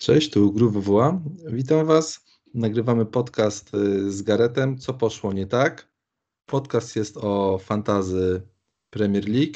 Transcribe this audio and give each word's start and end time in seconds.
Cześć, 0.00 0.30
tu 0.30 0.52
Gru 0.52 0.70
WWA. 0.70 1.20
Witam 1.46 1.86
Was. 1.86 2.24
Nagrywamy 2.54 3.06
podcast 3.06 3.74
y, 3.74 4.12
z 4.12 4.22
Garetem. 4.22 4.78
Co 4.78 4.94
poszło 4.94 5.32
nie 5.32 5.46
tak? 5.46 5.88
Podcast 6.46 6.96
jest 6.96 7.16
o 7.16 7.58
fantazy 7.58 8.42
Premier 8.90 9.28
League, 9.28 9.54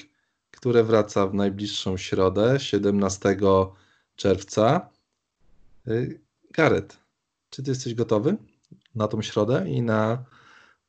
które 0.51 0.85
wraca 0.85 1.27
w 1.27 1.35
najbliższą 1.35 1.97
środę, 1.97 2.61
17 2.61 3.37
czerwca. 4.17 4.91
Y, 5.89 6.21
Garet, 6.51 6.99
czy 7.51 7.63
Ty 7.63 7.71
jesteś 7.71 7.95
gotowy 7.95 8.37
na 8.95 9.09
tą 9.09 9.23
środę 9.23 9.65
i 9.69 9.83
na 9.83 10.25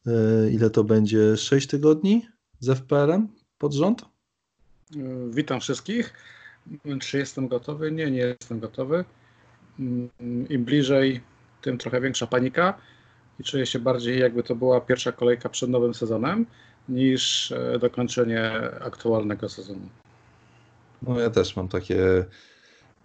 y, 0.07 0.51
ile 0.51 0.69
to 0.69 0.83
będzie? 0.83 1.37
6 1.37 1.67
tygodni 1.67 2.27
z 2.59 2.69
FPL-em 2.69 3.27
pod 3.57 3.73
rząd? 3.73 4.05
Witam 5.29 5.59
wszystkich. 5.59 6.13
Czy 7.01 7.17
jestem 7.17 7.47
gotowy? 7.47 7.91
Nie, 7.91 8.11
nie 8.11 8.19
jestem 8.19 8.59
gotowy. 8.59 9.05
Mm, 9.79 10.09
Im 10.49 10.65
bliżej, 10.65 11.21
tym 11.61 11.77
trochę 11.77 12.01
większa 12.01 12.27
panika 12.27 12.73
i 13.39 13.43
czuję 13.43 13.65
się 13.65 13.79
bardziej, 13.79 14.19
jakby 14.19 14.43
to 14.43 14.55
była 14.55 14.81
pierwsza 14.81 15.11
kolejka 15.11 15.49
przed 15.49 15.69
nowym 15.69 15.93
sezonem, 15.93 16.45
niż 16.89 17.51
e, 17.51 17.79
dokończenie 17.79 18.51
aktualnego 18.81 19.49
sezonu. 19.49 19.89
No 21.01 21.19
ja 21.19 21.29
też 21.29 21.55
mam 21.55 21.67
takie, 21.67 22.25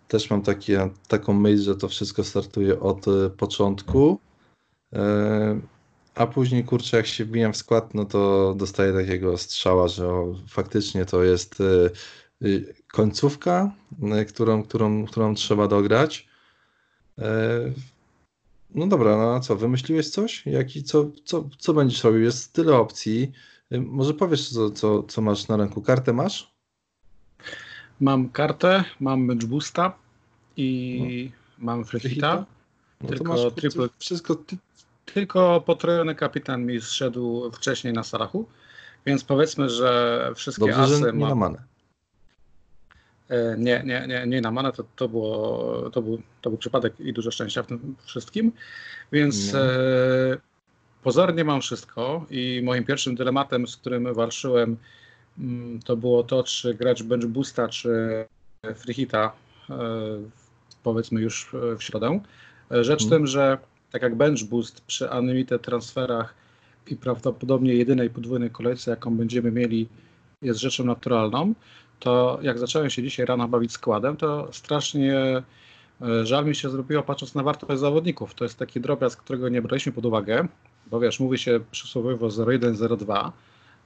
też 0.08 0.30
mam 0.30 0.42
takie, 0.42 0.90
taką 1.08 1.32
myśl, 1.32 1.62
że 1.62 1.76
to 1.76 1.88
wszystko 1.88 2.24
startuje 2.24 2.80
od 2.80 3.08
e, 3.08 3.30
początku. 3.30 4.20
E, 4.92 5.60
a 6.14 6.26
później, 6.26 6.64
kurczę, 6.64 6.96
jak 6.96 7.06
się 7.06 7.24
wbijam 7.24 7.52
w 7.52 7.56
skład, 7.56 7.94
no 7.94 8.04
to 8.04 8.54
dostaję 8.54 8.92
takiego 8.92 9.38
strzała, 9.38 9.88
że 9.88 10.08
o, 10.08 10.34
faktycznie 10.48 11.04
to 11.04 11.22
jest 11.22 11.62
końcówka, 12.92 13.72
którą, 14.28 14.62
którą, 14.62 15.06
którą 15.06 15.34
trzeba 15.34 15.68
dograć. 15.68 16.29
No 18.74 18.86
dobra, 18.86 19.16
no 19.16 19.34
a 19.34 19.40
co, 19.40 19.56
wymyśliłeś 19.56 20.10
coś? 20.10 20.46
Jaki, 20.46 20.82
co, 20.82 21.10
co, 21.24 21.48
co 21.58 21.74
będziesz 21.74 22.04
robił? 22.04 22.20
Jest 22.20 22.52
tyle 22.52 22.76
opcji. 22.76 23.32
Może 23.70 24.14
powiesz, 24.14 24.48
co, 24.48 24.70
co, 24.70 25.02
co 25.02 25.22
masz 25.22 25.48
na 25.48 25.56
ręku? 25.56 25.82
Kartę 25.82 26.12
masz? 26.12 26.54
Mam 28.00 28.28
kartę, 28.28 28.84
mam 29.00 29.24
match 29.24 29.44
boosta 29.44 29.92
i 30.56 31.30
no. 31.58 31.64
mam 31.64 31.84
freehita. 31.84 32.44
No 33.00 33.08
tylko 33.08 33.32
masz, 33.32 33.54
triple... 33.56 33.88
Wszystko... 33.98 34.36
Tylko 35.14 35.60
potrojony 35.60 36.14
kapitan 36.14 36.66
mi 36.66 36.80
zszedł 36.80 37.50
wcześniej 37.50 37.92
na 37.92 38.02
Salachu, 38.02 38.46
więc 39.06 39.24
powiedzmy, 39.24 39.68
że 39.70 40.32
wszystkie 40.34 40.66
Dobrze, 40.66 40.82
asy 40.82 40.96
że 40.96 41.00
nie 41.00 41.12
mam... 41.12 41.28
na 41.28 41.34
manę. 41.34 41.58
E, 41.58 41.69
nie, 43.58 43.82
nie, 43.84 44.06
nie, 44.08 44.26
nie 44.26 44.40
na 44.40 44.50
manę, 44.50 44.72
to, 44.72 44.84
to, 44.96 45.08
było, 45.08 45.90
to, 45.90 46.02
był, 46.02 46.22
to 46.40 46.50
był 46.50 46.58
przypadek 46.58 47.00
i 47.00 47.12
dużo 47.12 47.30
szczęścia 47.30 47.62
w 47.62 47.66
tym 47.66 47.96
wszystkim. 48.04 48.52
Więc 49.12 49.54
e, 49.54 50.36
pozornie 51.02 51.44
mam 51.44 51.60
wszystko 51.60 52.26
i 52.30 52.60
moim 52.64 52.84
pierwszym 52.84 53.14
dylematem, 53.14 53.66
z 53.66 53.76
którym 53.76 54.14
walczyłem, 54.14 54.76
mm, 55.38 55.80
to 55.82 55.96
było 55.96 56.22
to, 56.22 56.42
czy 56.42 56.74
grać 56.74 57.02
bench 57.02 57.26
boosta, 57.26 57.68
czy 57.68 57.90
freehita, 58.76 59.32
e, 59.70 59.76
powiedzmy 60.82 61.20
już 61.20 61.50
w 61.78 61.82
środę. 61.82 62.20
Rzecz 62.70 63.00
hmm. 63.00 63.18
tym, 63.18 63.26
że 63.26 63.58
tak 63.92 64.02
jak 64.02 64.14
bench 64.14 64.44
boost 64.44 64.80
przy 64.80 65.08
unlimited 65.18 65.62
transferach 65.62 66.34
i 66.86 66.96
prawdopodobnie 66.96 67.74
jedynej 67.74 68.10
podwójnej 68.10 68.50
kolejce, 68.50 68.90
jaką 68.90 69.16
będziemy 69.16 69.50
mieli, 69.50 69.88
jest 70.42 70.60
rzeczą 70.60 70.84
naturalną, 70.84 71.54
to 72.00 72.38
jak 72.42 72.58
zacząłem 72.58 72.90
się 72.90 73.02
dzisiaj 73.02 73.26
rano 73.26 73.48
bawić 73.48 73.72
składem, 73.72 74.16
to 74.16 74.48
strasznie 74.52 75.42
e, 76.02 76.26
żal 76.26 76.46
mi 76.46 76.54
się 76.54 76.70
zrobiło 76.70 77.02
patrząc 77.02 77.34
na 77.34 77.42
wartość 77.42 77.80
zawodników. 77.80 78.34
To 78.34 78.44
jest 78.44 78.58
taki 78.58 78.80
drobiazg, 78.80 79.20
którego 79.20 79.48
nie 79.48 79.62
braliśmy 79.62 79.92
pod 79.92 80.06
uwagę, 80.06 80.48
bo 80.86 81.00
wiesz, 81.00 81.20
mówi 81.20 81.38
się 81.38 81.60
przysłowiowo 81.70 82.28
0,1-0,2, 82.28 83.30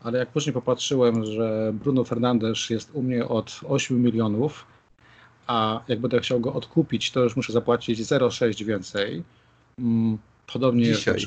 ale 0.01 0.19
jak 0.19 0.29
później 0.29 0.53
popatrzyłem, 0.53 1.25
że 1.25 1.73
Bruno 1.75 2.05
Fernandes 2.05 2.71
jest 2.71 2.91
u 2.93 3.03
mnie 3.03 3.29
od 3.29 3.61
8 3.69 4.03
milionów, 4.03 4.67
a 5.47 5.81
jak 5.89 6.01
będę 6.01 6.21
chciał 6.21 6.41
go 6.41 6.53
odkupić, 6.53 7.11
to 7.11 7.21
już 7.21 7.37
muszę 7.37 7.53
zapłacić 7.53 8.01
0,6 8.01 8.65
więcej. 8.65 9.23
Mm, 9.79 10.19
podobnie 10.53 10.85
dzisiaj. 10.85 11.15
jest. 11.15 11.27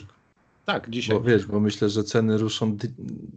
Tak, 0.66 0.90
dzisiaj. 0.90 1.16
Bo 1.16 1.24
wiesz, 1.24 1.46
bo 1.46 1.60
myślę, 1.60 1.90
że 1.90 2.04
ceny 2.04 2.38
ruszą 2.38 2.78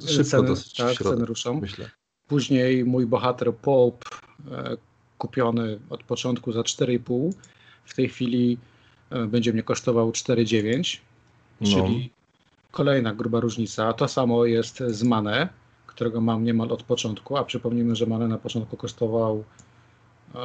szybko 0.07 0.25
ceny, 0.25 0.49
dosyć 0.49 0.75
tak, 0.75 0.95
ceny 0.95 1.25
ruszą. 1.25 1.61
Myślę. 1.61 1.91
Później 2.31 2.85
mój 2.85 3.07
bohater 3.07 3.55
Pope, 3.55 4.07
e, 4.51 4.77
kupiony 5.19 5.79
od 5.91 6.03
początku 6.03 6.53
za 6.53 6.61
4,5, 6.61 7.33
w 7.85 7.95
tej 7.95 8.09
chwili 8.09 8.59
e, 9.11 9.27
będzie 9.27 9.53
mnie 9.53 9.63
kosztował 9.63 10.11
4,9, 10.11 10.99
no. 11.61 11.69
czyli 11.69 12.11
kolejna 12.71 13.15
gruba 13.15 13.41
różnica. 13.41 13.93
To 13.93 14.09
samo 14.09 14.45
jest 14.45 14.79
z 14.79 15.03
Mane, 15.03 15.49
którego 15.87 16.21
mam 16.21 16.45
niemal 16.45 16.73
od 16.73 16.83
początku, 16.83 17.37
a 17.37 17.45
przypomnijmy, 17.45 17.97
że 17.97 18.07
Mane 18.07 18.29
na 18.29 18.39
początku 18.39 18.77
kosztował 18.77 19.45
e, 20.35 20.39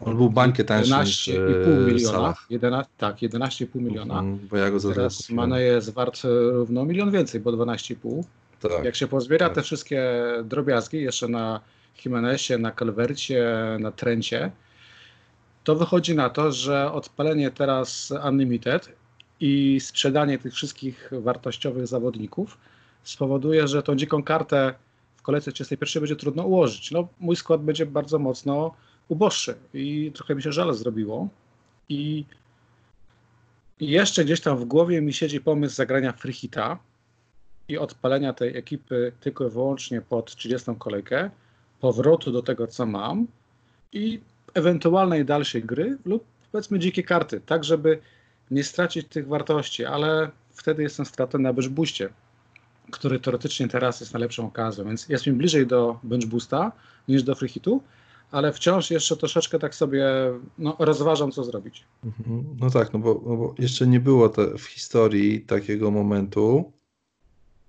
on 0.00 0.16
był 0.16 0.30
bankie 0.30 0.64
tańszy 0.64 0.92
11,5 0.92 1.86
miliona. 1.86 2.34
11, 2.50 2.92
tak, 2.98 3.16
11,5 3.16 3.68
miliona. 3.74 4.18
Mm, 4.18 4.48
bo 4.50 4.56
ja 4.56 4.70
go 4.70 4.80
Teraz 4.80 5.30
Mane 5.30 5.62
jest 5.62 5.90
wart 5.90 6.20
równo 6.50 6.84
milion 6.84 7.10
więcej, 7.10 7.40
bo 7.40 7.52
12,5. 7.52 8.22
Tak. 8.60 8.84
Jak 8.84 8.96
się 8.96 9.06
pozbiera 9.06 9.46
tak. 9.46 9.54
te 9.54 9.62
wszystkie 9.62 10.12
drobiazgi 10.44 11.02
jeszcze 11.02 11.28
na 11.28 11.60
Jimenezie, 12.04 12.58
na 12.58 12.72
Calvercie, 12.72 13.46
na 13.80 13.92
Trencie, 13.92 14.50
to 15.64 15.76
wychodzi 15.76 16.14
na 16.14 16.30
to, 16.30 16.52
że 16.52 16.92
odpalenie 16.92 17.50
teraz 17.50 18.12
Unlimited 18.28 18.92
i 19.40 19.80
sprzedanie 19.80 20.38
tych 20.38 20.54
wszystkich 20.54 21.10
wartościowych 21.12 21.86
zawodników 21.86 22.58
spowoduje, 23.02 23.68
że 23.68 23.82
tą 23.82 23.96
dziką 23.96 24.22
kartę 24.22 24.74
w 25.16 25.22
kolejce 25.22 25.52
31 25.52 26.00
będzie 26.00 26.16
trudno 26.16 26.42
ułożyć. 26.42 26.90
No, 26.90 27.08
mój 27.20 27.36
skład 27.36 27.62
będzie 27.62 27.86
bardzo 27.86 28.18
mocno 28.18 28.74
uboższy 29.08 29.54
i 29.74 30.12
trochę 30.14 30.34
mi 30.34 30.42
się 30.42 30.52
żal 30.52 30.74
zrobiło. 30.74 31.28
I 31.88 32.24
jeszcze 33.80 34.24
gdzieś 34.24 34.40
tam 34.40 34.56
w 34.56 34.64
głowie 34.64 35.00
mi 35.00 35.12
siedzi 35.12 35.40
pomysł 35.40 35.74
zagrania 35.74 36.12
freehita, 36.12 36.78
i 37.70 37.78
odpalenia 37.78 38.32
tej 38.32 38.56
ekipy 38.56 39.12
tylko 39.20 39.46
i 39.46 39.50
wyłącznie 39.50 40.00
pod 40.00 40.34
30 40.34 40.70
kolejkę, 40.78 41.30
powrotu 41.80 42.32
do 42.32 42.42
tego, 42.42 42.66
co 42.66 42.86
mam 42.86 43.26
i 43.92 44.20
ewentualnej 44.54 45.24
dalszej 45.24 45.64
gry 45.64 45.98
lub 46.04 46.24
powiedzmy 46.52 46.78
dzikie 46.78 47.02
karty, 47.02 47.40
tak 47.46 47.64
żeby 47.64 47.98
nie 48.50 48.64
stracić 48.64 49.08
tych 49.08 49.28
wartości, 49.28 49.84
ale 49.84 50.30
wtedy 50.50 50.82
jestem 50.82 51.06
stratą 51.06 51.38
na 51.38 51.52
boostie, 51.52 52.08
który 52.90 53.20
teoretycznie 53.20 53.68
teraz 53.68 54.00
jest 54.00 54.12
najlepszą 54.12 54.46
okazją, 54.46 54.84
więc 54.84 55.08
jest 55.08 55.26
mi 55.26 55.32
bliżej 55.32 55.66
do 55.66 55.98
bench 56.02 56.26
boosta 56.26 56.72
niż 57.08 57.22
do 57.22 57.34
free 57.34 57.48
hitu, 57.48 57.82
ale 58.30 58.52
wciąż 58.52 58.90
jeszcze 58.90 59.16
troszeczkę 59.16 59.58
tak 59.58 59.74
sobie 59.74 60.06
no, 60.58 60.76
rozważam, 60.78 61.32
co 61.32 61.44
zrobić. 61.44 61.84
Mhm. 62.04 62.44
No 62.60 62.70
tak, 62.70 62.92
no 62.92 62.98
bo, 62.98 63.22
no 63.26 63.36
bo 63.36 63.54
jeszcze 63.58 63.86
nie 63.86 64.00
było 64.00 64.32
w 64.58 64.62
historii 64.62 65.40
takiego 65.40 65.90
momentu, 65.90 66.72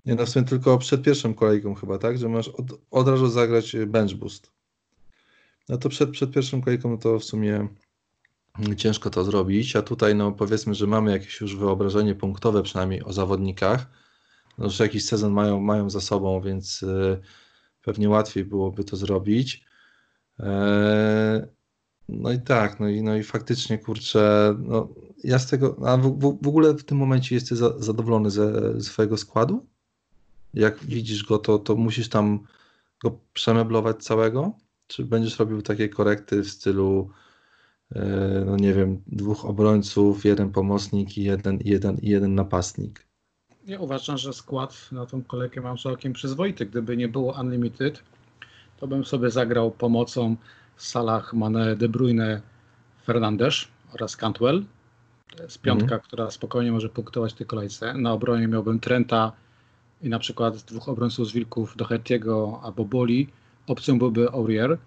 nie, 0.06 0.16
no 0.16 0.26
w 0.26 0.30
sumie 0.30 0.46
tylko 0.46 0.78
przed 0.78 1.02
pierwszą 1.04 1.34
kolejką 1.34 1.76
chyba, 1.76 1.98
tak? 1.98 2.18
Że 2.18 2.30
masz 2.30 2.48
od, 2.48 2.66
od 2.92 3.08
razu 3.08 3.28
zagrać 3.28 3.76
bench 3.88 4.14
boost. 4.14 4.52
No 5.70 5.78
to 5.78 5.90
przed, 5.90 6.10
przed 6.10 6.32
pierwszą 6.32 6.62
kolejką 6.62 6.98
to 6.98 7.20
w 7.20 7.24
sumie 7.24 7.68
ciężko 8.78 9.10
to 9.10 9.24
zrobić, 9.24 9.76
a 9.76 9.82
tutaj 9.82 10.16
no 10.16 10.32
powiedzmy, 10.32 10.76
że 10.76 10.88
mamy 10.88 11.12
jakieś 11.12 11.42
już 11.42 11.56
wyobrażenie 11.56 12.16
punktowe 12.16 12.64
przynajmniej 12.64 13.04
o 13.04 13.14
zawodnikach, 13.14 13.86
no, 14.58 14.70
że 14.70 14.84
jakiś 14.84 15.06
sezon 15.06 15.34
mają, 15.34 15.60
mają 15.60 15.90
za 15.90 16.02
sobą, 16.02 16.42
więc 16.42 16.84
y, 16.84 17.20
pewnie 17.82 18.10
łatwiej 18.10 18.46
byłoby 18.46 18.84
to 18.84 18.98
zrobić. 18.98 19.66
E, 20.40 21.48
no 22.10 22.32
i 22.32 22.42
tak, 22.42 22.80
no 22.80 22.90
i, 22.90 23.02
no 23.04 23.16
i 23.16 23.24
faktycznie 23.24 23.78
kurczę, 23.78 24.56
no 24.60 24.90
ja 25.24 25.40
z 25.40 25.48
tego, 25.48 25.78
a 25.86 25.98
w, 25.98 26.20
w, 26.20 26.40
w 26.42 26.48
ogóle 26.48 26.74
w 26.74 26.84
tym 26.84 26.98
momencie 26.98 27.36
jesteś 27.36 27.58
za, 27.58 27.80
zadowolony 27.80 28.32
ze 28.32 28.82
swojego 28.82 29.18
składu? 29.18 29.71
Jak 30.54 30.86
widzisz 30.86 31.24
go, 31.24 31.38
to, 31.38 31.60
to 31.60 31.76
musisz 31.76 32.10
tam 32.10 32.40
go 33.04 33.20
przemeblować 33.34 34.04
całego? 34.04 34.54
Czy 34.88 35.06
będziesz 35.06 35.40
robił 35.40 35.62
takie 35.62 35.90
korekty 35.90 36.44
w 36.44 36.50
stylu, 36.50 37.10
e, 37.96 38.44
no 38.46 38.58
nie 38.58 38.74
wiem, 38.74 39.02
dwóch 39.08 39.46
obrońców, 39.46 40.26
jeden 40.26 40.52
pomocnik 40.52 41.18
i 41.18 41.24
jeden, 41.24 41.60
jeden, 41.66 41.98
jeden 42.02 42.36
napastnik? 42.36 43.08
Ja 43.66 43.80
uważam, 43.80 44.18
że 44.18 44.34
skład 44.34 44.92
na 44.92 45.06
tą 45.06 45.24
kolejkę 45.24 45.62
mam 45.62 45.78
całkiem 45.78 46.14
przyzwoity. 46.14 46.66
Gdyby 46.66 46.98
nie 46.98 47.08
było 47.08 47.40
Unlimited, 47.40 48.04
to 48.78 48.88
bym 48.88 49.06
sobie 49.06 49.30
zagrał 49.30 49.72
pomocą 49.72 50.36
w 50.76 50.84
salach 50.84 51.34
Mane, 51.34 51.76
De 51.76 51.90
Bruyne, 51.90 52.42
Fernandes 53.06 53.68
oraz 53.94 54.16
Cantwell. 54.16 54.64
To 55.38 55.44
jest 55.44 55.62
piątka, 55.62 55.96
mm. 55.96 56.00
która 56.00 56.32
spokojnie 56.32 56.72
może 56.72 56.90
punktować 56.90 57.34
w 57.34 57.38
tej 57.38 57.48
kolejce. 57.48 57.94
Na 57.94 58.14
obronie 58.14 58.48
miałbym 58.48 58.80
Trenta, 58.80 59.32
i 60.04 60.10
na 60.10 60.20
przykład 60.20 60.58
dwóch 60.58 60.90
obrońców 60.90 61.28
z 61.28 61.32
Wilków 61.32 61.78
do 61.78 61.86
Hertiego 61.86 62.60
albo 62.64 62.86
Boli, 62.86 63.28
opcją 63.68 64.00
byłby 64.00 64.30
Aurier. 64.30 64.78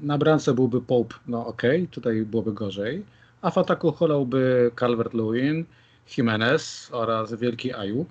Na 0.00 0.18
bramce 0.18 0.54
byłby 0.54 0.80
Pope, 0.80 1.14
no 1.26 1.46
ok, 1.46 1.62
tutaj 1.90 2.22
byłoby 2.22 2.52
gorzej, 2.52 3.04
a 3.42 3.50
w 3.50 3.58
ataku 3.58 3.92
holałby 3.92 4.70
Calvert-Lewin, 4.76 5.64
Jimenez 6.16 6.88
oraz 6.92 7.34
wielki 7.34 7.72
Aju, 7.72 8.06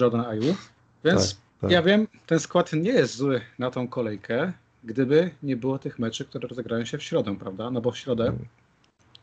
Jordan 0.00 0.20
Aju. 0.20 0.56
Więc 1.04 1.34
tak, 1.34 1.40
tak. 1.60 1.70
ja 1.70 1.82
wiem, 1.82 2.08
ten 2.26 2.40
skład 2.40 2.72
nie 2.72 2.90
jest 2.90 3.16
zły 3.16 3.40
na 3.58 3.70
tą 3.70 3.88
kolejkę, 3.88 4.52
gdyby 4.84 5.30
nie 5.42 5.56
było 5.56 5.78
tych 5.78 5.98
meczy, 5.98 6.24
które 6.24 6.48
rozegrają 6.48 6.84
się 6.84 6.98
w 6.98 7.02
środę, 7.02 7.36
prawda? 7.38 7.70
No 7.70 7.80
bo 7.80 7.90
w 7.90 7.98
środę 7.98 8.24
hmm. 8.24 8.46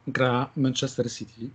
gra 0.08 0.50
Manchester 0.58 1.12
City. 1.12 1.50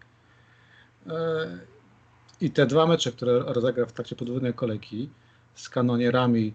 I 2.42 2.50
te 2.50 2.66
dwa 2.66 2.86
mecze, 2.86 3.12
które 3.12 3.38
rozegra 3.38 3.86
w 3.86 3.92
trakcie 3.92 4.16
podwójnej 4.16 4.54
kolejki 4.54 5.08
z 5.54 5.68
kanonierami 5.68 6.54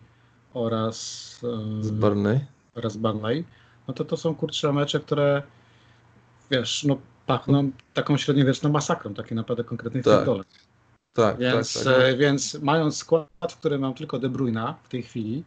oraz 0.54 1.40
e, 1.44 1.84
z 1.84 1.92
Burnley, 1.92 2.40
oraz 2.76 2.98
Burnley 2.98 3.46
no 3.88 3.94
to 3.94 4.06
to 4.06 4.18
są 4.18 4.36
kurcze 4.36 4.74
mecze, 4.74 5.00
które 5.00 5.44
wiesz, 6.52 6.84
no 6.84 6.98
pachną 7.26 7.72
taką 7.94 8.18
średniowieczną 8.18 8.70
masakrą, 8.70 9.14
takie 9.14 9.36
naprawdę 9.36 9.64
konkretnej 9.64 10.04
tak. 10.04 10.18
futbole. 10.18 10.44
Tak, 11.14 11.38
więc, 11.38 11.74
tak, 11.74 11.84
tak. 11.84 12.18
Więc 12.18 12.60
mając 12.62 12.98
skład, 12.98 13.28
w 13.50 13.58
którym 13.58 13.82
mam 13.82 13.94
tylko 13.94 14.20
De 14.20 14.30
Bruyna 14.30 14.76
w 14.84 14.90
tej 14.90 15.04
chwili, 15.04 15.44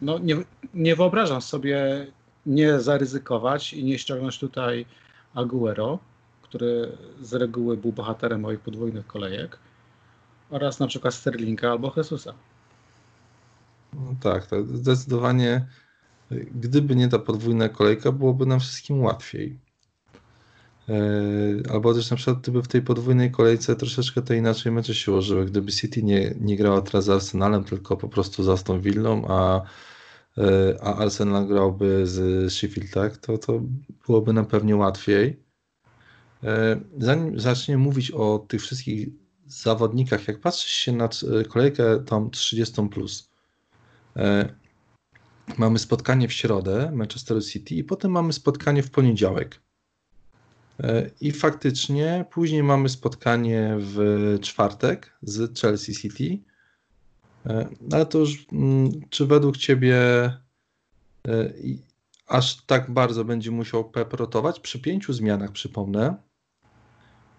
no 0.00 0.18
nie, 0.18 0.36
nie 0.74 0.96
wyobrażam 0.96 1.42
sobie 1.42 2.06
nie 2.46 2.80
zaryzykować 2.80 3.72
i 3.72 3.84
nie 3.84 3.98
ściągnąć 3.98 4.38
tutaj 4.38 4.86
Aguero, 5.34 5.98
który 6.50 6.96
z 7.22 7.32
reguły 7.32 7.76
był 7.76 7.92
bohaterem 7.92 8.40
moich 8.40 8.60
podwójnych 8.60 9.06
kolejek, 9.06 9.58
oraz 10.50 10.80
na 10.80 10.86
przykład 10.86 11.14
Sterlinga 11.14 11.70
albo 11.70 11.92
Jesusa. 11.96 12.34
No 13.92 14.14
tak, 14.20 14.46
tak, 14.46 14.66
zdecydowanie 14.66 15.66
gdyby 16.30 16.96
nie 16.96 17.08
ta 17.08 17.18
podwójna 17.18 17.68
kolejka, 17.68 18.12
byłoby 18.12 18.46
nam 18.46 18.60
wszystkim 18.60 19.02
łatwiej. 19.02 19.58
E, 20.88 21.72
albo 21.72 21.94
też 21.94 22.10
na 22.10 22.16
przykład 22.16 22.40
gdyby 22.40 22.62
w 22.62 22.68
tej 22.68 22.82
podwójnej 22.82 23.30
kolejce 23.30 23.76
troszeczkę 23.76 24.22
to 24.22 24.34
inaczej 24.34 24.72
mecze 24.72 24.94
się 24.94 25.12
ułożyły. 25.12 25.44
Gdyby 25.46 25.72
City 25.72 26.02
nie, 26.02 26.34
nie 26.40 26.56
grała 26.56 26.82
teraz 26.82 27.04
z 27.04 27.10
Arsenalem, 27.10 27.64
tylko 27.64 27.96
po 27.96 28.08
prostu 28.08 28.42
z 28.42 28.48
Aston 28.48 28.80
Villą, 28.80 29.24
a, 29.28 29.62
e, 30.38 30.76
a 30.82 30.96
Arsenal 30.96 31.46
grałby 31.46 32.06
z 32.06 32.52
Sheffield, 32.52 32.90
tak, 32.90 33.16
to, 33.16 33.38
to 33.38 33.60
byłoby 34.06 34.32
nam 34.32 34.46
pewnie 34.46 34.76
łatwiej. 34.76 35.49
E, 36.44 36.80
zanim 36.98 37.40
zaczniemy 37.40 37.82
mówić 37.82 38.10
o 38.10 38.38
tych 38.48 38.62
wszystkich 38.62 39.08
zawodnikach, 39.46 40.28
jak 40.28 40.40
patrzysz 40.40 40.72
się 40.72 40.92
na 40.92 41.08
kolejkę 41.48 42.04
tam 42.04 42.30
30+, 42.30 42.88
plus, 42.88 43.30
mamy 45.58 45.78
spotkanie 45.78 46.28
w 46.28 46.32
środę 46.32 46.90
Manchester 46.94 47.44
City 47.44 47.74
i 47.74 47.84
potem 47.84 48.10
mamy 48.10 48.32
spotkanie 48.32 48.82
w 48.82 48.90
poniedziałek. 48.90 49.60
E, 50.82 51.10
I 51.20 51.32
faktycznie 51.32 52.24
później 52.30 52.62
mamy 52.62 52.88
spotkanie 52.88 53.76
w 53.78 53.98
czwartek 54.40 55.18
z 55.22 55.58
Chelsea 55.60 55.94
City. 55.94 56.38
E, 57.46 57.68
ale 57.92 58.06
to 58.06 58.18
już, 58.18 58.46
mm, 58.52 58.90
czy 59.10 59.26
według 59.26 59.56
Ciebie 59.56 59.96
e, 61.28 61.52
aż 62.26 62.66
tak 62.66 62.90
bardzo 62.90 63.24
będzie 63.24 63.50
musiał 63.50 63.90
Pep 63.90 64.12
rotować? 64.12 64.60
Przy 64.60 64.80
pięciu 64.80 65.12
zmianach, 65.12 65.52
przypomnę, 65.52 66.16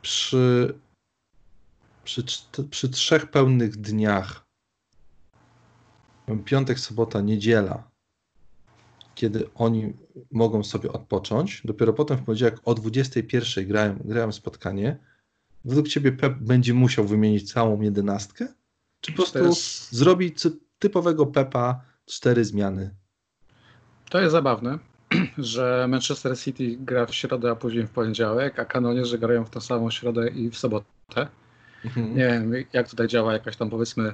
przy, 0.01 0.73
przy, 2.03 2.23
przy 2.69 2.89
trzech 2.89 3.31
pełnych 3.31 3.77
dniach, 3.77 4.45
piątek, 6.45 6.79
sobota, 6.79 7.21
niedziela, 7.21 7.91
kiedy 9.15 9.49
oni 9.55 9.93
mogą 10.31 10.63
sobie 10.63 10.91
odpocząć. 10.91 11.61
Dopiero 11.65 11.93
potem 11.93 12.17
w 12.17 12.23
poniedziałek 12.23 12.59
o 12.65 12.73
21 12.73 13.67
grają, 13.67 13.97
grają 14.05 14.31
spotkanie. 14.31 14.97
Według 15.65 15.87
Ciebie 15.87 16.11
Pep 16.11 16.37
będzie 16.39 16.73
musiał 16.73 17.05
wymienić 17.05 17.53
całą 17.53 17.81
jedenastkę? 17.81 18.47
Czy 19.01 19.11
po 19.11 19.15
prostu 19.15 19.45
jest... 19.45 19.91
zrobi 19.91 20.35
typowego 20.79 21.25
Pepa 21.25 21.81
cztery 22.05 22.45
zmiany? 22.45 22.95
To 24.09 24.21
jest 24.21 24.31
zabawne, 24.31 24.79
że 25.37 25.85
Manchester 25.89 26.39
City 26.39 26.77
gra 26.79 27.05
w 27.05 27.15
środę, 27.15 27.51
a 27.51 27.55
później 27.55 27.87
w 27.87 27.89
poniedziałek, 27.89 28.59
a 28.59 28.65
kanonierze 28.65 29.17
grają 29.17 29.45
w 29.45 29.49
tą 29.49 29.61
samą 29.61 29.91
środę 29.91 30.29
i 30.29 30.49
w 30.49 30.57
sobotę. 30.57 31.27
Mhm. 31.85 32.15
Nie 32.15 32.27
wiem, 32.27 32.53
jak 32.73 32.89
tutaj 32.89 33.07
działa 33.07 33.33
jakaś 33.33 33.55
tam 33.55 33.69
powiedzmy 33.69 34.13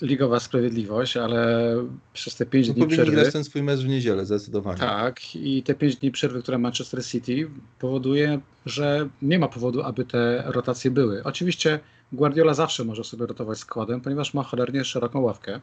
ligowa 0.00 0.40
sprawiedliwość, 0.40 1.16
ale 1.16 1.72
przez 2.12 2.36
te 2.36 2.46
5 2.46 2.68
no, 2.68 2.74
dni 2.74 2.86
przerwy... 2.86 3.12
grać 3.12 3.32
ten 3.32 3.44
swój 3.44 3.62
mecz 3.62 3.80
w 3.80 3.88
niedzielę, 3.88 4.26
zdecydowanie. 4.26 4.78
Tak, 4.78 5.36
i 5.36 5.62
te 5.62 5.74
5 5.74 5.96
dni 5.96 6.10
przerwy, 6.10 6.42
które 6.42 6.58
Manchester 6.58 7.04
City 7.04 7.50
powoduje, 7.78 8.40
że 8.66 9.08
nie 9.22 9.38
ma 9.38 9.48
powodu, 9.48 9.82
aby 9.82 10.04
te 10.04 10.42
rotacje 10.46 10.90
były. 10.90 11.24
Oczywiście 11.24 11.80
Guardiola 12.12 12.54
zawsze 12.54 12.84
może 12.84 13.04
sobie 13.04 13.26
rotować 13.26 13.58
składem, 13.58 14.00
ponieważ 14.00 14.34
ma 14.34 14.42
cholernie 14.42 14.84
szeroką 14.84 15.20
ławkę 15.20 15.60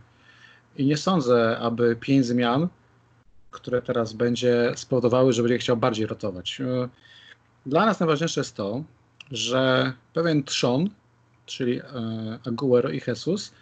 i 0.77 0.85
nie 0.85 0.97
sądzę, 0.97 1.57
aby 1.57 1.95
5 1.95 2.25
zmian, 2.25 2.67
które 3.53 3.81
teraz 3.81 4.13
będzie 4.13 4.71
spowodowały, 4.75 5.33
że 5.33 5.41
będzie 5.41 5.57
chciał 5.57 5.77
bardziej 5.77 6.05
rotować. 6.05 6.61
Dla 7.65 7.85
nas 7.85 7.99
najważniejsze 7.99 8.39
jest 8.39 8.55
to, 8.55 8.83
że 9.31 9.93
pewien 10.13 10.43
trzon, 10.43 10.89
czyli 11.45 11.79
e, 11.79 11.83
Aguero 12.47 12.89
i 12.89 13.01
Jesus, 13.07 13.53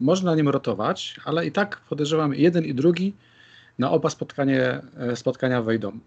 można 0.00 0.34
nim 0.34 0.48
rotować, 0.48 1.20
ale 1.24 1.46
i 1.46 1.52
tak 1.52 1.80
podejrzewam 1.80 2.34
jeden 2.34 2.64
i 2.64 2.74
drugi 2.74 3.14
na 3.78 3.90
oba 3.90 4.10
spotkanie, 4.10 4.80
e, 4.96 5.16
spotkania 5.16 5.62
wejdą. 5.62 5.98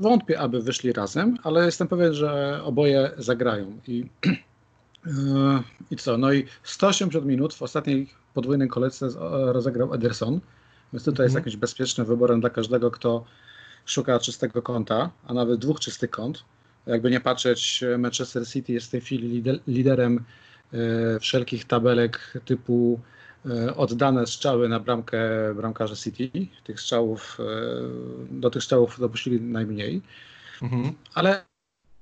Wątpię, 0.00 0.38
aby 0.38 0.62
wyszli 0.62 0.92
razem, 0.92 1.38
ale 1.42 1.64
jestem 1.64 1.88
pewien, 1.88 2.14
że 2.14 2.60
oboje 2.64 3.10
zagrają. 3.18 3.78
I, 3.88 4.06
i 5.90 5.96
co? 5.96 6.18
No 6.18 6.32
i 6.32 6.46
180 6.62 7.26
minut 7.26 7.54
w 7.54 7.62
ostatniej 7.62 8.10
podwójnej 8.34 8.68
kolejce 8.68 9.08
rozegrał 9.52 9.94
Ederson, 9.94 10.40
więc 10.92 11.04
tutaj 11.04 11.24
jest 11.24 11.36
mhm. 11.36 11.44
jakimś 11.44 11.56
bezpiecznym 11.56 12.06
wyborem 12.06 12.40
dla 12.40 12.50
każdego, 12.50 12.90
kto 12.90 13.24
szuka 13.86 14.18
czystego 14.18 14.62
konta, 14.62 15.10
a 15.26 15.34
nawet 15.34 15.60
dwóch 15.60 15.80
czystych 15.80 16.10
kont. 16.10 16.44
Jakby 16.86 17.10
nie 17.10 17.20
patrzeć, 17.20 17.84
Manchester 17.98 18.48
City 18.48 18.72
jest 18.72 18.86
w 18.86 18.90
tej 18.90 19.00
chwili 19.00 19.42
liderem 19.66 20.24
e, 20.72 21.20
wszelkich 21.20 21.64
tabelek 21.64 22.38
typu 22.44 23.00
E, 23.50 23.76
oddane 23.76 24.26
strzały 24.26 24.68
na 24.68 24.80
bramkę 24.80 25.20
bramkarza 25.54 25.96
City. 25.96 26.30
Tych 26.64 26.80
strzałów, 26.80 27.38
e, 27.40 27.44
do 28.30 28.50
tych 28.50 28.62
strzałów 28.62 29.00
dopuścili 29.00 29.40
najmniej. 29.40 30.02
Mhm. 30.62 30.92
Ale 31.14 31.44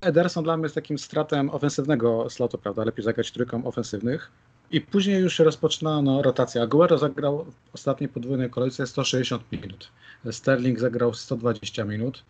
Ederson 0.01 0.45
dla 0.45 0.57
mnie 0.57 0.65
jest 0.65 0.75
takim 0.75 0.99
stratem 0.99 1.51
ofensywnego 1.51 2.31
slotu, 2.31 2.59
prawda? 2.59 2.85
Lepiej 2.85 3.05
zagrać 3.05 3.33
trójką 3.33 3.65
ofensywnych. 3.65 4.31
I 4.75 4.81
później 4.81 5.21
już 5.21 5.39
rozpoczynano 5.39 6.23
rotacja. 6.23 6.63
Aguero 6.63 6.99
zagrał 6.99 7.45
w 7.45 7.75
ostatniej 7.75 8.09
podwójnej 8.09 8.51
kolejce 8.51 8.87
160 8.87 9.53
minut. 9.53 9.89
Sterling 10.31 10.81
zagrał 10.81 11.15
120 11.15 11.85
minut. 11.85 12.23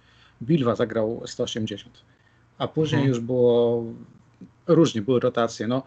Bilwa 0.42 0.74
zagrał 0.74 1.22
180. 1.26 1.92
A 2.58 2.68
później 2.68 3.00
mhm. 3.00 3.08
już 3.08 3.20
było 3.20 3.84
różnie, 4.66 5.02
były 5.02 5.20
rotacje. 5.20 5.66
No, 5.66 5.82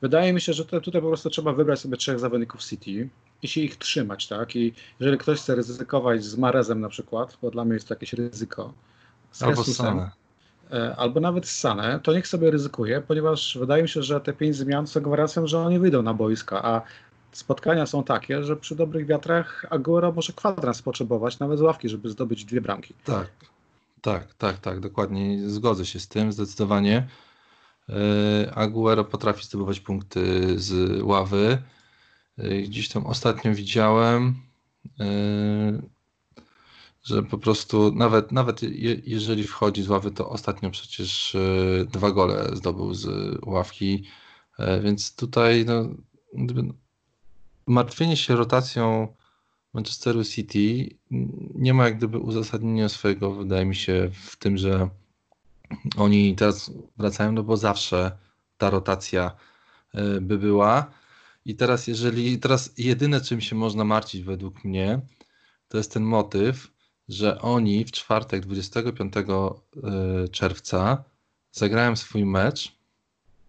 Wydaje 0.00 0.32
mi 0.32 0.40
się, 0.40 0.52
że 0.52 0.64
tutaj, 0.64 0.80
tutaj 0.80 1.02
po 1.02 1.08
prostu 1.08 1.30
trzeba 1.30 1.52
wybrać 1.52 1.80
sobie 1.80 1.96
trzech 1.96 2.18
zawodników 2.18 2.64
City 2.64 3.08
i 3.42 3.48
się 3.48 3.60
ich 3.60 3.76
trzymać, 3.76 4.28
tak? 4.28 4.56
I 4.56 4.72
jeżeli 5.00 5.18
ktoś 5.18 5.40
chce 5.40 5.54
ryzykować 5.54 6.24
z 6.24 6.36
Marezem 6.36 6.80
na 6.80 6.88
przykład, 6.88 7.38
bo 7.42 7.50
dla 7.50 7.64
mnie 7.64 7.74
jest 7.74 7.88
to 7.88 7.94
jakieś 7.94 8.12
ryzyko, 8.12 8.72
z 9.32 9.42
albo 9.42 9.60
Jesusem, 9.60 9.98
e, 9.98 10.10
albo 10.96 11.20
nawet 11.20 11.46
z 11.46 11.58
Sane, 11.58 12.00
to 12.02 12.12
niech 12.12 12.28
sobie 12.28 12.50
ryzykuje, 12.50 13.00
ponieważ 13.00 13.58
wydaje 13.60 13.82
mi 13.82 13.88
się, 13.88 14.02
że 14.02 14.20
te 14.20 14.32
pięć 14.32 14.56
zmian 14.56 14.86
są 14.86 15.00
gwarancją, 15.00 15.46
że 15.46 15.58
oni 15.58 15.78
wyjdą 15.78 16.02
na 16.02 16.14
boiska, 16.14 16.64
a 16.64 16.82
spotkania 17.32 17.86
są 17.86 18.04
takie, 18.04 18.44
że 18.44 18.56
przy 18.56 18.76
dobrych 18.76 19.06
wiatrach 19.06 19.66
Aguero 19.70 20.12
może 20.12 20.32
kwadrans 20.32 20.82
potrzebować, 20.82 21.38
nawet 21.38 21.58
z 21.58 21.62
ławki, 21.62 21.88
żeby 21.88 22.10
zdobyć 22.10 22.44
dwie 22.44 22.60
bramki. 22.60 22.94
Tak, 23.04 23.26
tak, 24.00 24.34
tak, 24.34 24.58
tak, 24.58 24.80
dokładnie. 24.80 25.50
Zgodzę 25.50 25.86
się 25.86 26.00
z 26.00 26.08
tym, 26.08 26.32
zdecydowanie. 26.32 27.06
E, 27.88 28.54
Aguero 28.54 29.04
potrafi 29.04 29.44
zdobywać 29.44 29.80
punkty 29.80 30.54
z 30.60 31.02
ławy. 31.02 31.58
E, 32.38 32.62
gdzieś 32.62 32.88
tam 32.88 33.06
ostatnio 33.06 33.54
widziałem, 33.54 34.34
e, 35.00 35.04
że 37.04 37.22
po 37.22 37.38
prostu 37.38 37.92
nawet, 37.94 38.32
nawet 38.32 38.60
jeżeli 39.04 39.44
wchodzi 39.44 39.82
z 39.82 39.88
ławy, 39.88 40.10
to 40.10 40.28
ostatnio 40.28 40.70
przecież 40.70 41.36
dwa 41.92 42.10
gole 42.10 42.50
zdobył 42.52 42.94
z 42.94 43.08
ławki. 43.46 44.04
Więc 44.82 45.16
tutaj 45.16 45.64
no, 45.64 45.88
martwienie 47.66 48.16
się 48.16 48.36
rotacją 48.36 49.08
Manchesteru 49.72 50.24
City 50.24 50.88
nie 51.54 51.74
ma 51.74 51.84
jak 51.84 51.96
gdyby 51.96 52.18
uzasadnienia 52.18 52.88
swojego, 52.88 53.34
wydaje 53.34 53.66
mi 53.66 53.76
się, 53.76 54.10
w 54.12 54.36
tym, 54.36 54.56
że 54.56 54.88
oni 55.96 56.36
teraz 56.36 56.70
wracają, 56.96 57.32
no 57.32 57.42
bo 57.42 57.56
zawsze 57.56 58.18
ta 58.58 58.70
rotacja 58.70 59.36
e, 59.94 60.20
by 60.20 60.38
była. 60.38 60.90
I 61.44 61.56
teraz, 61.56 61.86
jeżeli 61.86 62.38
teraz 62.38 62.72
jedyne, 62.78 63.20
czym 63.20 63.40
się 63.40 63.56
można 63.56 63.84
martwić 63.84 64.22
według 64.22 64.64
mnie, 64.64 65.00
to 65.68 65.78
jest 65.78 65.92
ten 65.92 66.02
motyw, 66.02 66.70
że 67.08 67.40
oni 67.40 67.84
w 67.84 67.92
czwartek 67.92 68.46
25 68.46 69.14
e, 69.16 70.28
czerwca 70.28 71.04
zagrałem 71.52 71.96
swój 71.96 72.24
mecz 72.24 72.78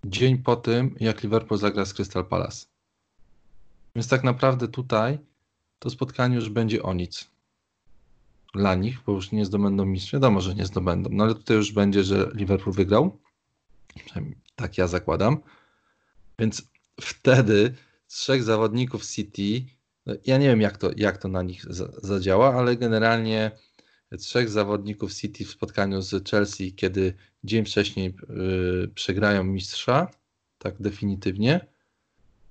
dzień 0.05 0.37
po 0.37 0.55
tym, 0.55 0.95
jak 0.99 1.23
Liverpool 1.23 1.59
zagra 1.59 1.85
z 1.85 1.93
Crystal 1.93 2.25
Palace. 2.25 2.65
Więc 3.95 4.07
tak 4.07 4.23
naprawdę 4.23 4.67
tutaj 4.67 5.19
to 5.79 5.89
spotkanie 5.89 6.35
już 6.35 6.49
będzie 6.49 6.83
o 6.83 6.93
nic 6.93 7.29
dla 8.53 8.75
nich, 8.75 8.99
bo 9.05 9.11
już 9.11 9.31
nie 9.31 9.45
zdobędą 9.45 9.85
mistrz. 9.85 10.13
Wiadomo, 10.13 10.41
że 10.41 10.55
nie 10.55 10.65
zdobędą, 10.65 11.09
no 11.13 11.23
ale 11.23 11.35
tutaj 11.35 11.57
już 11.57 11.71
będzie, 11.71 12.03
że 12.03 12.31
Liverpool 12.33 12.75
wygrał. 12.75 13.17
Tak 14.55 14.77
ja 14.77 14.87
zakładam. 14.87 15.37
Więc 16.39 16.63
wtedy 17.01 17.75
trzech 18.07 18.43
zawodników 18.43 19.05
City, 19.05 19.65
ja 20.25 20.37
nie 20.37 20.47
wiem 20.47 20.61
jak 20.61 20.77
to, 20.77 20.91
jak 20.97 21.17
to 21.17 21.27
na 21.27 21.43
nich 21.43 21.65
zadziała, 22.03 22.55
ale 22.55 22.77
generalnie 22.77 23.51
trzech 24.19 24.49
zawodników 24.49 25.13
City 25.13 25.45
w 25.45 25.49
spotkaniu 25.49 26.01
z 26.01 26.29
Chelsea, 26.29 26.73
kiedy 26.73 27.13
dzień 27.43 27.65
wcześniej 27.65 28.15
yy, 28.29 28.91
przegrają 28.95 29.43
mistrza, 29.43 30.11
tak 30.57 30.81
definitywnie, 30.81 31.65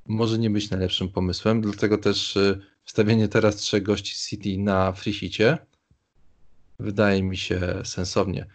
może 0.06 0.38
nie 0.38 0.50
być 0.50 0.70
najlepszym 0.70 1.08
pomysłem, 1.08 1.60
dlatego 1.60 1.98
też 1.98 2.36
yy, 2.36 2.60
wstawienie 2.84 3.28
teraz 3.28 3.56
trzech 3.56 3.82
gości 3.82 4.14
City 4.16 4.58
na 4.58 4.92
freehicie 4.92 5.58
wydaje 6.78 7.22
mi 7.22 7.36
się 7.36 7.60
sensownie. 7.84 8.46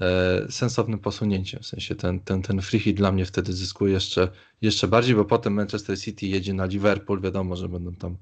E, 0.00 0.46
sensownym 0.50 0.98
posunięciem. 0.98 1.62
W 1.62 1.66
sensie 1.66 1.94
ten, 1.94 2.20
ten, 2.20 2.42
ten 2.42 2.62
free 2.62 2.80
hit 2.80 2.96
dla 2.96 3.12
mnie 3.12 3.24
wtedy 3.24 3.52
zyskuje 3.52 3.92
jeszcze, 3.92 4.28
jeszcze 4.62 4.88
bardziej, 4.88 5.14
bo 5.14 5.24
potem 5.24 5.52
Manchester 5.52 6.00
City 6.00 6.26
jedzie 6.26 6.54
na 6.54 6.66
Liverpool. 6.66 7.20
Wiadomo, 7.20 7.56
że 7.56 7.68
będą 7.68 7.94
tam 7.94 8.16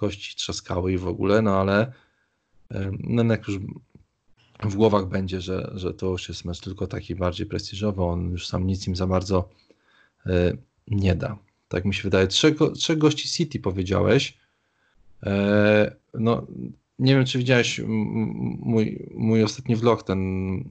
kości 0.00 0.36
trzaskały 0.36 0.92
i 0.92 0.98
w 0.98 1.06
ogóle, 1.06 1.42
no 1.42 1.60
ale 1.60 1.92
e, 2.70 2.90
no 3.00 3.24
jak 3.24 3.48
już 3.48 3.58
w 4.62 4.74
głowach 4.74 5.06
będzie, 5.06 5.40
że, 5.40 5.70
że 5.74 5.94
to 5.94 6.06
już 6.06 6.28
jest 6.28 6.44
mecz 6.44 6.60
tylko 6.60 6.86
taki 6.86 7.14
bardziej 7.14 7.46
prestiżowy, 7.46 8.02
on 8.02 8.30
już 8.30 8.46
sam 8.46 8.66
nic 8.66 8.86
im 8.86 8.96
za 8.96 9.06
bardzo 9.06 9.48
e, 10.26 10.52
nie 10.86 11.14
da. 11.14 11.38
Tak 11.68 11.84
mi 11.84 11.94
się 11.94 12.02
wydaje. 12.02 12.26
Trzech, 12.26 12.54
trzech 12.74 12.98
gości 12.98 13.28
City 13.28 13.60
powiedziałeś. 13.60 14.38
No, 16.14 16.46
nie 16.98 17.14
wiem, 17.14 17.24
czy 17.24 17.38
widziałeś 17.38 17.80
mój, 17.86 19.08
mój 19.14 19.42
ostatni 19.42 19.76
vlog, 19.76 20.02
ten 20.02 20.20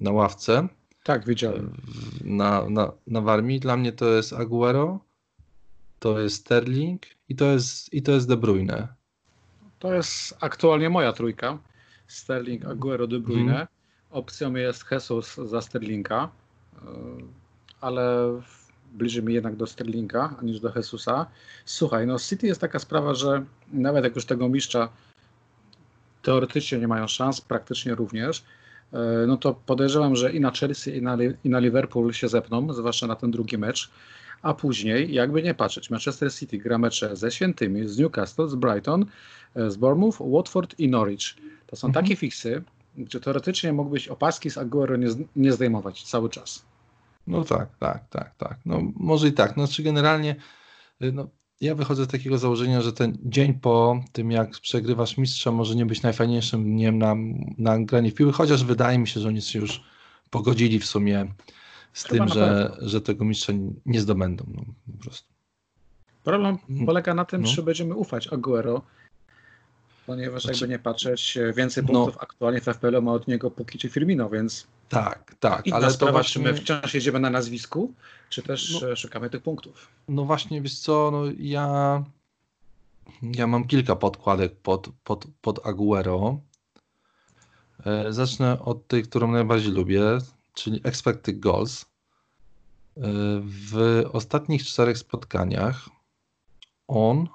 na 0.01 0.11
ławce. 0.11 0.67
Tak, 1.03 1.25
widziałem. 1.25 1.73
Na, 2.23 2.69
na, 2.69 2.91
na 3.07 3.21
Warmii. 3.21 3.59
Dla 3.59 3.77
mnie 3.77 3.91
to 3.91 4.09
jest 4.15 4.33
Aguero, 4.33 4.99
to 5.99 6.19
jest 6.19 6.35
Sterling 6.35 7.01
i 7.29 7.35
to 7.35 7.45
jest, 7.51 7.93
i 7.93 8.01
to 8.01 8.11
jest 8.11 8.27
De 8.27 8.37
Bruyne. 8.37 8.98
To 9.79 9.93
jest 9.93 10.37
aktualnie 10.39 10.89
moja 10.89 11.13
trójka. 11.13 11.57
Sterling, 12.07 12.65
Aguero, 12.65 13.07
De 13.07 13.19
Bruyne. 13.19 13.51
Hmm. 13.51 13.67
Opcją 14.11 14.53
jest 14.53 14.85
Jesus 14.91 15.35
za 15.35 15.61
Sterlinga, 15.61 16.29
e, 16.75 16.79
ale 17.81 18.31
bliżej 18.93 19.23
mi 19.23 19.33
jednak 19.33 19.55
do 19.55 19.67
Sterlinga 19.67 20.35
niż 20.41 20.59
do 20.59 20.73
Jesusa. 20.75 21.25
Słuchaj, 21.65 22.07
no 22.07 22.19
City 22.19 22.47
jest 22.47 22.61
taka 22.61 22.79
sprawa, 22.79 23.13
że 23.13 23.45
nawet 23.73 24.03
jak 24.03 24.15
już 24.15 24.25
tego 24.25 24.49
mistrza 24.49 24.89
teoretycznie 26.21 26.77
nie 26.77 26.87
mają 26.87 27.07
szans, 27.07 27.41
praktycznie 27.41 27.95
również, 27.95 28.43
e, 28.93 28.97
no 29.27 29.37
to 29.37 29.53
podejrzewam, 29.53 30.15
że 30.15 30.31
i 30.31 30.39
na 30.39 30.51
Chelsea, 30.51 30.97
i 30.97 31.01
na, 31.01 31.17
i 31.43 31.49
na 31.49 31.59
Liverpool 31.59 32.13
się 32.13 32.27
zepną, 32.27 32.73
zwłaszcza 32.73 33.07
na 33.07 33.15
ten 33.15 33.31
drugi 33.31 33.57
mecz. 33.57 33.91
A 34.41 34.53
później, 34.53 35.13
jakby 35.13 35.43
nie 35.43 35.53
patrzeć, 35.53 35.89
Manchester 35.89 36.33
City 36.33 36.57
gra 36.57 36.77
mecze 36.77 37.15
ze 37.15 37.31
Świętymi, 37.31 37.87
z 37.87 37.97
Newcastle, 37.97 38.47
z 38.47 38.55
Brighton, 38.55 39.05
e, 39.55 39.71
z 39.71 39.77
Bournemouth, 39.77 40.17
Watford 40.21 40.79
i 40.79 40.89
Norwich. 40.89 41.35
To 41.67 41.75
są 41.75 41.87
mhm. 41.87 42.05
takie 42.05 42.15
fiksy, 42.15 42.63
gdzie 42.97 43.19
teoretycznie 43.19 43.73
mógłbyś 43.73 44.07
opaski 44.07 44.49
z 44.49 44.57
Aguero 44.57 44.97
nie, 44.97 45.07
nie 45.35 45.51
zdejmować 45.51 46.03
cały 46.03 46.29
czas. 46.29 46.65
No 47.27 47.43
tak, 47.43 47.77
tak, 47.79 48.09
tak, 48.09 48.35
tak. 48.35 48.57
No 48.65 48.81
może 48.95 49.27
i 49.27 49.33
tak. 49.33 49.57
No, 49.57 49.67
czy 49.67 49.83
generalnie 49.83 50.35
y, 51.03 51.11
no, 51.11 51.27
ja 51.61 51.75
wychodzę 51.75 52.05
z 52.05 52.07
takiego 52.07 52.37
założenia, 52.37 52.81
że 52.81 52.93
ten 52.93 53.17
dzień 53.23 53.53
po 53.53 54.03
tym, 54.11 54.31
jak 54.31 54.51
przegrywasz 54.51 55.17
mistrza, 55.17 55.51
może 55.51 55.75
nie 55.75 55.85
być 55.85 56.01
najfajniejszym 56.01 56.63
dniem 56.63 56.97
na, 56.97 57.15
na 57.57 57.79
granie 57.79 58.11
w 58.11 58.13
piły, 58.13 58.33
chociaż 58.33 58.63
wydaje 58.63 58.99
mi 58.99 59.07
się, 59.07 59.19
że 59.19 59.27
oni 59.27 59.41
się 59.41 59.59
już 59.59 59.83
pogodzili 60.29 60.79
w 60.79 60.85
sumie 60.85 61.27
z 61.93 62.03
Chyba 62.03 62.25
tym, 62.25 62.33
że, 62.33 62.77
że 62.81 63.01
tego 63.01 63.25
mistrza 63.25 63.53
nie 63.85 64.01
zdobędą. 64.01 64.45
No, 64.47 64.63
po 64.97 65.03
prostu. 65.03 65.27
Problem 66.23 66.57
mm. 66.69 66.85
polega 66.85 67.13
na 67.13 67.25
tym, 67.25 67.41
no. 67.41 67.47
czy 67.47 67.63
będziemy 67.63 67.95
ufać 67.95 68.33
Aguero, 68.33 68.81
ponieważ 70.05 70.43
znaczy, 70.43 70.59
jakby 70.59 70.73
nie 70.73 70.79
patrzeć, 70.79 71.37
więcej 71.55 71.83
no. 71.83 71.87
punktów 71.87 72.15
no, 72.15 72.21
aktualnie 72.21 72.61
w 72.61 72.65
FPL 72.65 73.01
ma 73.01 73.11
od 73.11 73.27
niego 73.27 73.51
Puki 73.51 73.77
czy 73.77 73.89
Firmino, 73.89 74.29
więc 74.29 74.67
tak, 74.89 75.35
tak, 75.39 75.67
Inna 75.67 75.77
ale 75.77 75.91
sprawa, 75.91 76.11
to 76.11 76.17
właśnie... 76.17 76.43
czy 76.43 76.51
my 76.51 76.57
wciąż 76.57 76.93
jedziemy 76.93 77.19
na 77.19 77.29
nazwisku, 77.29 77.93
czy 78.29 78.41
też 78.41 78.81
no, 78.81 78.95
szukamy 78.95 79.29
tych 79.29 79.43
punktów. 79.43 79.87
No 80.07 80.25
właśnie, 80.25 80.61
wiesz 80.61 80.79
co, 80.79 81.09
no 81.11 81.23
ja 81.37 82.03
ja 83.21 83.47
mam 83.47 83.67
kilka 83.67 83.95
podkładek 83.95 84.55
pod, 84.55 84.89
pod, 85.03 85.27
pod 85.41 85.65
Aguero. 85.65 86.39
E, 87.85 88.13
zacznę 88.13 88.59
od 88.59 88.87
tej, 88.87 89.03
którą 89.03 89.31
najbardziej 89.31 89.71
lubię, 89.71 90.01
czyli 90.59 90.81
expected 90.83 91.39
goals. 91.39 91.81
E, 91.81 91.87
w 93.43 94.03
ostatnich 94.13 94.63
czterech 94.65 94.97
spotkaniach 94.97 95.89
on 96.87 97.27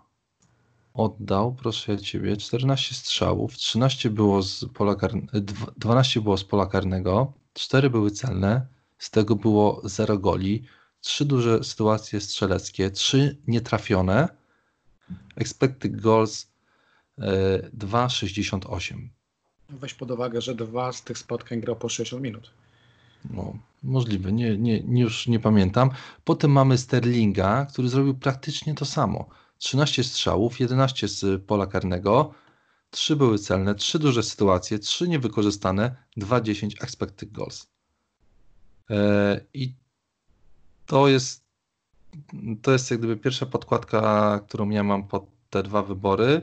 oddał, 0.95 1.55
proszę 1.55 1.99
ciebie, 1.99 2.37
14 2.37 2.95
strzałów, 2.95 3.57
13 3.57 4.11
było 4.11 4.43
z 4.43 4.65
pola 4.75 4.95
karnego, 4.95 5.41
12 5.77 6.21
było 6.21 6.37
z 6.37 6.45
pola 6.45 6.67
karnego, 6.67 7.33
4 7.53 7.91
były 7.91 8.11
celne, 8.11 8.67
z 8.99 9.11
tego 9.11 9.37
było 9.37 9.81
0 9.85 10.19
goli, 10.19 10.65
3 11.01 11.25
duże 11.25 11.65
sytuacje 11.65 12.21
strzeleckie, 12.21 12.91
3 12.91 13.37
nietrafione, 13.47 14.29
expected 15.37 16.01
goals 16.01 16.47
2,68. 17.19 18.95
E, 18.95 19.09
Weź 19.71 19.95
pod 19.95 20.11
uwagę, 20.11 20.41
że 20.41 20.55
dwa 20.55 20.93
z 20.93 21.03
tych 21.03 21.19
spotkań 21.19 21.61
grał 21.61 21.77
po 21.77 21.89
60 21.89 22.23
minut. 22.23 22.51
No, 23.31 23.59
możliwe, 23.83 24.33
nie, 24.33 24.59
nie, 24.59 25.01
już 25.01 25.27
nie 25.27 25.41
pamiętam. 25.41 25.91
Potem 26.25 26.51
mamy 26.51 26.79
Sterlinga, 26.79 27.67
który 27.67 27.89
zrobił 27.89 28.15
praktycznie 28.15 28.75
to 28.75 28.85
samo. 28.85 29.29
13 29.59 30.05
strzałów, 30.05 30.61
11 30.61 31.09
z 31.09 31.45
pola 31.45 31.67
karnego, 31.67 32.35
3 32.91 33.17
były 33.17 33.39
celne, 33.39 33.75
3 33.75 33.99
duże 33.99 34.23
sytuacje, 34.23 34.79
3 34.79 35.09
niewykorzystane, 35.09 35.97
2-10 36.17 36.83
expected 36.83 37.33
goals. 37.33 37.67
E, 38.91 39.41
I 39.55 39.75
to 40.87 41.09
jest 41.09 41.45
to 42.63 42.73
jest 42.73 42.91
jak 42.91 43.01
gdyby 43.01 43.17
pierwsza 43.17 43.47
podkładka, 43.47 44.41
którą 44.49 44.71
ja 44.71 44.83
mam 44.83 45.09
pod 45.09 45.27
te 45.51 45.63
dwa 45.63 45.83
wybory. 45.83 46.43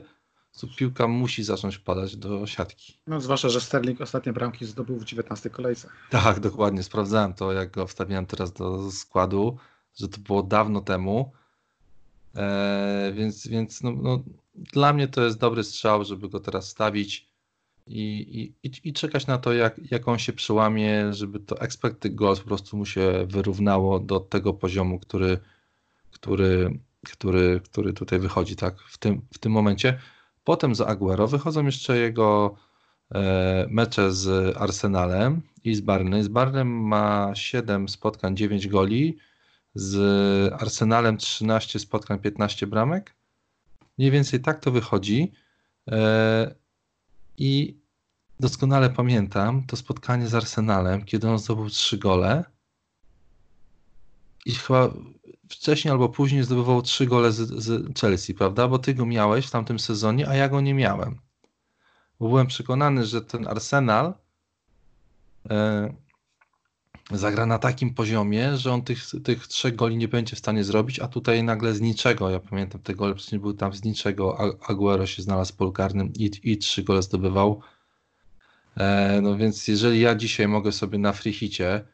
Piłka 0.76 1.08
musi 1.08 1.44
zacząć 1.44 1.78
padać 1.78 2.16
do 2.16 2.46
siatki. 2.46 2.98
No, 3.06 3.20
zwłaszcza, 3.20 3.48
że 3.48 3.60
Sterling 3.60 4.00
ostatnie 4.00 4.32
bramki 4.32 4.66
zdobył 4.66 4.98
w 4.98 5.04
19 5.04 5.50
kolejce. 5.50 5.88
Tak, 6.10 6.40
dokładnie. 6.40 6.82
Sprawdzałem 6.82 7.34
to, 7.34 7.52
jak 7.52 7.70
go 7.70 7.86
wstawiałem 7.86 8.26
teraz 8.26 8.52
do 8.52 8.90
składu, 8.90 9.56
że 9.94 10.08
to 10.08 10.18
było 10.20 10.42
dawno 10.42 10.80
temu. 10.80 11.32
E, 12.36 13.12
więc 13.14 13.46
więc 13.46 13.82
no, 13.82 13.92
no, 13.92 14.22
dla 14.54 14.92
mnie 14.92 15.08
to 15.08 15.24
jest 15.24 15.38
dobry 15.38 15.64
strzał, 15.64 16.04
żeby 16.04 16.28
go 16.28 16.40
teraz 16.40 16.68
stawić 16.68 17.32
i, 17.86 18.54
i, 18.62 18.88
i 18.88 18.92
czekać 18.92 19.26
na 19.26 19.38
to, 19.38 19.52
jak, 19.52 19.80
jak 19.90 20.08
on 20.08 20.18
się 20.18 20.32
przełamie, 20.32 21.14
żeby 21.14 21.40
to 21.40 21.60
expected 21.60 22.14
goals 22.14 22.40
po 22.40 22.46
prostu 22.46 22.76
mu 22.76 22.86
się 22.86 23.26
wyrównało 23.28 24.00
do 24.00 24.20
tego 24.20 24.54
poziomu, 24.54 24.98
który, 24.98 25.38
który, 26.10 26.78
który, 27.06 27.60
który 27.64 27.92
tutaj 27.92 28.18
wychodzi 28.18 28.56
tak 28.56 28.80
w 28.80 28.98
tym, 28.98 29.22
w 29.34 29.38
tym 29.38 29.52
momencie. 29.52 29.98
Potem 30.44 30.74
za 30.74 30.86
Aguero 30.86 31.28
wychodzą 31.28 31.64
jeszcze 31.66 31.98
jego 31.98 32.54
e, 33.14 33.66
mecze 33.70 34.12
z 34.12 34.56
Arsenalem 34.56 35.42
i 35.64 35.74
z 35.74 35.80
Barney. 35.80 36.22
Z 36.22 36.28
Barnem 36.28 36.68
ma 36.68 37.34
7 37.34 37.88
spotkań, 37.88 38.36
9 38.36 38.68
goli 38.68 39.18
z 39.74 40.52
Arsenalem 40.52 41.16
13 41.16 41.78
spotkań, 41.78 42.18
15 42.18 42.66
bramek. 42.66 43.14
Mniej 43.98 44.10
więcej 44.10 44.40
tak 44.40 44.60
to 44.60 44.70
wychodzi. 44.70 45.32
E, 45.88 46.54
I 47.36 47.80
doskonale 48.40 48.90
pamiętam 48.90 49.66
to 49.66 49.76
spotkanie 49.76 50.26
z 50.28 50.34
Arsenalem, 50.34 51.04
kiedy 51.04 51.28
on 51.28 51.38
zdobył 51.38 51.70
3 51.70 51.98
gole. 51.98 52.44
I 54.46 54.54
chyba 54.54 54.90
wcześniej 55.54 55.92
albo 55.92 56.08
później 56.08 56.44
zdobywał 56.44 56.82
3 56.82 57.06
gole 57.06 57.32
z, 57.32 57.64
z 57.64 57.98
Chelsea, 57.98 58.34
prawda? 58.34 58.68
Bo 58.68 58.78
ty 58.78 58.94
go 58.94 59.06
miałeś 59.06 59.46
w 59.46 59.50
tamtym 59.50 59.78
sezonie, 59.78 60.28
a 60.28 60.34
ja 60.34 60.48
go 60.48 60.60
nie 60.60 60.74
miałem. 60.74 61.18
Bo 62.20 62.28
byłem 62.28 62.46
przekonany, 62.46 63.06
że 63.06 63.22
ten 63.22 63.48
Arsenal 63.48 64.14
e, 65.50 65.94
zagra 67.10 67.46
na 67.46 67.58
takim 67.58 67.94
poziomie, 67.94 68.56
że 68.56 68.72
on 68.72 68.82
tych, 68.82 69.04
tych 69.24 69.46
trzech 69.46 69.76
goli 69.76 69.96
nie 69.96 70.08
będzie 70.08 70.36
w 70.36 70.38
stanie 70.38 70.64
zrobić, 70.64 71.00
a 71.00 71.08
tutaj 71.08 71.42
nagle 71.42 71.74
z 71.74 71.80
niczego, 71.80 72.30
ja 72.30 72.40
pamiętam 72.40 72.80
te 72.80 72.94
gole, 72.94 73.14
przecież 73.14 73.38
był 73.38 73.54
tam 73.54 73.72
z 73.72 73.84
niczego, 73.84 74.38
Aguero 74.68 75.06
się 75.06 75.22
znalazł 75.22 75.52
w 75.52 75.56
polu 75.56 75.72
karnym 75.72 76.12
i, 76.12 76.30
i 76.42 76.58
trzy 76.58 76.82
gole 76.82 77.02
zdobywał. 77.02 77.60
E, 78.76 79.20
no 79.22 79.36
więc 79.36 79.68
jeżeli 79.68 80.00
ja 80.00 80.14
dzisiaj 80.14 80.48
mogę 80.48 80.72
sobie 80.72 80.98
na 80.98 81.12
freehicie 81.12 81.84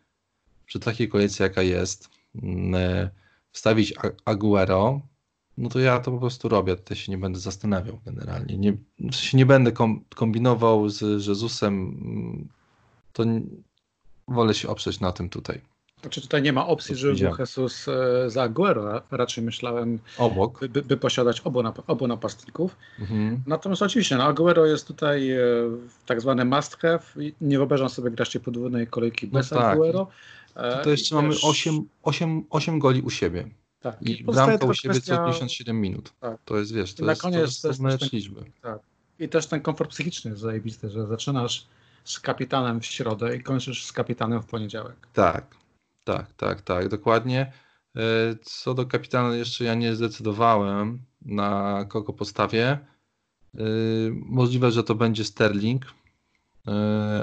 przy 0.66 0.80
takiej 0.80 1.08
kolejce 1.08 1.44
jaka 1.44 1.62
jest, 1.62 2.10
mm, 2.42 3.10
wstawić 3.52 3.94
Aguero, 4.24 5.00
no 5.58 5.68
to 5.68 5.78
ja 5.78 6.00
to 6.00 6.10
po 6.10 6.18
prostu 6.18 6.48
robię, 6.48 6.76
tutaj 6.76 6.96
się 6.96 7.12
nie 7.12 7.18
będę 7.18 7.38
zastanawiał 7.38 8.00
generalnie. 8.06 8.58
Nie, 8.58 8.72
w 8.72 9.16
sensie 9.16 9.36
nie 9.36 9.46
będę 9.46 9.72
kombinował 10.14 10.88
z 10.88 11.26
Jezusem, 11.26 12.48
to 13.12 13.24
wolę 14.28 14.54
się 14.54 14.68
oprzeć 14.68 15.00
na 15.00 15.12
tym 15.12 15.28
tutaj. 15.28 15.60
Znaczy 16.00 16.20
tutaj 16.20 16.42
nie 16.42 16.52
ma 16.52 16.66
opcji, 16.66 16.96
żeby 16.96 17.14
był 17.14 17.30
Jesus 17.38 17.88
e, 17.88 18.30
za 18.30 18.42
Aguero. 18.42 19.02
Raczej 19.10 19.44
myślałem, 19.44 19.98
Obok. 20.18 20.68
By, 20.68 20.82
by 20.82 20.96
posiadać 20.96 21.40
obu, 21.40 21.62
obu 21.86 22.06
napastników. 22.06 22.76
Mhm. 23.00 23.42
Natomiast 23.46 23.82
oczywiście 23.82 24.16
no, 24.16 24.24
Aguero 24.24 24.66
jest 24.66 24.86
tutaj 24.86 25.30
e, 25.30 25.40
tak 26.06 26.20
zwany 26.20 26.44
must 26.44 26.76
have. 26.76 27.00
Nie 27.40 27.58
wyobrażam 27.58 27.88
sobie 27.88 28.10
grać 28.10 28.38
podwójnej 28.44 28.86
kolejki 28.86 29.26
no 29.26 29.32
bez 29.32 29.50
no 29.50 29.56
tak. 29.56 29.66
Aguero. 29.66 30.08
E, 30.58 30.84
to 30.84 30.90
jeszcze 30.90 31.14
mamy 31.14 31.34
8, 31.42 31.88
8, 32.02 32.44
8 32.50 32.78
goli 32.78 33.02
u 33.02 33.10
siebie. 33.10 33.48
Tak. 33.80 34.02
I 34.02 34.24
bramka 34.24 34.66
u 34.66 34.74
siebie 34.74 34.94
kwestia... 34.94 35.16
co 35.16 35.24
57 35.24 35.80
minut. 35.80 36.12
Tak. 36.20 36.40
To 36.44 36.58
jest, 36.58 36.74
wiesz, 36.74 36.94
to 36.94 37.04
na 37.04 37.12
jest, 37.12 37.22
koniec 37.22 37.60
to, 37.60 37.74
to 37.74 37.88
jest 37.88 38.12
liczby. 38.12 38.44
Tak. 38.62 38.78
I 39.18 39.28
też 39.28 39.46
ten 39.46 39.60
komfort 39.60 39.90
psychiczny 39.90 40.30
jest 40.30 40.42
zajebisty, 40.42 40.90
że 40.90 41.06
zaczynasz 41.06 41.66
z 42.04 42.20
kapitanem 42.20 42.80
w 42.80 42.86
środę 42.86 43.36
i 43.36 43.42
kończysz 43.42 43.84
z 43.84 43.92
kapitanem 43.92 44.42
w 44.42 44.46
poniedziałek. 44.46 45.08
Tak, 45.12 45.56
tak, 46.04 46.32
tak, 46.32 46.62
tak, 46.62 46.88
dokładnie. 46.88 47.52
E, 47.96 48.00
co 48.42 48.74
do 48.74 48.86
kapitana, 48.86 49.36
jeszcze 49.36 49.64
ja 49.64 49.74
nie 49.74 49.94
zdecydowałem, 49.94 51.02
na 51.22 51.84
kogo 51.88 52.12
postawię. 52.12 52.66
E, 52.66 52.78
możliwe, 54.12 54.70
że 54.70 54.84
to 54.84 54.94
będzie 54.94 55.24
Sterling 55.24 55.86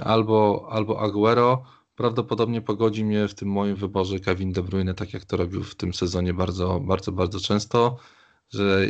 albo, 0.04 0.68
albo 0.72 1.02
Aguero. 1.02 1.64
Prawdopodobnie 1.96 2.62
pogodzi 2.62 3.06
mnie 3.06 3.28
w 3.28 3.34
tym 3.34 3.50
moim 3.50 3.76
wyborze 3.76 4.20
Kevin 4.20 4.52
De 4.52 4.64
Bruyne, 4.64 4.94
tak 4.94 5.14
jak 5.14 5.26
to 5.26 5.38
robił 5.38 5.64
w 5.64 5.76
tym 5.76 5.94
sezonie 5.94 6.34
bardzo, 6.34 6.80
bardzo, 6.80 7.12
bardzo 7.12 7.40
często, 7.40 7.98
że 8.50 8.88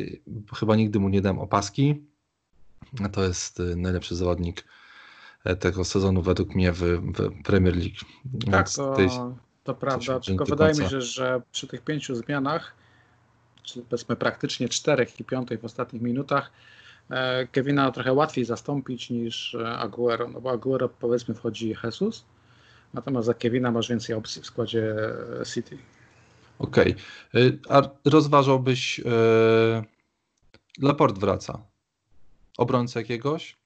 chyba 0.56 0.76
nigdy 0.76 1.00
mu 1.00 1.10
nie 1.10 1.22
dam 1.22 1.40
opaski. 1.40 2.06
To 3.12 3.24
jest 3.24 3.62
najlepszy 3.76 4.16
zawodnik 4.16 4.66
tego 5.60 5.84
sezonu 5.84 6.22
według 6.22 6.56
mnie 6.56 6.72
w, 6.72 6.80
w 6.80 7.44
Premier 7.44 7.76
League. 7.76 7.96
Tak, 8.52 8.70
to, 8.70 8.94
tej, 8.94 9.10
to 9.64 9.76
prawda, 9.76 10.20
tylko 10.20 10.46
wydaje 10.46 10.74
mi 10.74 10.90
się, 10.90 11.02
że 11.02 11.42
przy 11.52 11.68
tych 11.68 11.82
pięciu 11.82 12.16
zmianach, 12.16 12.76
czy 13.64 13.82
powiedzmy 13.82 14.16
praktycznie 14.16 14.70
czterech 14.70 15.20
i 15.20 15.24
piątej 15.24 15.58
w 15.58 15.66
ostatnich 15.66 16.02
minutach, 16.02 16.52
e, 17.10 17.48
Kevina 17.48 17.92
trochę 17.92 18.14
łatwiej 18.14 18.46
zastąpić 18.46 19.10
niż 19.10 19.56
e, 19.56 19.78
Aguero, 19.78 20.28
no 20.28 20.42
bo 20.42 20.52
Aguero 20.52 20.90
powiedzmy 20.90 21.36
wchodzi 21.36 21.76
Jesus, 21.84 22.26
natomiast 22.94 23.26
za 23.26 23.34
Kevina 23.34 23.72
masz 23.72 23.90
więcej 23.90 24.16
opcji 24.16 24.42
w 24.42 24.46
składzie 24.46 24.96
e, 25.42 25.46
City. 25.46 25.78
Okej, 26.60 26.96
okay. 27.30 27.60
a 27.70 27.82
rozważałbyś, 28.06 29.00
yy, 29.00 29.06
Laport 30.82 31.20
wraca, 31.20 31.62
obrońcę 32.58 33.00
jakiegoś? 33.00 33.58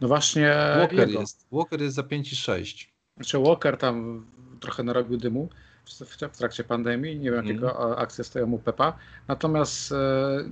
No 0.00 0.08
właśnie 0.08 0.54
Walker 0.78 1.08
jego. 1.08 1.20
jest, 1.20 1.46
Walker 1.52 1.82
jest 1.82 1.96
za 1.96 2.02
5 2.02 2.32
i 2.32 2.36
6. 2.36 2.92
Znaczy 3.16 3.38
Walker 3.38 3.76
tam 3.76 4.26
trochę 4.60 4.82
narobił 4.82 5.18
dymu 5.18 5.48
w, 5.84 6.36
trakcie 6.38 6.64
pandemii. 6.64 7.18
Nie 7.18 7.30
wiem, 7.30 7.40
mm. 7.40 7.46
jakiego 7.46 7.98
akcje 7.98 8.24
stoją 8.24 8.46
mu 8.46 8.58
Pepa. 8.58 8.96
Natomiast 9.28 9.92
e, 9.92 9.96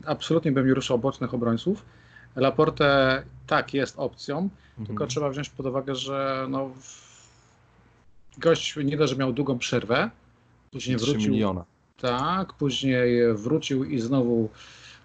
absolutnie 0.06 0.52
bym 0.52 0.66
nie 0.66 0.74
ruszał 0.74 0.98
bocznych 0.98 1.34
obrońców. 1.34 1.84
Laporte 2.36 3.22
tak 3.46 3.74
jest 3.74 3.98
opcją, 3.98 4.38
mm. 4.38 4.86
tylko 4.86 5.06
trzeba 5.06 5.30
wziąć 5.30 5.50
pod 5.50 5.66
uwagę, 5.66 5.94
że 5.94 6.46
no, 6.48 6.70
gość 8.40 8.76
nie 8.76 8.96
dość, 8.96 9.12
że 9.12 9.18
miał 9.18 9.32
długą 9.32 9.58
przerwę, 9.58 10.10
później 10.72 10.96
wrócił. 10.96 11.32
Miliona. 11.32 11.64
Tak, 12.00 12.52
później 12.52 13.34
wrócił 13.34 13.84
i 13.84 14.00
znowu 14.00 14.48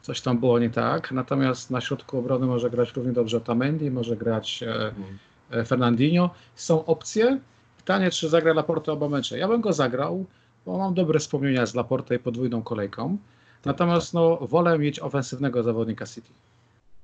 coś 0.02 0.22
tam 0.22 0.40
było 0.40 0.60
nie 0.60 0.70
tak. 0.70 1.12
Natomiast 1.12 1.72
na 1.72 1.82
środku 1.82 2.18
obrony 2.18 2.46
może 2.46 2.70
grać 2.70 2.96
równie 2.96 3.14
dobrze 3.14 3.42
Tamendi, 3.42 3.92
może 3.92 4.16
grać 4.18 4.64
mm. 4.64 5.66
Fernandinho. 5.66 6.30
Są 6.56 6.86
opcje, 6.86 7.40
Pytanie, 7.86 8.12
czy 8.12 8.30
zagra 8.30 8.54
Laporte 8.54 8.92
oba 8.92 9.10
mecze. 9.10 9.38
Ja 9.38 9.48
bym 9.48 9.62
go 9.62 9.74
zagrał, 9.74 10.26
bo 10.66 10.78
mam 10.78 10.94
dobre 10.94 11.20
wspomnienia 11.20 11.66
z 11.66 11.76
Laporte 11.76 12.16
i 12.16 12.20
podwójną 12.20 12.64
kolejką. 12.64 13.18
Natomiast 13.66 14.14
no, 14.14 14.38
wolę 14.38 14.80
mieć 14.80 15.00
ofensywnego 15.00 15.64
zawodnika 15.64 16.06
City. 16.06 16.30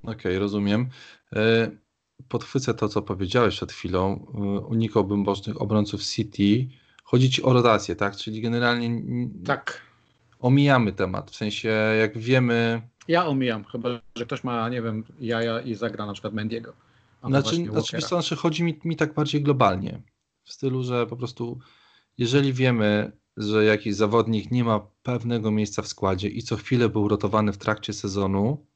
Okej, 0.02 0.14
okay, 0.14 0.38
rozumiem. 0.38 0.88
E, 1.32 1.70
podchwycę 2.28 2.74
to, 2.74 2.88
co 2.88 3.02
powiedziałeś 3.02 3.56
przed 3.56 3.72
chwilą. 3.72 4.26
E, 4.34 4.38
unikałbym 4.60 5.24
bocznych 5.24 5.62
obrońców 5.62 6.02
City. 6.02 6.68
Chodzi 7.04 7.30
ci 7.30 7.42
o 7.42 7.52
rotację, 7.52 7.96
tak? 7.96 8.16
Czyli 8.16 8.40
generalnie 8.40 9.02
tak. 9.44 9.80
omijamy 10.40 10.92
temat. 10.92 11.30
W 11.30 11.36
sensie, 11.36 11.68
jak 12.00 12.18
wiemy. 12.18 12.82
Ja 13.08 13.26
omijam, 13.26 13.64
chyba 13.64 13.88
że 14.16 14.26
ktoś 14.26 14.44
ma, 14.44 14.68
nie 14.68 14.82
wiem, 14.82 15.04
jaja 15.20 15.60
i 15.60 15.74
zagra 15.74 16.06
na 16.06 16.12
przykład 16.12 16.34
Mendiego. 16.34 16.72
Znaczy, 17.24 17.56
znaczy, 17.56 18.00
znaczy, 18.00 18.36
chodzi 18.36 18.64
mi, 18.64 18.80
mi 18.84 18.96
tak 18.96 19.14
bardziej 19.14 19.42
globalnie 19.42 20.02
w 20.44 20.52
stylu, 20.52 20.82
że 20.82 21.06
po 21.06 21.16
prostu 21.16 21.58
jeżeli 22.18 22.52
wiemy, 22.52 23.12
że 23.36 23.64
jakiś 23.64 23.94
zawodnik 23.94 24.50
nie 24.50 24.64
ma 24.64 24.80
pewnego 25.02 25.50
miejsca 25.50 25.82
w 25.82 25.88
składzie 25.88 26.28
i 26.28 26.42
co 26.42 26.56
chwilę 26.56 26.88
był 26.88 27.08
rotowany 27.08 27.52
w 27.52 27.58
trakcie 27.58 27.92
sezonu, 27.92 28.66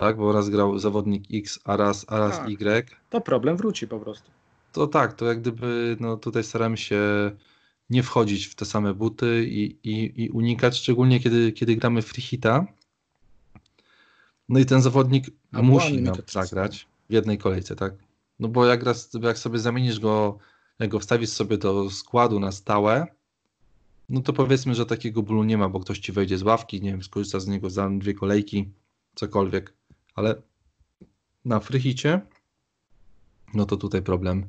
tak, 0.00 0.16
bo 0.16 0.32
raz 0.32 0.48
grał 0.48 0.78
zawodnik 0.78 1.24
X, 1.32 1.60
a 1.64 1.76
raz, 1.76 2.06
a 2.08 2.18
raz 2.18 2.38
tak. 2.38 2.50
Y. 2.50 2.96
To 3.10 3.20
problem 3.20 3.56
wróci 3.56 3.88
po 3.88 4.00
prostu. 4.00 4.30
To 4.72 4.86
tak, 4.86 5.12
to 5.12 5.26
jak 5.26 5.40
gdyby 5.40 5.96
no 6.00 6.16
tutaj 6.16 6.44
staramy 6.44 6.76
się 6.76 7.00
nie 7.90 8.02
wchodzić 8.02 8.46
w 8.46 8.54
te 8.54 8.64
same 8.64 8.94
buty 8.94 9.46
i, 9.48 9.78
i, 9.82 10.24
i 10.24 10.30
unikać, 10.30 10.76
szczególnie 10.76 11.20
kiedy, 11.20 11.52
kiedy 11.52 11.76
gramy 11.76 12.02
free 12.02 12.22
hita. 12.22 12.66
No 14.48 14.58
i 14.58 14.66
ten 14.66 14.82
zawodnik 14.82 15.26
a 15.52 15.62
musi 15.62 16.02
nam 16.02 16.14
zagrać 16.26 16.88
w 17.08 17.12
jednej 17.12 17.38
kolejce, 17.38 17.76
tak? 17.76 17.94
No 18.38 18.48
bo 18.48 18.66
jak, 18.66 18.82
raz, 18.82 19.10
jak 19.22 19.38
sobie 19.38 19.58
zamienisz 19.58 20.00
go, 20.00 20.38
jak 20.78 20.90
go 20.90 20.98
wstawisz 20.98 21.30
sobie 21.30 21.58
do 21.58 21.90
składu 21.90 22.40
na 22.40 22.52
stałe, 22.52 23.06
no 24.08 24.20
to 24.20 24.32
powiedzmy, 24.32 24.74
że 24.74 24.86
takiego 24.86 25.22
bólu 25.22 25.44
nie 25.44 25.58
ma, 25.58 25.68
bo 25.68 25.80
ktoś 25.80 25.98
ci 25.98 26.12
wejdzie 26.12 26.38
z 26.38 26.42
ławki, 26.42 26.82
nie 26.82 26.90
wiem, 26.90 27.02
skorzysta 27.02 27.40
z 27.40 27.46
niego 27.46 27.70
za 27.70 27.90
dwie 27.90 28.14
kolejki, 28.14 28.72
cokolwiek. 29.14 29.79
Ale 30.14 30.42
na 31.44 31.60
frychicie, 31.60 32.20
no 33.54 33.66
to 33.66 33.76
tutaj 33.76 34.02
problem 34.02 34.48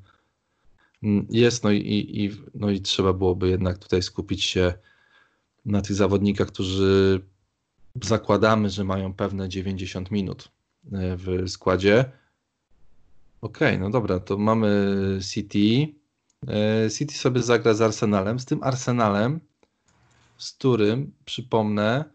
jest, 1.30 1.64
no 1.64 1.72
i, 1.72 1.80
i, 2.24 2.32
no 2.56 2.70
i 2.70 2.82
trzeba 2.82 3.14
byłoby 3.14 3.50
jednak 3.50 3.78
tutaj 3.78 4.02
skupić 4.02 4.44
się 4.44 4.74
na 5.66 5.82
tych 5.82 5.96
zawodnikach, 5.96 6.48
którzy 6.48 7.22
zakładamy, 8.04 8.70
że 8.70 8.84
mają 8.84 9.14
pewne 9.14 9.50
90 9.50 10.12
minut 10.12 10.52
e, 10.92 11.18
w 11.18 11.50
składzie. 11.50 12.12
Okej, 13.42 13.68
okay, 13.68 13.80
no 13.80 13.90
dobra, 13.90 14.20
to 14.20 14.38
mamy 14.38 14.98
City. 15.32 15.96
E, 16.48 16.90
City 16.90 17.14
sobie 17.14 17.42
zagra 17.42 17.74
z 17.74 17.82
Arsenalem. 17.82 18.40
Z 18.40 18.46
tym 18.46 18.64
Arsenalem, 18.64 19.40
z 20.38 20.52
którym, 20.52 21.12
przypomnę, 21.26 22.06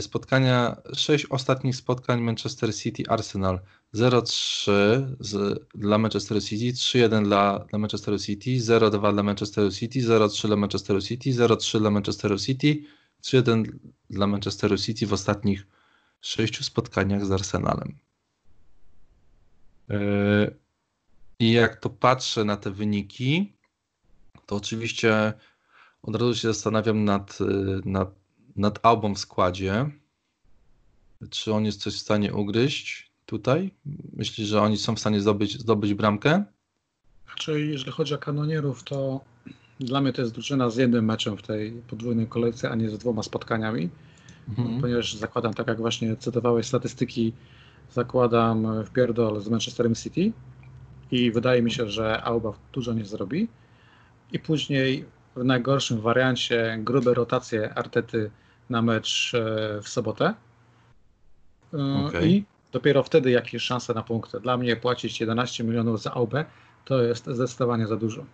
spotkania, 0.00 0.76
sześć 0.96 1.26
ostatnich 1.26 1.76
spotkań 1.76 2.20
Manchester 2.20 2.74
City 2.74 3.02
Arsenal 3.08 3.60
0-3 3.94 5.56
dla 5.74 5.98
Manchester 5.98 6.42
City, 6.42 6.72
3-1 6.72 7.24
dla, 7.24 7.58
dla 7.58 7.78
Manchester 7.78 8.20
City, 8.20 8.50
0-2 8.50 9.12
dla 9.12 9.22
Manchester 9.22 9.72
City, 9.72 10.00
0-3 10.00 10.46
dla 10.46 10.56
Manchester 10.56 11.02
City, 11.02 11.30
0-3 11.30 11.78
dla 11.78 11.90
Manchester 11.90 12.40
City, 12.40 12.82
3-1 13.22 13.64
dla 14.10 14.26
Manchester 14.26 14.80
City 14.80 15.06
w 15.06 15.12
ostatnich 15.12 15.66
sześciu 16.20 16.64
spotkaniach 16.64 17.26
z 17.26 17.32
Arsenalem. 17.32 17.98
Yy, 19.88 20.56
I 21.38 21.52
jak 21.52 21.76
to 21.76 21.90
patrzę 21.90 22.44
na 22.44 22.56
te 22.56 22.70
wyniki, 22.70 23.52
to 24.46 24.56
oczywiście 24.56 25.32
od 26.02 26.16
razu 26.16 26.34
się 26.34 26.48
zastanawiam 26.48 27.04
nad, 27.04 27.38
nad, 27.84 28.23
nad 28.56 28.86
Albą 28.86 29.14
w 29.14 29.18
składzie. 29.18 29.90
Czy 31.30 31.52
on 31.52 31.64
jest 31.64 31.80
coś 31.80 31.94
w 31.94 32.00
stanie 32.00 32.34
ugryźć 32.34 33.10
tutaj? 33.26 33.70
Myślisz, 34.12 34.48
że 34.48 34.62
oni 34.62 34.76
są 34.76 34.96
w 34.96 35.00
stanie 35.00 35.20
zdobyć, 35.20 35.60
zdobyć 35.60 35.94
bramkę? 35.94 36.44
Znaczy, 37.26 37.60
jeżeli 37.60 37.92
chodzi 37.92 38.14
o 38.14 38.18
kanonierów, 38.18 38.84
to 38.84 39.20
dla 39.80 40.00
mnie 40.00 40.12
to 40.12 40.22
jest 40.22 40.34
drużyna 40.34 40.70
z 40.70 40.76
jednym 40.76 41.04
meczem 41.04 41.36
w 41.36 41.42
tej 41.42 41.72
podwójnej 41.72 42.26
kolejce, 42.26 42.70
a 42.70 42.74
nie 42.74 42.90
z 42.90 42.98
dwoma 42.98 43.22
spotkaniami. 43.22 43.88
Mhm. 44.48 44.80
Ponieważ 44.80 45.14
zakładam, 45.14 45.54
tak 45.54 45.66
jak 45.66 45.78
właśnie 45.78 46.16
cytowałeś 46.16 46.66
statystyki 46.66 47.32
zakładam 47.92 48.84
w 48.84 48.90
pierdol 48.90 49.40
z 49.40 49.48
Manchesterem 49.48 49.94
City 49.94 50.32
i 51.10 51.30
wydaje 51.30 51.62
mi 51.62 51.70
się, 51.70 51.90
że 51.90 52.22
Auba 52.22 52.52
dużo 52.72 52.92
nie 52.92 53.04
zrobi. 53.04 53.48
I 54.32 54.38
później 54.38 55.04
w 55.36 55.44
najgorszym 55.44 56.00
wariancie 56.00 56.78
grube 56.80 57.14
rotacje 57.14 57.74
Artety 57.74 58.30
na 58.70 58.82
mecz 58.82 59.32
e, 59.34 59.80
w 59.82 59.88
sobotę. 59.88 60.34
E, 61.74 62.06
okay. 62.06 62.28
I 62.28 62.44
dopiero 62.72 63.02
wtedy 63.02 63.30
jakieś 63.30 63.62
szanse 63.62 63.94
na 63.94 64.02
punkty. 64.02 64.40
Dla 64.40 64.56
mnie 64.56 64.76
płacić 64.76 65.20
11 65.20 65.64
milionów 65.64 66.02
za 66.02 66.12
Aubę 66.12 66.44
to 66.84 67.02
jest 67.02 67.26
zdecydowanie 67.26 67.86
za 67.86 67.96
dużo. 67.96 68.24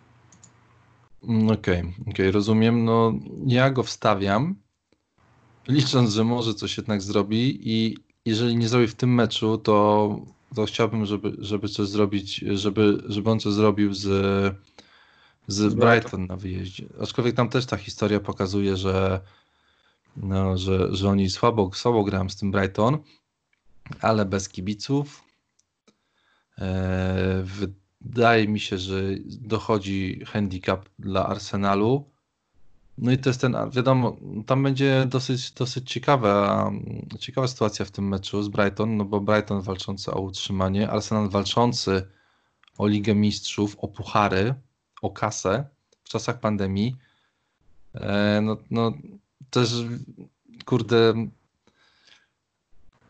Mm, 1.23 1.51
okej, 1.51 1.81
okay, 1.81 2.13
okay, 2.13 2.31
rozumiem. 2.31 2.85
No, 2.85 3.13
ja 3.47 3.71
go 3.71 3.83
wstawiam, 3.83 4.55
licząc, 5.69 6.13
że 6.13 6.25
może 6.25 6.55
coś 6.55 6.77
jednak 6.77 7.03
zrobi 7.03 7.61
i 7.71 7.97
jeżeli 8.25 8.57
nie 8.57 8.69
zrobi 8.69 8.87
w 8.87 8.95
tym 8.95 9.15
meczu, 9.15 9.59
to, 9.59 10.17
to 10.55 10.65
chciałbym, 10.65 11.07
żeby, 11.07 11.37
żeby 11.39 11.69
coś 11.69 11.89
zrobić, 11.89 12.37
żeby, 12.37 13.03
żeby 13.07 13.31
on 13.31 13.41
coś 13.41 13.53
zrobił 13.53 13.95
z, 13.95 14.07
z 15.47 15.75
Brighton 15.75 16.27
na 16.27 16.37
wyjeździe. 16.37 16.87
Aczkolwiek 17.03 17.37
tam 17.37 17.49
też 17.49 17.67
ta 17.67 17.77
historia 17.77 18.21
pokazuje, 18.21 18.77
że, 18.77 19.21
no, 20.17 20.59
że, 20.59 20.97
że 20.97 21.09
oni 21.09 21.31
słabo, 21.31 21.71
słabo 21.75 22.05
grają 22.05 22.29
z 22.29 22.37
tym 22.37 22.51
Brighton, 22.51 22.99
ale 24.01 24.25
bez 24.25 24.49
kibiców. 24.49 25.25
E, 26.59 27.45
wydaje 27.45 28.49
mi 28.49 28.61
się, 28.61 28.79
że 28.79 29.03
dochodzi 29.25 30.25
handicap 30.27 30.89
dla 30.99 31.27
Arsenalu. 31.27 32.11
No 32.99 33.13
i 33.13 33.19
to 33.19 33.31
jest 33.31 33.41
ten, 33.41 33.57
wiadomo, 33.71 34.17
tam 34.47 34.63
będzie 34.63 35.07
dosyć, 35.09 35.51
dosyć 35.51 35.93
ciekawa, 35.93 36.71
ciekawa 37.19 37.49
sytuacja 37.49 37.85
w 37.85 37.91
tym 37.91 38.09
meczu 38.09 38.43
z 38.43 38.49
Brighton, 38.49 38.97
no 38.97 39.05
bo 39.05 39.21
Brighton 39.21 39.61
walczący 39.63 40.11
o 40.11 40.21
utrzymanie, 40.21 40.91
Arsenal 40.91 41.29
walczący 41.29 42.09
o 42.79 42.87
Ligę 42.87 43.15
Mistrzów, 43.15 43.77
o 43.79 43.89
puchary, 43.89 44.55
o 45.03 45.11
kasę 45.11 45.65
w 46.05 46.09
czasach 46.09 46.41
pandemii. 46.41 46.97
E, 47.95 48.41
no, 48.43 48.57
no 48.71 48.93
też, 49.51 49.75
kurde, 50.65 51.15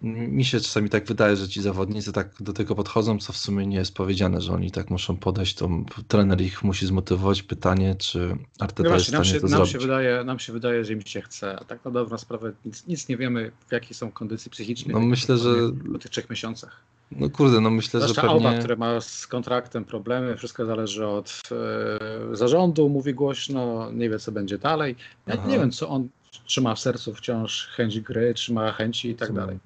mi 0.03 0.45
się 0.45 0.61
czasami 0.61 0.91
tak 0.91 1.05
wydaje, 1.07 1.37
że 1.37 1.49
ci 1.49 1.63
zawodnicy 1.63 2.13
tak 2.13 2.43
do 2.43 2.53
tego 2.53 2.75
podchodzą, 2.75 3.19
co 3.19 3.33
w 3.33 3.37
sumie 3.37 3.67
nie 3.67 3.77
jest 3.77 3.95
powiedziane, 3.95 4.41
że 4.41 4.53
oni 4.53 4.71
tak 4.71 4.91
muszą 4.91 5.17
podejść, 5.17 5.55
to 5.55 5.71
trener 6.09 6.41
ich 6.41 6.63
musi 6.63 6.87
zmotywować. 6.87 7.43
Pytanie, 7.43 7.95
czy 7.95 8.37
Arteta 8.59 8.83
no 8.83 8.89
właśnie, 8.89 8.97
jest 8.97 9.05
w 9.05 9.09
stanie 9.09 9.19
nam 9.19 9.25
się, 9.25 9.41
to 9.41 9.47
nam 9.47 9.57
zrobić. 9.57 9.73
Się 9.73 9.79
wydaje, 9.79 10.25
nam 10.25 10.39
się 10.39 10.53
wydaje, 10.53 10.85
że 10.85 10.93
im 10.93 11.03
się 11.03 11.23
chce, 11.23 11.59
a 11.61 11.65
tak 11.65 11.85
na 11.85 11.91
dobrą 11.91 12.19
sprawę 12.19 12.53
nic, 12.65 12.87
nic 12.87 13.09
nie 13.09 13.17
wiemy, 13.17 13.53
w 13.69 13.73
jakiej 13.73 13.95
są 13.95 14.13
kondycji 14.13 14.51
psychicznej. 14.51 14.95
No 14.95 15.01
myślę, 15.01 15.39
że... 15.39 15.55
Po 15.93 15.99
tych 15.99 16.11
trzech 16.11 16.31
miesiącach. 16.31 16.83
No 17.11 17.31
kurde, 17.31 17.61
no 17.61 17.71
myślę, 17.71 18.01
Zwłaszcza 18.01 18.23
że 18.23 18.29
pewnie... 18.29 18.49
Alba, 18.49 18.59
który 18.59 18.77
ma 18.77 19.01
z 19.01 19.27
kontraktem 19.27 19.85
problemy, 19.85 20.37
wszystko 20.37 20.67
zależy 20.67 21.07
od 21.07 21.41
e, 22.33 22.37
zarządu, 22.37 22.89
mówi 22.89 23.15
głośno, 23.15 23.93
nie 23.93 24.11
wie 24.11 24.19
co 24.19 24.33
będzie 24.33 24.59
dalej. 24.59 24.97
Ja 25.27 25.35
Aha. 25.39 25.49
nie 25.49 25.59
wiem, 25.59 25.71
co 25.71 25.89
on 25.89 26.09
trzyma 26.45 26.75
w 26.75 26.81
sercu 26.81 27.15
wciąż 27.15 27.67
chęć 27.67 28.01
gry, 28.01 28.35
trzyma 28.35 28.73
chęci 28.73 29.09
i 29.09 29.15
tak 29.15 29.33
dalej. 29.33 29.59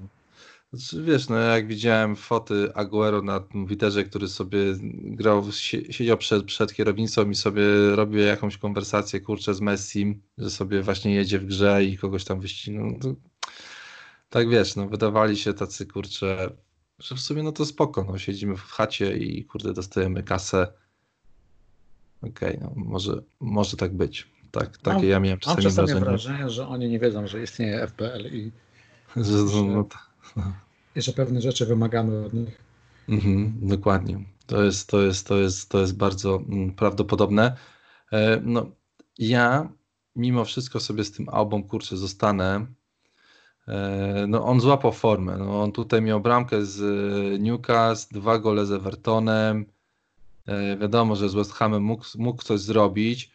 Znaczy, 0.72 1.02
wiesz, 1.02 1.28
no 1.28 1.36
jak 1.36 1.66
widziałem 1.66 2.16
foty 2.16 2.74
Aguero 2.74 3.22
na 3.22 3.40
Twitterze, 3.40 4.04
który 4.04 4.28
sobie 4.28 4.58
grał, 5.02 5.44
siedział 5.90 6.18
przed, 6.18 6.44
przed 6.44 6.74
kierownicą 6.74 7.30
i 7.30 7.34
sobie 7.34 7.64
robił 7.94 8.20
jakąś 8.20 8.58
konwersację, 8.58 9.20
kurczę, 9.20 9.54
z 9.54 9.60
Messim, 9.60 10.22
że 10.38 10.50
sobie 10.50 10.82
właśnie 10.82 11.14
jedzie 11.14 11.38
w 11.38 11.46
grze 11.46 11.84
i 11.84 11.98
kogoś 11.98 12.24
tam 12.24 12.40
wyścignął. 12.40 12.98
No, 13.04 13.14
tak 14.28 14.48
wiesz, 14.48 14.76
no 14.76 14.88
wydawali 14.88 15.36
się 15.36 15.54
tacy, 15.54 15.86
kurczę, 15.86 16.50
że 16.98 17.14
w 17.14 17.20
sumie 17.20 17.42
no 17.42 17.52
to 17.52 17.64
spoko, 17.64 18.04
no 18.04 18.18
siedzimy 18.18 18.56
w 18.56 18.62
chacie 18.62 19.16
i 19.16 19.44
kurde 19.44 19.72
dostajemy 19.72 20.22
kasę. 20.22 20.72
Okej, 22.22 22.56
okay, 22.56 22.60
no 22.60 22.84
może, 22.84 23.22
może 23.40 23.76
tak 23.76 23.96
być. 23.96 24.34
Tak, 24.50 24.78
takie 24.78 24.96
mam, 24.96 25.06
ja 25.06 25.20
miałem 25.20 25.38
czasami, 25.38 25.64
mam 25.64 25.70
czasami 25.70 25.86
wrażenie. 25.86 26.04
wrażenie, 26.04 26.50
że 26.50 26.68
oni 26.68 26.88
nie 26.88 26.98
wiedzą, 26.98 27.26
że 27.26 27.42
istnieje 27.42 27.86
FPL 27.86 28.26
i 28.26 28.52
że, 29.16 29.48
że, 29.48 29.62
no, 29.62 29.88
no 30.36 30.52
i 30.96 31.02
że 31.02 31.12
pewne 31.12 31.40
rzeczy 31.40 31.66
wymagamy 31.66 32.26
od 32.26 32.34
nich. 32.34 32.58
Mhm, 33.08 33.58
dokładnie. 33.62 34.24
To 34.46 34.62
jest, 34.62 34.88
to, 34.88 35.02
jest, 35.02 35.26
to, 35.26 35.36
jest, 35.36 35.68
to 35.68 35.80
jest 35.80 35.96
bardzo 35.96 36.36
mm, 36.36 36.72
prawdopodobne. 36.72 37.56
E, 38.12 38.40
no, 38.44 38.66
ja 39.18 39.72
mimo 40.16 40.44
wszystko 40.44 40.80
sobie 40.80 41.04
z 41.04 41.12
tym 41.12 41.28
album 41.28 41.62
kurczę 41.62 41.96
zostanę. 41.96 42.66
E, 43.68 44.26
no, 44.28 44.44
on 44.44 44.60
złapał 44.60 44.92
formę. 44.92 45.36
No, 45.38 45.62
on 45.62 45.72
tutaj 45.72 46.02
miał 46.02 46.20
bramkę 46.20 46.64
z 46.64 46.80
Newcastle, 47.42 48.14
dwa 48.14 48.38
gole 48.38 48.66
z 48.66 48.72
Evertonem. 48.72 49.66
E, 50.46 50.76
wiadomo, 50.76 51.16
że 51.16 51.28
z 51.28 51.34
West 51.34 51.52
Hamem 51.52 51.82
mógł, 51.82 52.04
mógł 52.18 52.42
coś 52.42 52.60
zrobić. 52.60 53.34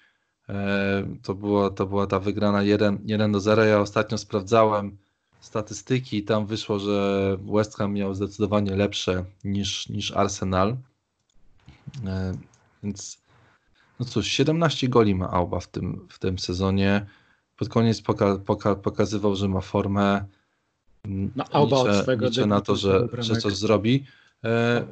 To, 1.23 1.35
było, 1.35 1.69
to 1.69 1.85
była 1.85 2.07
ta 2.07 2.19
wygrana 2.19 2.63
1, 2.63 2.99
1 3.05 3.31
do 3.31 3.39
0. 3.39 3.63
Ja 3.63 3.79
ostatnio 3.79 4.17
sprawdzałem 4.17 4.97
statystyki 5.39 6.17
i 6.17 6.23
tam 6.23 6.45
wyszło, 6.45 6.79
że 6.79 7.37
West 7.53 7.77
Ham 7.77 7.93
miał 7.93 8.13
zdecydowanie 8.13 8.75
lepsze 8.75 9.25
niż, 9.43 9.89
niż 9.89 10.11
Arsenal. 10.11 10.77
E, 12.05 12.33
więc 12.83 13.17
no 13.99 14.05
cóż, 14.05 14.27
17 14.27 14.87
goli 14.89 15.15
ma 15.15 15.31
Auba 15.31 15.59
w 15.59 15.67
tym, 15.67 16.07
w 16.09 16.19
tym 16.19 16.39
sezonie. 16.39 17.05
Pod 17.59 17.69
koniec 17.69 18.01
poka, 18.01 18.37
poka, 18.37 18.75
pokazywał, 18.75 19.35
że 19.35 19.47
ma 19.47 19.61
formę. 19.61 20.25
No, 21.05 21.43
Auba 21.51 21.77
liczę, 21.77 21.89
od 21.91 22.03
swego 22.03 22.25
liczę 22.25 22.45
na 22.45 22.61
to, 22.61 22.75
że, 22.75 23.07
że 23.17 23.35
coś 23.35 23.55
zrobi. 23.55 24.05
E, 24.43 24.85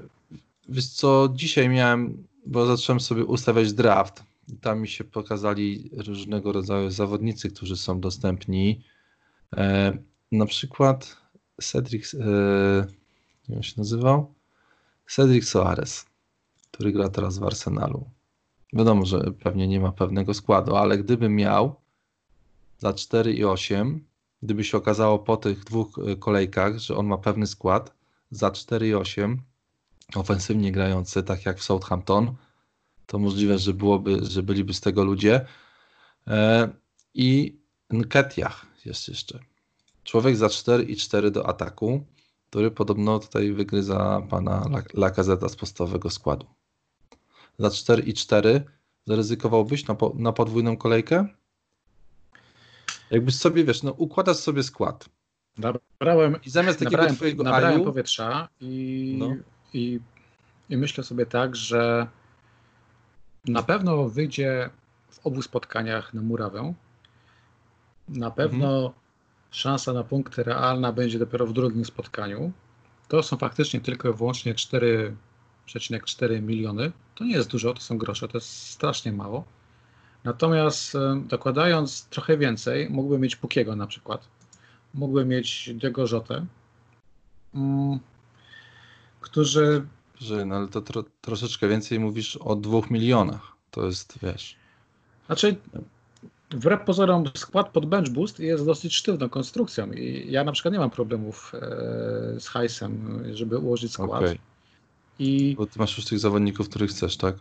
wiesz 0.69 0.88
co, 0.88 1.30
dzisiaj 1.34 1.69
miałem, 1.69 2.27
bo 2.45 2.65
zacząłem 2.65 2.99
sobie 2.99 3.25
ustawiać 3.25 3.73
draft. 3.73 4.23
Tam 4.62 4.82
mi 4.82 4.88
się 4.88 5.03
pokazali 5.03 5.89
różnego 5.97 6.51
rodzaju 6.51 6.89
zawodnicy, 6.89 7.49
którzy 7.49 7.77
są 7.77 7.99
dostępni. 7.99 8.84
E, 9.58 9.97
na 10.32 10.45
przykład 10.45 11.17
Cedric, 11.62 12.13
e, 12.13 12.17
jak 13.49 13.65
się 13.65 13.73
nazywał? 13.77 14.34
Cedric 15.10 15.47
Soares, 15.47 16.06
który 16.71 16.91
gra 16.91 17.10
teraz 17.10 17.38
w 17.38 17.43
Arsenalu. 17.43 18.10
Wiadomo, 18.73 19.06
że 19.06 19.32
pewnie 19.43 19.67
nie 19.67 19.80
ma 19.80 19.91
pewnego 19.91 20.34
składu, 20.34 20.75
ale 20.75 20.97
gdyby 20.97 21.30
miał 21.30 21.75
za 22.77 22.93
4 22.93 23.33
i 23.33 23.45
8, 23.45 24.05
gdyby 24.43 24.63
się 24.63 24.77
okazało 24.77 25.19
po 25.19 25.37
tych 25.37 25.63
dwóch 25.63 25.99
e, 25.99 26.15
kolejkach, 26.15 26.77
że 26.77 26.95
on 26.97 27.07
ma 27.07 27.17
pewny 27.17 27.47
skład 27.47 27.93
za 28.31 28.51
4 28.51 28.87
i 28.87 28.93
8, 28.93 29.41
ofensywnie 30.15 30.71
grający, 30.71 31.23
tak 31.23 31.45
jak 31.45 31.59
w 31.59 31.63
Southampton, 31.63 32.35
to 33.05 33.19
możliwe, 33.19 33.57
że 33.57 33.73
byłoby, 33.73 34.19
że 34.25 34.43
byliby 34.43 34.73
z 34.73 34.81
tego 34.81 35.03
ludzie. 35.03 35.45
E, 36.27 36.69
I 37.13 37.59
Nketiah 37.89 38.65
jest 38.85 39.07
jeszcze. 39.07 39.39
Człowiek 40.03 40.37
za 40.37 40.49
4 40.49 40.83
i 40.83 40.95
4 40.95 41.31
do 41.31 41.47
ataku, 41.47 42.05
który 42.49 42.71
podobno 42.71 43.19
tutaj 43.19 43.51
wygryza 43.51 44.21
pana 44.29 44.69
Lakazeta 44.93 45.49
z 45.49 45.55
podstawowego 45.55 46.09
składu. 46.09 46.45
Za 47.59 47.71
4 47.71 48.03
i 48.03 48.13
4 48.13 48.63
zaryzykowałbyś 49.05 49.87
na, 49.87 49.95
po, 49.95 50.13
na 50.15 50.33
podwójną 50.33 50.77
kolejkę? 50.77 51.27
Jakbyś 53.12 53.36
sobie, 53.36 53.63
wiesz, 53.63 53.84
no 53.84 53.91
układasz 53.91 54.38
sobie 54.38 54.63
skład. 54.63 55.10
Nabrałem, 55.58 56.36
I 56.46 56.50
zamiast 56.50 56.80
takiego 56.80 56.91
nabrałem, 56.91 57.15
twojego 57.15 57.43
nabrałem 57.43 57.76
aju, 57.76 57.86
powietrza 57.86 58.50
i, 58.62 59.15
no. 59.20 59.36
i, 59.74 60.00
i 60.70 60.78
myślę 60.78 61.04
sobie 61.04 61.26
tak, 61.26 61.56
że 61.56 62.08
na 63.46 63.63
pewno 63.63 64.10
wyjdzie 64.10 64.70
w 65.10 65.28
obu 65.28 65.41
spotkaniach 65.41 66.13
na 66.13 66.22
murawę. 66.22 66.74
Na 68.10 68.32
pewno 68.32 68.78
mhm 68.78 69.08
szansa 69.52 69.93
na 69.93 70.04
punkty 70.04 70.43
realna 70.43 70.91
będzie 70.91 71.20
dopiero 71.20 71.48
w 71.48 71.54
drugim 71.54 71.86
spotkaniu. 71.86 72.52
To 73.08 73.24
są 73.24 73.38
faktycznie 73.38 73.82
tylko 73.82 74.10
i 74.10 74.13
wyłącznie 74.13 74.54
4,4 74.54 76.41
miliony. 76.41 76.91
To 77.15 77.24
nie 77.24 77.34
jest 77.34 77.50
dużo, 77.50 77.74
to 77.74 77.82
są 77.82 77.98
grosze, 77.98 78.28
to 78.28 78.38
jest 78.38 78.70
strasznie 78.70 79.12
mało. 79.12 79.43
Natomiast 80.27 80.95
e, 80.95 81.21
dokładając 81.27 82.05
trochę 82.05 82.37
więcej, 82.37 82.89
mógłbym 82.89 83.21
mieć 83.21 83.35
Pukiego 83.35 83.75
na 83.75 83.87
przykład. 83.87 84.27
Mógłbym 84.93 85.27
mieć 85.27 85.69
Diego 85.73 86.07
Rzotę, 86.07 86.45
mm, 87.55 87.99
którzy... 89.21 89.85
Że, 90.19 90.45
no 90.45 90.55
ale 90.55 90.67
to 90.67 90.81
tro, 90.81 91.03
troszeczkę 91.21 91.67
więcej 91.67 91.99
mówisz 91.99 92.35
o 92.35 92.55
dwóch 92.55 92.91
milionach. 92.91 93.55
To 93.71 93.85
jest, 93.85 94.19
wiesz... 94.21 94.55
Znaczy, 95.25 95.55
wbrew 96.51 96.85
pozorom 96.85 97.23
skład 97.35 97.69
pod 97.69 97.85
bench 97.85 98.09
boost 98.09 98.39
jest 98.39 98.65
dosyć 98.65 98.95
sztywną 98.95 99.29
konstrukcją 99.29 99.91
i 99.91 100.31
ja 100.31 100.43
na 100.43 100.51
przykład 100.51 100.73
nie 100.73 100.79
mam 100.79 100.89
problemów 100.89 101.51
e, 101.55 101.59
z 102.39 102.47
hajsem, 102.47 103.23
żeby 103.33 103.57
ułożyć 103.57 103.91
skład. 103.91 104.23
Okay. 104.23 104.37
I... 105.19 105.55
Bo 105.57 105.65
ty 105.65 105.79
masz 105.79 105.97
już 105.97 106.05
tych 106.05 106.19
zawodników, 106.19 106.69
których 106.69 106.89
chcesz, 106.89 107.17
tak? 107.17 107.35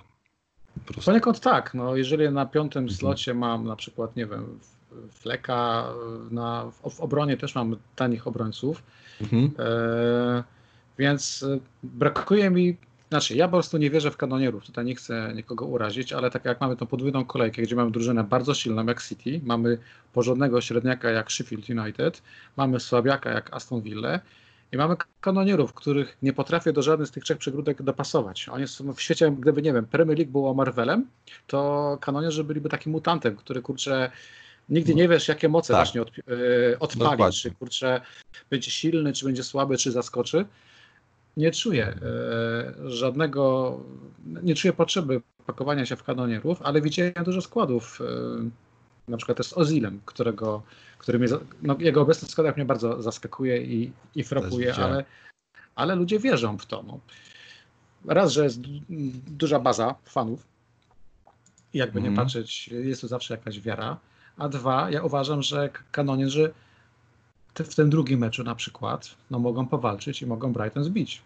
Poniekąd 1.04 1.40
tak. 1.40 1.74
No, 1.74 1.96
jeżeli 1.96 2.30
na 2.30 2.46
piątym 2.46 2.82
mhm. 2.82 2.98
slocie 2.98 3.34
mam 3.34 3.64
na 3.64 3.76
przykład, 3.76 4.16
nie 4.16 4.26
wiem, 4.26 4.58
Fleka, 5.10 5.88
na, 6.30 6.70
w 6.90 7.00
obronie 7.00 7.36
też 7.36 7.54
mam 7.54 7.76
tanich 7.96 8.26
obrońców, 8.26 8.82
mhm. 9.20 9.50
e, 9.58 10.44
więc 10.98 11.44
brakuje 11.82 12.50
mi 12.50 12.76
znaczy, 13.08 13.36
ja 13.36 13.48
po 13.48 13.52
prostu 13.52 13.78
nie 13.78 13.90
wierzę 13.90 14.10
w 14.10 14.16
kanonierów, 14.16 14.66
tutaj 14.66 14.84
nie 14.84 14.94
chcę 14.94 15.32
nikogo 15.34 15.66
urazić, 15.66 16.12
ale 16.12 16.30
tak 16.30 16.44
jak 16.44 16.60
mamy 16.60 16.76
tą 16.76 16.86
podwójną 16.86 17.24
kolejkę, 17.24 17.62
gdzie 17.62 17.76
mamy 17.76 17.90
drużynę 17.90 18.24
bardzo 18.24 18.54
silną 18.54 18.86
jak 18.86 19.02
City, 19.02 19.40
mamy 19.44 19.78
porządnego 20.12 20.60
średniaka 20.60 21.10
jak 21.10 21.32
Sheffield 21.32 21.70
United, 21.70 22.22
mamy 22.56 22.80
słabiaka 22.80 23.30
jak 23.30 23.54
Aston 23.54 23.82
Villa 23.82 24.20
I 24.72 24.76
mamy 24.76 24.96
kanonierów, 25.20 25.74
których 25.74 26.16
nie 26.22 26.32
potrafię 26.32 26.72
do 26.72 26.82
żadnych 26.82 27.08
z 27.08 27.10
tych 27.10 27.24
trzech 27.24 27.38
przegródek 27.38 27.82
dopasować. 27.82 28.48
Oni 28.48 28.68
są 28.68 28.92
w 28.92 29.00
świecie, 29.02 29.30
gdyby, 29.30 29.62
nie 29.62 29.72
wiem, 29.72 29.86
Premier 29.86 30.18
League 30.18 30.32
było 30.32 30.54
Marvelem, 30.54 31.06
to 31.46 31.98
kanonierzy 32.00 32.44
byliby 32.44 32.68
takim 32.68 32.92
mutantem, 32.92 33.36
który, 33.36 33.62
kurczę, 33.62 34.10
nigdy 34.68 34.94
nie 34.94 35.08
wiesz, 35.08 35.28
jakie 35.28 35.48
moce 35.48 35.72
tak. 35.72 35.76
właśnie 35.76 36.02
od, 36.02 36.16
yy, 36.16 36.76
odpali. 36.80 37.10
Dokładnie. 37.10 37.32
Czy, 37.32 37.50
kurczę, 37.50 38.00
będzie 38.50 38.70
silny, 38.70 39.12
czy 39.12 39.24
będzie 39.24 39.42
słaby, 39.42 39.78
czy 39.78 39.92
zaskoczy. 39.92 40.46
Nie 41.36 41.50
czuję 41.50 41.94
yy, 42.80 42.90
żadnego, 42.90 43.80
nie 44.42 44.54
czuję 44.54 44.72
potrzeby 44.72 45.20
pakowania 45.46 45.86
się 45.86 45.96
w 45.96 46.02
kanonierów, 46.02 46.62
ale 46.62 46.80
widziałem 46.80 47.12
dużo 47.24 47.40
składów, 47.40 48.00
yy, 48.00 48.50
na 49.08 49.16
przykład 49.16 49.38
też 49.38 49.46
z 49.46 49.58
Ozilem, 49.58 50.00
którego 50.04 50.62
który 50.98 51.18
mnie, 51.18 51.28
no, 51.62 51.76
jego 51.78 52.02
obecny 52.02 52.52
mnie 52.56 52.64
bardzo 52.64 53.02
zaskakuje 53.02 53.62
i, 53.62 53.92
i 54.14 54.24
frapuje, 54.24 54.74
ale, 54.74 55.04
ale 55.74 55.94
ludzie 55.94 56.18
wierzą 56.18 56.58
w 56.58 56.66
to. 56.66 56.82
No. 56.82 57.00
Raz, 58.14 58.32
że 58.32 58.44
jest 58.44 58.60
duża 59.26 59.60
baza 59.60 59.94
fanów, 60.04 60.46
jakby 61.74 61.98
mm. 61.98 62.02
nie 62.02 62.10
mhm. 62.10 62.26
patrzeć, 62.26 62.68
jest 62.68 63.00
tu 63.00 63.08
zawsze 63.08 63.34
jakaś 63.34 63.60
wiara, 63.60 63.98
a 64.36 64.48
dwa, 64.48 64.90
ja 64.90 65.02
uważam, 65.02 65.42
że 65.42 65.70
kanonierzy 65.92 66.52
w 67.54 67.74
tym 67.74 67.90
drugim 67.90 68.20
meczu 68.20 68.44
na 68.44 68.54
przykład 68.54 69.14
no, 69.30 69.38
mogą 69.38 69.66
powalczyć 69.66 70.22
i 70.22 70.26
mogą 70.26 70.52
Brighton 70.52 70.84
zbić. 70.84 71.22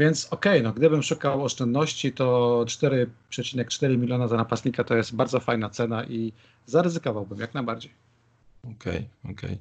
Więc 0.00 0.26
okej, 0.30 0.52
okay, 0.52 0.62
no 0.62 0.72
gdybym 0.72 1.02
szukał 1.02 1.44
oszczędności, 1.44 2.12
to 2.12 2.60
4,4 2.66 3.98
miliona 3.98 4.28
za 4.28 4.36
napastnika 4.36 4.84
to 4.84 4.96
jest 4.96 5.16
bardzo 5.16 5.40
fajna 5.40 5.70
cena 5.70 6.04
i 6.04 6.32
zaryzykowałbym 6.66 7.38
jak 7.38 7.54
najbardziej. 7.54 7.92
Okej, 8.62 8.74
okay, 8.74 9.32
okej. 9.32 9.50
Okay. 9.50 9.58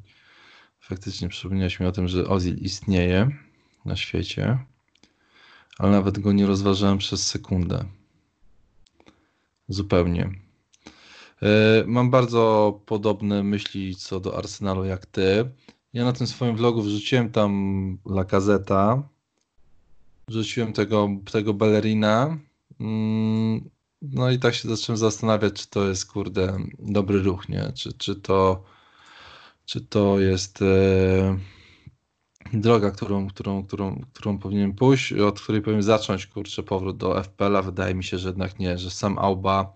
Faktycznie 0.79 1.29
przypomniałeś 1.29 1.79
mi 1.79 1.85
o 1.85 1.91
tym, 1.91 2.07
że 2.07 2.27
Ozil 2.27 2.57
istnieje 2.57 3.29
na 3.85 3.95
świecie, 3.95 4.57
ale 5.77 5.91
nawet 5.91 6.19
go 6.19 6.31
nie 6.31 6.45
rozważałem 6.45 6.97
przez 6.97 7.27
sekundę. 7.27 7.85
Zupełnie. 9.67 10.29
E, 11.41 11.83
mam 11.87 12.09
bardzo 12.09 12.73
podobne 12.85 13.43
myśli 13.43 13.95
co 13.95 14.19
do 14.19 14.37
Arsenalu 14.37 14.85
jak 14.85 15.05
ty. 15.05 15.49
Ja 15.93 16.03
na 16.03 16.13
tym 16.13 16.27
swoim 16.27 16.55
vlogu 16.55 16.81
wrzuciłem 16.81 17.31
tam 17.31 17.97
La 18.05 18.23
Gazeta, 18.23 19.03
wrzuciłem 20.29 20.73
tego, 20.73 21.09
tego 21.31 21.53
Bellerina. 21.53 22.37
Mm, 22.79 23.69
no 24.01 24.31
i 24.31 24.39
tak 24.39 24.55
się 24.55 24.69
zacząłem 24.69 24.97
zastanawiać, 24.97 25.53
czy 25.53 25.69
to 25.69 25.87
jest, 25.87 26.11
kurde, 26.11 26.57
dobry 26.79 27.21
ruch, 27.21 27.49
nie? 27.49 27.71
Czy, 27.75 27.93
czy, 27.93 28.15
to, 28.15 28.63
czy 29.65 29.81
to 29.81 30.19
jest 30.19 30.61
e, 30.61 31.37
droga, 32.53 32.91
którą, 32.91 33.27
którą, 33.27 33.63
którą, 33.63 34.01
którą 34.13 34.39
powinienem 34.39 34.73
pójść, 34.73 35.13
od 35.13 35.41
której 35.41 35.61
powinien 35.61 35.83
zacząć, 35.83 36.27
kurczę, 36.27 36.63
powrót 36.63 36.97
do 36.97 37.23
FPL-a. 37.23 37.61
Wydaje 37.61 37.95
mi 37.95 38.03
się, 38.03 38.17
że 38.17 38.29
jednak 38.29 38.59
nie, 38.59 38.77
że 38.77 38.91
sam 38.91 39.19
Auba 39.19 39.73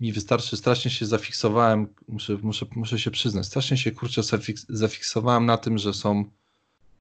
mi 0.00 0.12
wystarczy, 0.12 0.56
strasznie 0.56 0.90
się 0.90 1.06
zafiksowałem, 1.06 1.94
muszę, 2.08 2.38
muszę, 2.42 2.66
muszę 2.76 2.98
się 2.98 3.10
przyznać, 3.10 3.46
strasznie 3.46 3.76
się, 3.76 3.92
kurczę, 3.92 4.22
zafiksowałem 4.68 5.46
na 5.46 5.56
tym, 5.56 5.78
że 5.78 5.94
są 5.94 6.24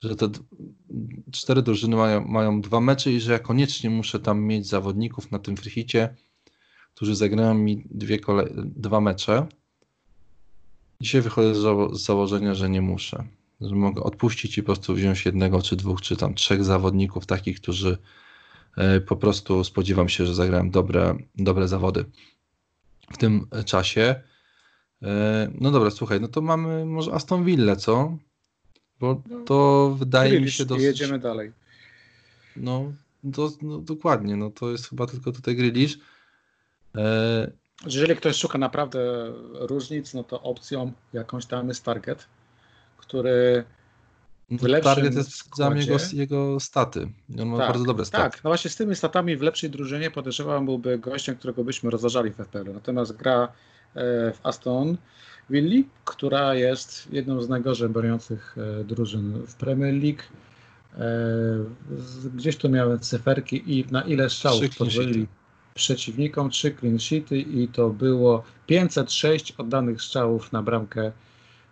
że 0.01 0.15
te 0.15 0.29
cztery 1.31 1.61
drużyny 1.61 1.95
mają, 1.95 2.25
mają 2.25 2.61
dwa 2.61 2.79
mecze 2.79 3.11
i 3.11 3.19
że 3.19 3.31
ja 3.31 3.39
koniecznie 3.39 3.89
muszę 3.89 4.19
tam 4.19 4.41
mieć 4.41 4.67
zawodników 4.67 5.31
na 5.31 5.39
tym 5.39 5.57
frichicie, 5.57 6.15
którzy 6.93 7.15
zagrają 7.15 7.53
mi 7.53 7.83
dwie 7.91 8.19
kole- 8.19 8.49
dwa 8.75 9.01
mecze. 9.01 9.47
Dzisiaj 11.01 11.21
wychodzę 11.21 11.55
z, 11.55 12.01
założenia, 12.05 12.53
że 12.53 12.69
nie 12.69 12.81
muszę. 12.81 13.23
Że 13.61 13.75
mogę 13.75 14.03
odpuścić 14.03 14.57
i 14.57 14.63
po 14.63 14.65
prostu 14.65 14.93
wziąć 14.93 15.25
jednego, 15.25 15.61
czy 15.61 15.75
dwóch, 15.75 16.01
czy 16.01 16.15
tam 16.15 16.33
trzech 16.33 16.63
zawodników, 16.63 17.25
takich, 17.25 17.61
którzy 17.61 17.97
e, 18.77 19.01
po 19.01 19.15
prostu 19.15 19.63
spodziewam 19.63 20.09
się, 20.09 20.25
że 20.25 20.35
zagrałem 20.35 20.71
dobre, 20.71 21.15
dobre 21.35 21.67
zawody 21.67 22.05
w 23.13 23.17
tym 23.17 23.47
czasie. 23.65 24.21
E, 25.03 25.51
no 25.61 25.71
dobra, 25.71 25.91
słuchaj, 25.91 26.21
no 26.21 26.27
to 26.27 26.41
mamy 26.41 26.85
może 26.85 27.13
Aston 27.13 27.43
Villa, 27.43 27.75
co? 27.75 28.17
Bo 29.01 29.21
no, 29.29 29.43
to 29.45 29.91
wydaje 29.99 30.41
mi 30.41 30.51
się 30.51 30.65
dosyć... 30.65 30.83
jedziemy 30.83 31.19
dalej. 31.19 31.51
No, 32.55 32.93
to, 33.33 33.51
no, 33.61 33.77
dokładnie, 33.77 34.35
no 34.35 34.49
to 34.49 34.71
jest 34.71 34.89
chyba 34.89 35.07
tylko 35.07 35.31
tutaj 35.31 35.55
Grealish. 35.55 35.97
E... 36.97 37.51
Jeżeli 37.85 38.15
ktoś 38.15 38.35
szuka 38.35 38.57
naprawdę 38.57 38.99
różnic, 39.53 40.13
no 40.13 40.23
to 40.23 40.41
opcją 40.41 40.91
jakąś 41.13 41.45
tam 41.45 41.67
jest 41.67 41.85
target, 41.85 42.27
który 42.97 43.63
w 44.49 44.63
no, 44.63 44.81
Target 44.81 45.15
jest 45.15 45.35
składzie... 45.35 45.79
jego, 45.79 45.97
jego 46.13 46.59
staty. 46.59 47.09
On 47.39 47.47
ma 47.47 47.57
tak, 47.57 47.67
bardzo 47.67 47.85
dobre 47.85 48.05
staty. 48.05 48.23
Tak, 48.23 48.43
no 48.43 48.49
właśnie 48.49 48.71
z 48.71 48.75
tymi 48.75 48.95
statami 48.95 49.37
w 49.37 49.41
lepszej 49.41 49.69
drużynie 49.69 50.11
podejrzewam 50.11 50.65
byłby 50.65 50.97
gościem, 50.97 51.35
którego 51.35 51.63
byśmy 51.63 51.89
rozważali 51.89 52.31
w 52.31 52.35
FPL. 52.35 52.73
Natomiast 52.73 53.15
gra 53.15 53.51
w 53.95 54.37
Aston 54.43 54.97
Willi, 55.51 55.87
która 56.05 56.55
jest 56.55 57.11
jedną 57.11 57.41
z 57.41 57.49
najgorzej 57.49 57.89
broniących 57.89 58.55
e, 58.57 58.83
drużyn 58.83 59.33
w 59.47 59.55
Premier 59.55 59.93
League. 59.93 60.21
E, 60.97 62.29
gdzieś 62.35 62.57
tu 62.57 62.69
miałem 62.69 62.99
cyferki 62.99 63.79
i 63.79 63.85
na 63.91 64.01
ile 64.01 64.29
strzałów 64.29 64.77
pozwolili 64.77 65.27
przeciwnikom, 65.73 66.49
trzy 66.49 66.75
clean 66.79 66.99
sheety 66.99 67.39
i 67.39 67.67
to 67.67 67.89
było 67.89 68.43
506 68.67 69.51
oddanych 69.51 70.01
strzałów 70.01 70.51
na 70.51 70.63
bramkę. 70.63 71.11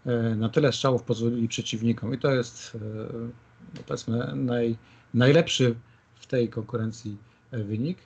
E, 0.05 0.36
na 0.36 0.49
tyle 0.49 0.73
strzałów 0.73 1.03
pozwolili 1.03 1.47
przeciwnikom 1.47 2.13
i 2.13 2.17
to 2.17 2.32
jest 2.32 2.77
no 3.75 3.82
powiedzmy 3.88 4.36
naj, 4.36 4.75
najlepszy 5.13 5.75
w 6.15 6.27
tej 6.27 6.49
konkurencji 6.49 7.17
wynik. 7.51 7.97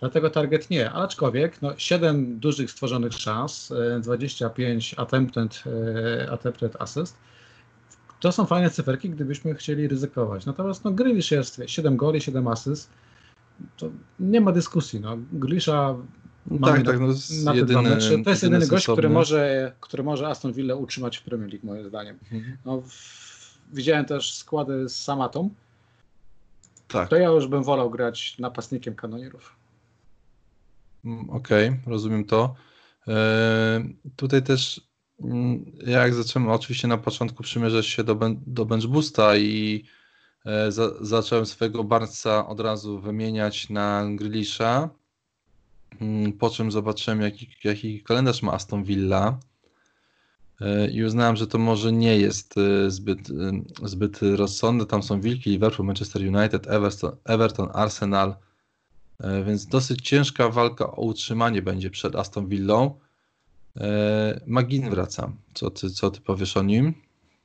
Dlatego 0.00 0.30
target 0.30 0.70
nie, 0.70 0.90
aczkolwiek 0.90 1.62
no, 1.62 1.72
7 1.76 2.38
dużych 2.38 2.70
stworzonych 2.70 3.12
szans, 3.12 3.72
25 4.02 4.94
e, 4.94 5.00
attempted, 5.00 5.62
e, 5.66 6.30
attempted 6.30 6.76
assist. 6.78 7.16
To 8.20 8.32
są 8.32 8.46
fajne 8.46 8.70
cyferki, 8.70 9.10
gdybyśmy 9.10 9.54
chcieli 9.54 9.88
ryzykować. 9.88 10.46
Natomiast 10.46 10.84
no, 10.84 10.90
Grealish 10.90 11.30
jest 11.30 11.62
7 11.66 11.96
goli, 11.96 12.20
7 12.20 12.48
asyst. 12.48 12.90
To 13.76 13.90
nie 14.20 14.40
ma 14.40 14.52
dyskusji. 14.52 15.00
No. 15.00 15.18
Grealisha 15.32 15.94
no 16.50 16.66
tak, 16.66 16.82
tak, 16.82 17.00
no, 17.00 17.06
to 17.06 17.12
jest 17.12 17.44
na 17.44 17.54
jedyny. 17.54 17.96
To 18.24 18.30
jest 18.30 18.42
jedyny 18.42 18.66
gość, 18.66 18.86
który 18.86 19.08
może, 19.08 19.72
który 19.80 20.02
może 20.02 20.28
Aston 20.28 20.52
Villa 20.52 20.74
utrzymać 20.74 21.16
w 21.16 21.22
Premier 21.22 21.50
League, 21.50 21.66
moim 21.66 21.88
zdaniem. 21.88 22.18
Mhm. 22.32 22.56
No, 22.64 22.80
w, 22.80 23.58
widziałem 23.72 24.04
też 24.04 24.34
składy 24.34 24.88
z 24.88 24.96
Samatą. 25.04 25.50
Tak. 26.88 27.08
To 27.08 27.16
ja 27.16 27.28
już 27.28 27.46
bym 27.46 27.64
wolał 27.64 27.90
grać 27.90 28.38
napastnikiem 28.38 28.94
kanonierów. 28.94 29.57
Mm, 31.08 31.30
okej, 31.30 31.68
okay, 31.68 31.80
rozumiem 31.86 32.24
to. 32.24 32.54
E, 33.08 33.84
tutaj 34.16 34.42
też 34.42 34.80
mm, 35.20 35.64
jak 35.86 36.14
zacząłem 36.14 36.48
oczywiście 36.48 36.88
na 36.88 36.98
początku 36.98 37.42
przymierzać 37.42 37.86
się 37.86 38.04
do, 38.04 38.18
do 38.46 38.64
Bench 38.64 38.86
Boosta 38.86 39.36
i 39.36 39.84
e, 40.46 40.72
za, 40.72 40.90
zacząłem 41.00 41.46
swojego 41.46 41.84
Barca 41.84 42.48
od 42.48 42.60
razu 42.60 43.00
wymieniać 43.00 43.70
na 43.70 44.04
Grilisza, 44.10 44.90
mm, 46.00 46.32
po 46.32 46.50
czym 46.50 46.72
zobaczyłem 46.72 47.20
jaki, 47.20 47.48
jaki 47.64 48.02
kalendarz 48.02 48.42
ma 48.42 48.52
Aston 48.52 48.84
Villa 48.84 49.38
e, 50.60 50.90
i 50.90 51.04
uznałem, 51.04 51.36
że 51.36 51.46
to 51.46 51.58
może 51.58 51.92
nie 51.92 52.18
jest 52.18 52.54
zbyt, 52.88 53.28
zbyt 53.84 54.20
rozsądne. 54.36 54.86
Tam 54.86 55.02
są 55.02 55.20
Wilki, 55.20 55.50
Liverpool, 55.50 55.86
Manchester 55.86 56.22
United, 56.22 56.66
Everton, 56.66 57.16
Everton 57.24 57.68
Arsenal, 57.74 58.47
więc 59.46 59.66
dosyć 59.66 60.08
ciężka 60.08 60.48
walka 60.48 60.90
o 60.90 61.02
utrzymanie 61.02 61.62
będzie 61.62 61.90
przed 61.90 62.16
Aston 62.16 62.48
Villą. 62.48 62.94
E, 63.80 64.40
Magin 64.46 64.90
wraca. 64.90 65.32
Co 65.54 65.70
ty, 65.70 65.90
co 65.90 66.10
ty 66.10 66.20
powiesz 66.20 66.56
o 66.56 66.62
nim? 66.62 66.94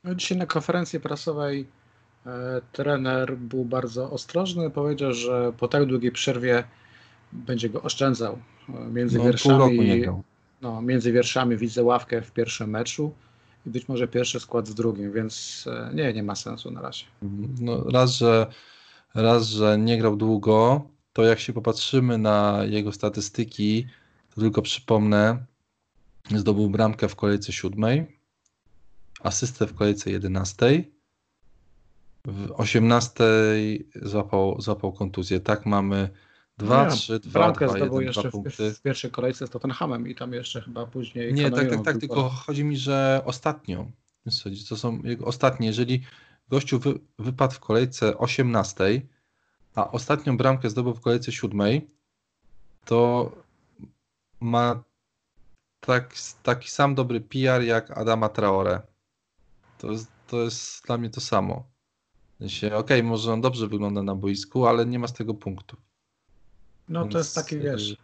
No, 0.03 0.15
dzisiaj 0.15 0.38
na 0.38 0.45
konferencji 0.45 0.99
prasowej 0.99 1.67
e, 2.25 2.62
trener 2.71 3.38
był 3.38 3.65
bardzo 3.65 4.12
ostrożny. 4.12 4.69
Powiedział, 4.69 5.13
że 5.13 5.53
po 5.57 5.67
tak 5.67 5.86
długiej 5.86 6.12
przerwie 6.12 6.63
będzie 7.31 7.69
go 7.69 7.81
oszczędzał. 7.81 8.38
Między 8.91 9.17
no, 9.17 9.23
wierszami, 9.23 10.03
no, 10.62 10.81
między 10.81 11.12
wierszami 11.12 11.57
widzę 11.57 11.83
ławkę 11.83 12.21
w 12.21 12.31
pierwszym 12.31 12.69
meczu 12.69 13.13
i 13.65 13.69
być 13.69 13.88
może 13.88 14.07
pierwszy 14.07 14.39
skład 14.39 14.69
w 14.69 14.73
drugim, 14.73 15.12
więc 15.12 15.65
nie, 15.93 16.13
nie 16.13 16.23
ma 16.23 16.36
sensu 16.36 16.71
na 16.71 16.81
razie. 16.81 17.05
No, 17.59 17.83
raz, 17.83 18.12
że, 18.12 18.47
raz, 19.15 19.47
że 19.47 19.77
nie 19.77 19.97
grał 19.97 20.15
długo, 20.15 20.88
to 21.13 21.23
jak 21.23 21.39
się 21.39 21.54
popatrzymy 21.54 22.17
na 22.17 22.60
jego 22.65 22.91
statystyki, 22.91 23.88
to 24.36 24.41
tylko 24.41 24.62
przypomnę, 24.62 25.45
zdobył 26.36 26.69
bramkę 26.69 27.08
w 27.08 27.15
kolejce 27.15 27.52
siódmej, 27.54 28.19
asystę 29.21 29.67
w 29.67 29.73
kolejce 29.73 30.12
jedenastej, 30.12 30.93
w 32.26 32.52
osiemnastej 32.52 33.88
złapał, 34.02 34.62
złapał 34.62 34.93
kontuzję. 34.93 35.39
Tak 35.39 35.65
mamy 35.65 36.10
2, 36.58 36.89
3, 36.89 37.19
2, 37.19 37.39
Bramkę 37.39 37.65
2, 37.65 37.76
zdobył 37.76 38.02
1, 38.02 38.08
jeszcze 38.08 38.30
w, 38.30 38.76
w, 38.78 38.82
pierwszej 38.82 39.12
kolejce 39.12 39.47
z 39.47 39.49
Tottenhamem 39.49 40.08
i 40.08 40.15
tam 40.15 40.34
jeszcze 40.34 40.62
chyba 40.62 40.86
później... 40.86 41.34
Nie, 41.34 41.52
tak, 41.52 41.69
tak, 41.69 41.84
tak, 41.84 41.97
tylko 41.97 42.30
chodzi 42.30 42.63
mi, 42.63 42.78
że 42.78 43.21
ostatnio 43.26 43.86
To 44.69 44.78
są 44.78 45.02
jego 45.04 45.26
ostatnie. 45.26 45.67
Jeżeli 45.67 46.04
gościu 46.49 46.80
wy, 46.80 46.99
wypadł 47.19 47.54
w 47.54 47.60
kolejce 47.60 48.17
18, 48.17 49.02
a 49.75 49.91
ostatnią 49.91 50.38
bramkę 50.38 50.69
zdobył 50.69 50.93
w 50.93 51.01
kolejce 51.01 51.31
7, 51.31 51.62
to 52.86 53.31
ma 54.39 54.83
tak, 55.79 56.13
taki 56.43 56.69
sam 56.69 56.95
dobry 56.95 57.21
PR 57.21 57.62
jak 57.63 57.97
Adama 57.97 58.29
Traore. 58.29 58.81
To 59.77 59.91
jest, 59.91 60.12
to 60.27 60.41
jest 60.41 60.86
dla 60.86 60.97
mnie 60.97 61.09
to 61.09 61.21
samo. 61.21 61.63
Okej, 62.57 62.73
okay, 62.73 63.03
może 63.03 63.33
on 63.33 63.41
dobrze 63.41 63.67
wygląda 63.67 64.03
na 64.03 64.15
boisku, 64.15 64.67
ale 64.67 64.86
nie 64.86 64.99
ma 64.99 65.07
z 65.07 65.13
tego 65.13 65.33
punktu. 65.33 65.77
No 66.89 67.01
Więc... 67.01 67.12
to 67.12 67.17
jest 67.17 67.36
taki, 67.36 67.59
wiesz, 67.59 67.97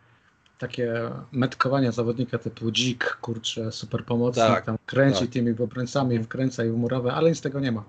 takie 0.57 1.11
metkowanie 1.31 1.91
zawodnika 1.91 2.37
typu 2.37 2.71
dzik, 2.71 3.17
kurczę, 3.21 3.71
super 3.71 4.05
pomocnik, 4.05 4.45
tak, 4.47 4.65
tam 4.65 4.77
kręci 4.85 5.19
tak. 5.19 5.29
tymi 5.29 5.51
obrońcami, 5.59 6.23
wkręca 6.23 6.65
i 6.65 6.69
w 6.69 6.77
murowę, 6.77 7.13
ale 7.13 7.29
nic 7.29 7.37
z 7.39 7.41
tego 7.41 7.59
nie 7.59 7.71
ma. 7.71 7.83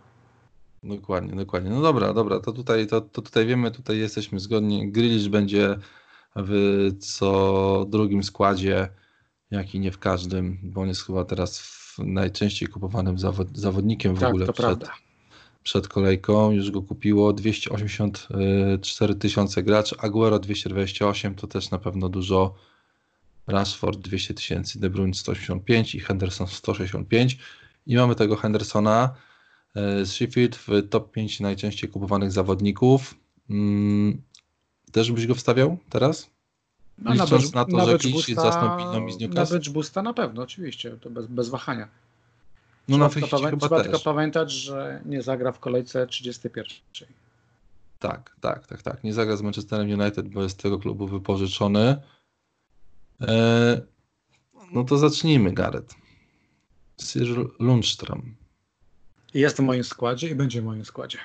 Dokładnie, 0.83 1.37
dokładnie. 1.37 1.71
No 1.71 1.81
dobra, 1.81 2.15
dobra, 2.15 2.41
to 2.41 2.53
tutaj, 2.53 2.87
to, 2.87 3.01
to 3.01 3.23
tutaj 3.23 3.47
wiemy, 3.47 3.71
tutaj 3.71 3.99
jesteśmy 3.99 4.41
zgodni. 4.41 4.93
Grillish 4.93 5.29
będzie 5.29 5.77
w 6.37 6.89
co 7.01 7.87
drugim 7.89 8.23
składzie, 8.23 8.89
jak 9.51 9.75
i 9.75 9.81
nie 9.81 9.93
w 9.93 9.99
każdym, 9.99 10.59
bo 10.63 10.81
on 10.81 10.89
jest 10.89 11.07
chyba 11.07 11.25
teraz 11.25 11.81
najczęściej 11.99 12.69
kupowanym 12.69 13.19
zawod, 13.19 13.59
zawodnikiem 13.59 14.17
w 14.17 14.21
tak, 14.21 14.29
ogóle 14.29 14.45
przed, 14.45 14.57
prawda. 14.57 14.93
przed 15.63 15.89
kolejką. 15.89 16.51
Już 16.51 16.71
go 16.71 16.83
kupiło 16.83 17.33
284 17.33 19.15
tysiące 19.15 19.63
graczy, 19.63 19.97
Aguero 19.99 20.39
228 20.39 21.35
to 21.35 21.47
też 21.47 21.71
na 21.71 21.79
pewno 21.79 22.09
dużo. 22.09 22.55
Rashford 23.47 23.99
200 23.99 24.35
tysięcy, 24.35 24.81
De 24.81 24.91
Bruyne 24.91 25.15
185 25.15 25.95
i 25.95 26.01
Henderson 26.01 26.47
165. 26.47 27.39
I 27.87 27.97
mamy 27.97 28.15
tego 28.15 28.37
Hendersona 28.37 29.15
Sheffield 30.05 30.57
w 30.57 30.89
top 30.91 31.13
5 31.13 31.41
najczęściej 31.41 31.91
kupowanych 31.91 32.33
zawodników. 32.33 33.15
Mm, 33.51 34.23
też 34.93 35.13
byś 35.13 35.27
go 35.27 35.35
wstawiał 35.35 35.79
teraz? 35.89 36.31
No, 36.99 37.13
Licząc 37.13 37.53
na, 37.55 37.61
na 37.61 37.65
to, 37.65 37.77
na 37.77 37.87
że 37.87 37.99
Klisz 37.99 38.27
zastąpi 38.27 39.13
z 39.13 39.19
Newcastle? 39.19 39.61
Na 39.67 39.73
Boosta 39.73 40.03
na 40.03 40.13
pewno, 40.13 40.43
oczywiście, 40.43 40.91
to 40.91 41.11
bez, 41.11 41.27
bez 41.27 41.49
wahania. 41.49 41.89
No 42.89 42.99
na 42.99 43.09
tylko, 43.09 43.29
pamię- 43.29 43.59
trzeba 43.59 43.77
też. 43.77 43.87
tylko 43.87 44.01
pamiętać, 44.01 44.53
że 44.53 45.03
nie 45.05 45.23
zagra 45.23 45.53
w 45.53 45.59
kolejce 45.59 46.07
31. 46.07 47.09
Tak, 47.99 48.37
tak, 48.41 48.67
tak, 48.67 48.83
tak. 48.83 49.05
Nie 49.05 49.15
zagra 49.15 49.37
z 49.37 49.43
Manchesterem 49.43 50.01
United, 50.01 50.29
bo 50.29 50.43
jest 50.43 50.59
z 50.59 50.63
tego 50.63 50.79
klubu 50.79 51.07
wypożyczony. 51.07 51.97
Eee, 53.21 53.81
no 54.73 54.85
to 54.85 54.99
zacznijmy, 54.99 55.53
Gareth. 55.53 55.95
Cyril 56.97 57.51
Lundström. 57.61 58.21
Jest 59.35 59.57
w 59.57 59.61
moim 59.61 59.85
składzie 59.85 60.29
i 60.29 60.35
będzie 60.35 60.63
w 60.63 60.65
moim 60.65 60.85
składzie. 60.85 61.19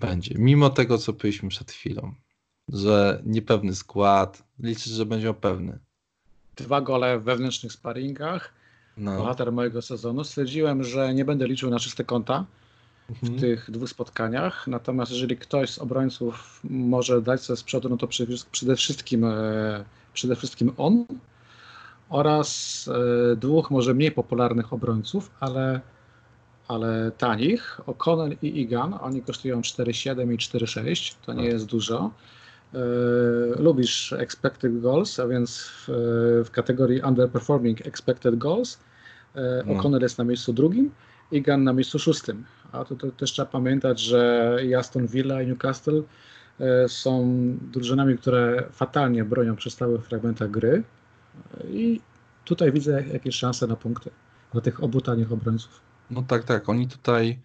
Będzie. 0.00 0.34
Mimo 0.38 0.70
tego, 0.70 0.98
co 0.98 1.12
powiedzieliśmy 1.12 1.48
przed 1.48 1.72
chwilą 1.72 2.14
że 2.68 3.22
niepewny 3.26 3.74
skład. 3.74 4.42
Liczysz, 4.58 4.92
że 4.92 5.06
będzie 5.06 5.34
pewny. 5.34 5.78
Dwa 6.56 6.80
gole 6.80 7.18
w 7.18 7.22
wewnętrznych 7.22 7.72
sparingach. 7.72 8.52
No. 8.96 9.18
Bohater 9.18 9.52
mojego 9.52 9.82
sezonu. 9.82 10.24
Stwierdziłem, 10.24 10.84
że 10.84 11.14
nie 11.14 11.24
będę 11.24 11.46
liczył 11.46 11.70
na 11.70 11.78
czyste 11.78 12.04
konta 12.04 12.44
w 13.08 13.22
mhm. 13.22 13.40
tych 13.40 13.70
dwóch 13.70 13.88
spotkaniach. 13.88 14.66
Natomiast 14.66 15.12
jeżeli 15.12 15.36
ktoś 15.36 15.70
z 15.70 15.78
obrońców 15.78 16.60
może 16.64 17.22
dać 17.22 17.42
sobie 17.42 17.56
z 17.56 17.62
przodu, 17.62 17.88
no 17.88 17.96
to 17.96 18.08
przede 18.52 18.76
wszystkim, 18.76 19.24
e, 19.24 19.84
przede 20.12 20.36
wszystkim 20.36 20.72
on 20.76 21.04
oraz 22.08 22.88
e, 23.32 23.36
dwóch 23.36 23.70
może 23.70 23.94
mniej 23.94 24.12
popularnych 24.12 24.72
obrońców, 24.72 25.30
ale, 25.40 25.80
ale 26.68 27.12
tanich. 27.18 27.80
O'Connell 27.86 28.36
i 28.42 28.60
Igan. 28.60 28.94
Oni 29.00 29.22
kosztują 29.22 29.60
4,7 29.60 30.32
i 30.34 30.38
4,6. 30.38 31.14
To 31.26 31.32
nie 31.32 31.42
tak. 31.42 31.52
jest 31.52 31.66
dużo. 31.66 32.10
E, 32.74 32.78
lubisz 33.62 34.12
expected 34.12 34.80
goals, 34.80 35.20
a 35.20 35.28
więc 35.28 35.58
w, 35.58 35.88
w 36.46 36.50
kategorii 36.50 37.00
underperforming 37.00 37.86
expected 37.86 38.36
goals 38.36 38.78
no. 39.66 39.74
O'Connell 39.74 40.02
jest 40.02 40.18
na 40.18 40.24
miejscu 40.24 40.52
drugim 40.52 40.90
i 41.32 41.42
Gunn 41.42 41.64
na 41.64 41.72
miejscu 41.72 41.98
szóstym. 41.98 42.44
A 42.72 42.84
to, 42.84 42.96
to 42.96 43.10
też 43.10 43.32
trzeba 43.32 43.46
pamiętać, 43.46 44.00
że 44.00 44.58
Aston 44.78 45.06
Villa 45.06 45.42
i 45.42 45.46
Newcastle 45.46 46.02
e, 46.60 46.88
są 46.88 47.36
drużynami, 47.72 48.18
które 48.18 48.64
fatalnie 48.72 49.24
bronią 49.24 49.56
przy 49.56 49.70
stałych 49.70 50.06
fragmentach 50.06 50.50
gry 50.50 50.82
i 51.70 52.00
tutaj 52.44 52.72
widzę 52.72 53.04
jakieś 53.12 53.34
szanse 53.34 53.66
na 53.66 53.76
punkty 53.76 54.10
dla 54.52 54.60
tych 54.60 54.82
obu 54.82 55.00
tanich 55.00 55.32
obrońców. 55.32 55.80
No 56.10 56.22
tak, 56.22 56.44
tak. 56.44 56.68
Oni 56.68 56.88
tutaj 56.88 57.42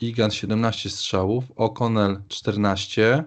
Igan 0.00 0.30
17 0.30 0.90
strzałów, 0.90 1.44
O'Connell 1.56 2.20
14 2.28 3.24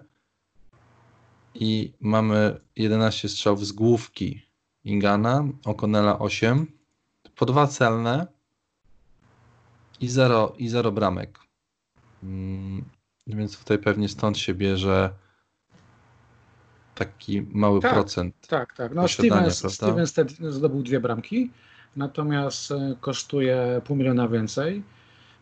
i 1.56 1.94
mamy 2.00 2.60
11 2.76 3.30
strzałów 3.30 3.68
z 3.68 3.72
główki 3.72 4.42
Ingana, 4.84 5.44
O'Connella 5.66 6.16
8, 6.20 6.68
po 7.36 7.46
dwa 7.46 7.68
celne 7.68 8.28
i 10.00 10.10
0 10.10 10.56
i 10.58 10.70
zero 10.70 10.92
bramek. 10.92 11.40
Hmm, 12.22 12.86
więc 13.28 13.60
tutaj 13.60 13.78
pewnie 13.78 14.10
stąd 14.10 14.38
się 14.38 14.54
bierze 14.54 15.14
taki 16.96 17.42
mały 17.42 17.80
tak, 17.82 17.94
procent. 17.94 18.48
Tak, 18.48 18.74
tak. 18.74 18.96
No 18.96 19.08
Stevens, 19.08 19.74
Stevens 19.74 20.14
zdobył 20.50 20.84
dwie 20.84 21.00
bramki, 21.00 21.52
natomiast 21.96 22.72
e, 22.72 22.96
kosztuje 23.02 23.82
pół 23.86 23.96
miliona 23.98 24.28
więcej. 24.28 24.84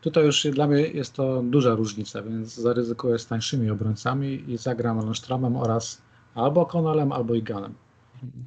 Tutaj 0.01 0.25
już 0.25 0.47
dla 0.51 0.67
mnie 0.67 0.81
jest 0.81 1.13
to 1.13 1.41
duża 1.43 1.75
różnica, 1.75 2.21
więc 2.21 2.55
zaryzykuję 2.55 3.19
z 3.19 3.27
tańszymi 3.27 3.69
obrońcami 3.69 4.43
i 4.47 4.57
zagram 4.57 4.99
Lundströmem 4.99 5.61
oraz 5.61 6.01
albo 6.35 6.65
Konolem, 6.65 7.11
albo 7.11 7.33
Iganem. 7.33 7.73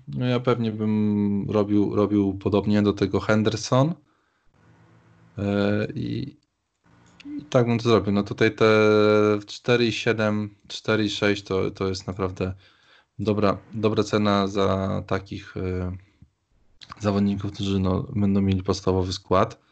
No 0.08 0.26
ja 0.26 0.40
pewnie 0.40 0.72
bym 0.72 1.46
robił, 1.50 1.94
robił 1.94 2.34
podobnie 2.34 2.82
do 2.82 2.92
tego 2.92 3.20
Henderson 3.20 3.94
yy, 5.38 5.44
i, 5.94 6.36
i 7.38 7.44
tak 7.50 7.66
bym 7.66 7.78
to 7.78 7.88
zrobił. 7.88 8.12
No 8.12 8.22
tutaj 8.22 8.54
te 8.54 8.64
4,7, 9.38 10.48
4,6 10.68 11.46
to, 11.46 11.70
to 11.70 11.88
jest 11.88 12.06
naprawdę 12.06 12.54
dobra, 13.18 13.58
dobra 13.74 14.02
cena 14.02 14.46
za 14.46 15.02
takich 15.06 15.54
yy, 15.56 16.03
zawodników, 17.00 17.52
którzy 17.52 17.78
no, 17.78 18.02
będą 18.16 18.40
mieli 18.40 18.62
podstawowy 18.62 19.12
skład. 19.12 19.64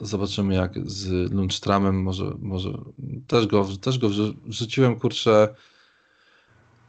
Zobaczymy 0.00 0.54
jak 0.54 0.90
z 0.90 1.32
Lundstramem, 1.32 2.02
może, 2.02 2.34
może 2.38 2.72
też 3.26 3.46
go, 3.46 3.68
też 3.80 3.98
go 3.98 4.08
wrzuciłem, 4.46 5.00
kurczę, 5.00 5.54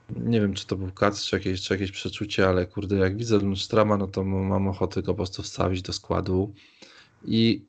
nie 0.09 0.41
wiem 0.41 0.53
czy 0.53 0.67
to 0.67 0.75
był 0.75 0.91
kac, 0.91 1.23
czy 1.23 1.35
jakieś, 1.35 1.61
czy 1.61 1.73
jakieś 1.73 1.91
przeczucie, 1.91 2.47
ale 2.47 2.65
kurde, 2.65 2.95
jak 2.95 3.17
widzę 3.17 3.37
Lundstrama, 3.37 3.97
no 3.97 4.07
to 4.07 4.23
mam 4.23 4.67
ochotę 4.67 5.01
go 5.03 5.13
po 5.13 5.15
prostu 5.15 5.43
wstawić 5.43 5.81
do 5.81 5.93
składu 5.93 6.53
i 7.25 7.65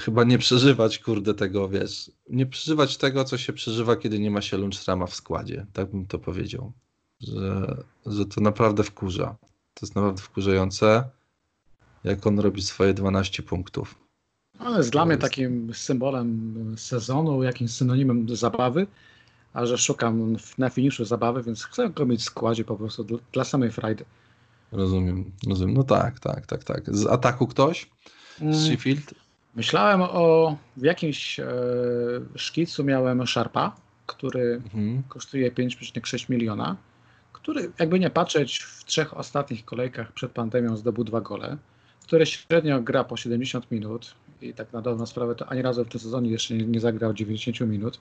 chyba 0.00 0.24
nie 0.24 0.38
przeżywać, 0.38 0.98
kurde, 0.98 1.34
tego, 1.34 1.68
wiesz, 1.68 2.10
nie 2.30 2.46
przeżywać 2.46 2.96
tego, 2.96 3.24
co 3.24 3.38
się 3.38 3.52
przeżywa, 3.52 3.96
kiedy 3.96 4.18
nie 4.18 4.30
ma 4.30 4.40
się 4.40 4.56
Lundstrama 4.56 5.06
w 5.06 5.14
składzie, 5.14 5.66
tak 5.72 5.90
bym 5.90 6.06
to 6.06 6.18
powiedział, 6.18 6.72
że, 7.20 7.76
że 8.06 8.26
to 8.26 8.40
naprawdę 8.40 8.82
wkurza. 8.82 9.36
To 9.76 9.86
jest 9.86 9.94
naprawdę 9.94 10.22
wkurzające, 10.22 11.04
jak 12.04 12.26
on 12.26 12.38
robi 12.38 12.62
swoje 12.62 12.94
12 12.94 13.42
punktów. 13.42 13.94
Ale 14.58 14.78
jest 14.78 14.90
dla 14.90 15.04
mnie 15.04 15.16
takim 15.16 15.74
symbolem 15.74 16.54
sezonu, 16.78 17.42
jakimś 17.42 17.70
synonimem 17.70 18.36
zabawy, 18.36 18.86
a 19.52 19.66
że 19.66 19.78
szukam 19.78 20.36
na 20.58 20.70
finiszu 20.70 21.04
zabawy, 21.04 21.42
więc 21.42 21.64
chcę 21.64 21.90
go 21.90 22.06
mieć 22.06 22.20
w 22.20 22.24
składzie 22.24 22.64
po 22.64 22.76
prostu 22.76 23.04
dla, 23.04 23.18
dla 23.32 23.44
samej 23.44 23.70
frajdy. 23.70 24.04
Rozumiem, 24.72 25.32
rozumiem. 25.48 25.74
No 25.74 25.82
tak, 25.82 26.20
tak, 26.20 26.46
tak, 26.46 26.64
tak. 26.64 26.96
Z 26.96 27.06
ataku 27.06 27.46
ktoś? 27.46 27.90
Z 28.38 28.42
mm. 28.42 28.54
Sheffield? 28.54 29.14
Myślałem 29.54 30.00
o, 30.02 30.56
w 30.76 30.82
jakimś 30.82 31.40
e, 31.40 31.46
szkicu 32.34 32.84
miałem 32.84 33.26
Sharpa, 33.26 33.76
który 34.06 34.60
mhm. 34.64 35.02
kosztuje 35.08 35.50
5,6 35.52 36.30
miliona, 36.30 36.76
który 37.46 37.72
jakby 37.78 38.00
nie 38.00 38.10
patrzeć 38.10 38.58
w 38.58 38.84
trzech 38.84 39.16
ostatnich 39.16 39.64
kolejkach 39.64 40.12
przed 40.12 40.32
pandemią 40.32 40.76
zdobył 40.76 41.04
dwa 41.04 41.20
gole, 41.20 41.56
który 42.02 42.26
średnio 42.26 42.80
gra 42.82 43.04
po 43.04 43.16
70 43.16 43.70
minut, 43.70 44.14
i 44.42 44.54
tak 44.54 44.72
na 44.72 44.82
dobrą 44.82 45.06
sprawę 45.06 45.34
to 45.34 45.48
ani 45.48 45.62
razu 45.62 45.84
w 45.84 45.88
tym 45.88 46.00
sezonie 46.00 46.30
jeszcze 46.30 46.54
nie, 46.54 46.66
nie 46.66 46.80
zagrał 46.80 47.14
90 47.14 47.60
minut. 47.60 48.00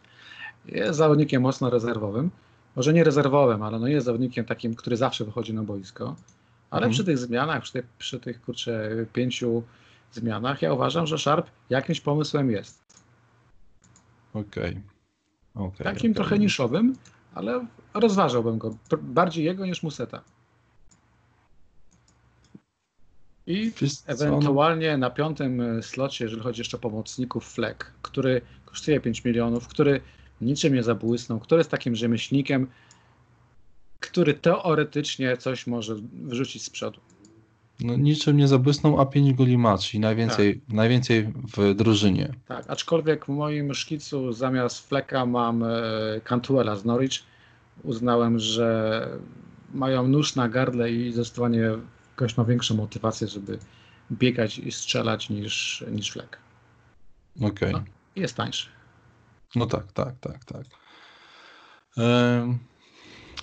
Jest 0.65 0.97
zawodnikiem 0.97 1.41
mocno 1.41 1.69
rezerwowym. 1.69 2.31
Może 2.75 2.93
nie 2.93 3.03
rezerwowym, 3.03 3.63
ale 3.63 3.79
no 3.79 3.87
jest 3.87 4.05
zawodnikiem 4.05 4.45
takim, 4.45 4.75
który 4.75 4.97
zawsze 4.97 5.25
wychodzi 5.25 5.53
na 5.53 5.63
boisko. 5.63 6.15
Ale 6.69 6.85
mhm. 6.85 6.91
przy 6.91 7.03
tych 7.03 7.17
zmianach, 7.17 7.63
przy 7.63 7.73
tych, 7.73 7.85
przy 7.97 8.19
tych 8.19 8.41
kurczę, 8.41 8.89
pięciu 9.13 9.63
zmianach, 10.11 10.61
ja 10.61 10.73
uważam, 10.73 11.07
że 11.07 11.17
Sharp 11.17 11.47
jakimś 11.69 12.01
pomysłem 12.01 12.51
jest. 12.51 12.83
Okej. 14.33 14.81
Okay. 15.55 15.65
okay. 15.67 15.83
Takim 15.83 16.11
okay. 16.11 16.15
trochę 16.15 16.39
niszowym, 16.39 16.95
ale 17.33 17.65
rozważałbym 17.99 18.57
go. 18.57 18.77
Bardziej 19.01 19.45
jego 19.45 19.65
niż 19.65 19.83
Museta. 19.83 20.21
I 23.47 23.71
ewentualnie 24.05 24.97
na 24.97 25.09
piątym 25.09 25.61
e, 25.61 25.83
slocie, 25.83 26.25
jeżeli 26.25 26.41
chodzi 26.41 26.61
jeszcze 26.61 26.77
o 26.77 26.79
pomocników, 26.79 27.53
Fleck, 27.53 27.91
który 28.01 28.41
kosztuje 28.65 28.99
5 28.99 29.25
milionów, 29.25 29.67
który 29.67 30.01
niczym 30.41 30.73
nie 30.73 30.83
zabłysnął, 30.83 31.39
który 31.39 31.59
jest 31.59 31.71
takim 31.71 31.95
rzemieślnikiem, 31.95 32.67
który 33.99 34.33
teoretycznie 34.33 35.37
coś 35.37 35.67
może 35.67 35.95
wyrzucić 36.13 36.63
z 36.63 36.69
przodu. 36.69 36.99
No, 37.79 37.95
niczym 37.95 38.37
nie 38.37 38.47
zabłysnął, 38.47 39.01
a 39.01 39.05
5 39.05 39.33
goli 39.33 39.57
ma, 39.57 39.77
czyli 39.77 39.99
najwięcej, 39.99 40.59
tak. 40.59 40.75
najwięcej 40.75 41.33
w 41.57 41.73
drużynie. 41.75 42.33
Tak, 42.47 42.65
aczkolwiek 42.67 43.25
w 43.25 43.29
moim 43.29 43.73
szkicu 43.73 44.33
zamiast 44.33 44.87
Fleka 44.87 45.25
mam 45.25 45.63
e, 45.63 45.71
Cantuela 46.23 46.75
z 46.75 46.85
Norwich. 46.85 47.23
Uznałem, 47.83 48.39
że 48.39 49.07
mają 49.73 50.07
nóż 50.07 50.35
na 50.35 50.49
gardle 50.49 50.91
i 50.91 51.13
zdecydowanie 51.13 51.69
ktoś 52.15 52.37
ma 52.37 52.45
większą 52.45 52.75
motywację, 52.75 53.27
żeby 53.27 53.59
biegać 54.11 54.57
i 54.57 54.71
strzelać 54.71 55.29
niż, 55.29 55.85
niż 55.91 56.11
Fleck. 56.11 56.37
Okej. 57.37 57.49
Okay. 57.49 57.71
No, 57.71 57.83
jest 58.15 58.35
tańszy. 58.35 58.69
No 59.55 59.65
tak, 59.65 59.91
tak, 59.91 60.19
tak, 60.19 60.45
tak. 60.45 60.65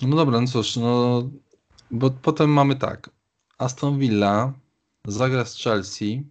no 0.01 0.15
dobra, 0.15 0.41
no 0.41 0.47
cóż, 0.47 0.75
no 0.75 1.23
bo 1.91 2.11
potem 2.11 2.49
mamy 2.49 2.75
tak. 2.75 3.09
Aston 3.57 3.99
Villa 3.99 4.53
zagra 5.07 5.45
z 5.45 5.57
Chelsea. 5.57 6.23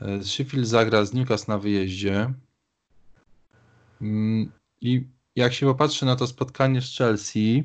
E, 0.00 0.24
Sheffield 0.24 0.66
zagra 0.66 1.04
z 1.04 1.12
Newcastle 1.12 1.52
na 1.52 1.58
wyjeździe. 1.58 2.34
Mm, 4.00 4.52
I 4.80 5.06
jak 5.36 5.52
się 5.52 5.66
popatrzy 5.66 6.06
na 6.06 6.16
to 6.16 6.26
spotkanie 6.26 6.82
z 6.82 6.96
Chelsea, 6.96 7.64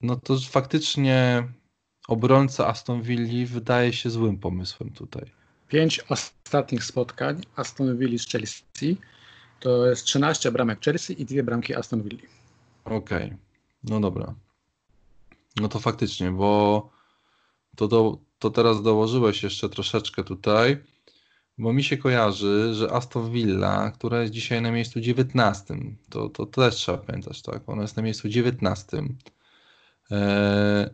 no 0.00 0.16
to 0.16 0.38
faktycznie 0.38 1.48
obrońca 2.08 2.66
Aston 2.66 3.02
Villa 3.02 3.46
wydaje 3.46 3.92
się 3.92 4.10
złym 4.10 4.38
pomysłem 4.38 4.90
tutaj. 4.90 5.30
Pięć 5.68 6.00
ostatnich 6.08 6.84
spotkań 6.84 7.40
Aston 7.56 7.98
Villa 7.98 8.18
z 8.18 8.26
Chelsea 8.26 8.96
to 9.60 9.86
jest 9.86 10.04
13 10.04 10.52
bramek 10.52 10.80
Chelsea 10.80 11.22
i 11.22 11.24
dwie 11.24 11.42
bramki 11.42 11.74
Aston 11.74 12.02
Villa. 12.02 12.22
Okej, 12.84 13.26
okay. 13.26 13.36
no 13.84 14.00
dobra. 14.00 14.34
No 15.56 15.68
to 15.68 15.78
faktycznie, 15.78 16.30
bo 16.30 16.90
to, 17.76 17.88
do, 17.88 18.18
to 18.38 18.50
teraz 18.50 18.82
dołożyłeś 18.82 19.42
jeszcze 19.42 19.68
troszeczkę 19.68 20.24
tutaj, 20.24 20.78
bo 21.60 21.72
mi 21.72 21.84
się 21.84 21.96
kojarzy, 21.96 22.74
że 22.74 22.92
Aston 22.92 23.32
Villa, 23.32 23.90
która 23.90 24.20
jest 24.20 24.32
dzisiaj 24.32 24.62
na 24.62 24.72
miejscu 24.72 25.00
19, 25.00 25.76
to, 26.10 26.28
to 26.28 26.46
też 26.46 26.74
trzeba 26.74 26.98
pamiętać, 26.98 27.42
tak? 27.42 27.68
Ona 27.68 27.82
jest 27.82 27.96
na 27.96 28.02
miejscu 28.02 28.28
19. 28.28 29.02
E, 30.10 30.90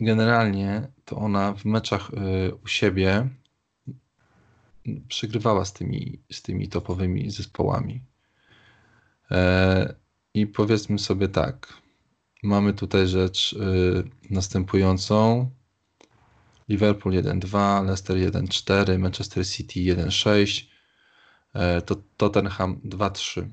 generalnie 0.00 0.88
to 1.04 1.16
ona 1.16 1.52
w 1.52 1.64
meczach 1.64 2.10
e, 2.10 2.54
u 2.54 2.66
siebie 2.66 3.28
przegrywała 5.08 5.64
z 5.64 5.72
tymi, 5.72 6.18
z 6.32 6.42
tymi 6.42 6.68
topowymi 6.68 7.30
zespołami. 7.30 8.00
E, 9.30 9.94
I 10.34 10.46
powiedzmy 10.46 10.98
sobie 10.98 11.28
tak, 11.28 11.74
mamy 12.42 12.72
tutaj 12.72 13.06
rzecz 13.06 13.56
następującą. 14.30 15.50
Liverpool 16.68 17.14
1-2, 17.14 17.84
Leicester 17.86 18.16
1-4, 18.16 18.98
Manchester 18.98 19.46
City 19.46 19.80
1-6, 19.80 20.66
to 21.86 21.96
Tottenham 22.16 22.80
2-3. 22.84 23.48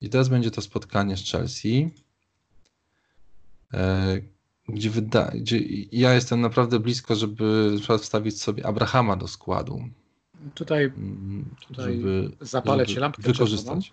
I 0.00 0.08
teraz 0.08 0.28
będzie 0.28 0.50
to 0.50 0.60
spotkanie 0.60 1.16
z 1.16 1.30
Chelsea. 1.30 1.90
E, 3.74 4.20
gdzie, 4.68 4.90
wyda, 4.90 5.30
gdzie 5.34 5.58
ja 5.92 6.14
jestem 6.14 6.40
naprawdę 6.40 6.80
blisko, 6.80 7.14
żeby 7.14 7.76
wstawić 7.98 8.42
sobie 8.42 8.66
Abrahama 8.66 9.16
do 9.16 9.28
składu. 9.28 9.88
Tutaj, 10.54 10.84
mm, 10.84 11.54
tutaj 11.68 11.96
żeby, 11.96 12.30
zapalę 12.40 12.86
ci 12.86 12.96
lampkę. 12.96 13.22
Wykorzystać. 13.22 13.92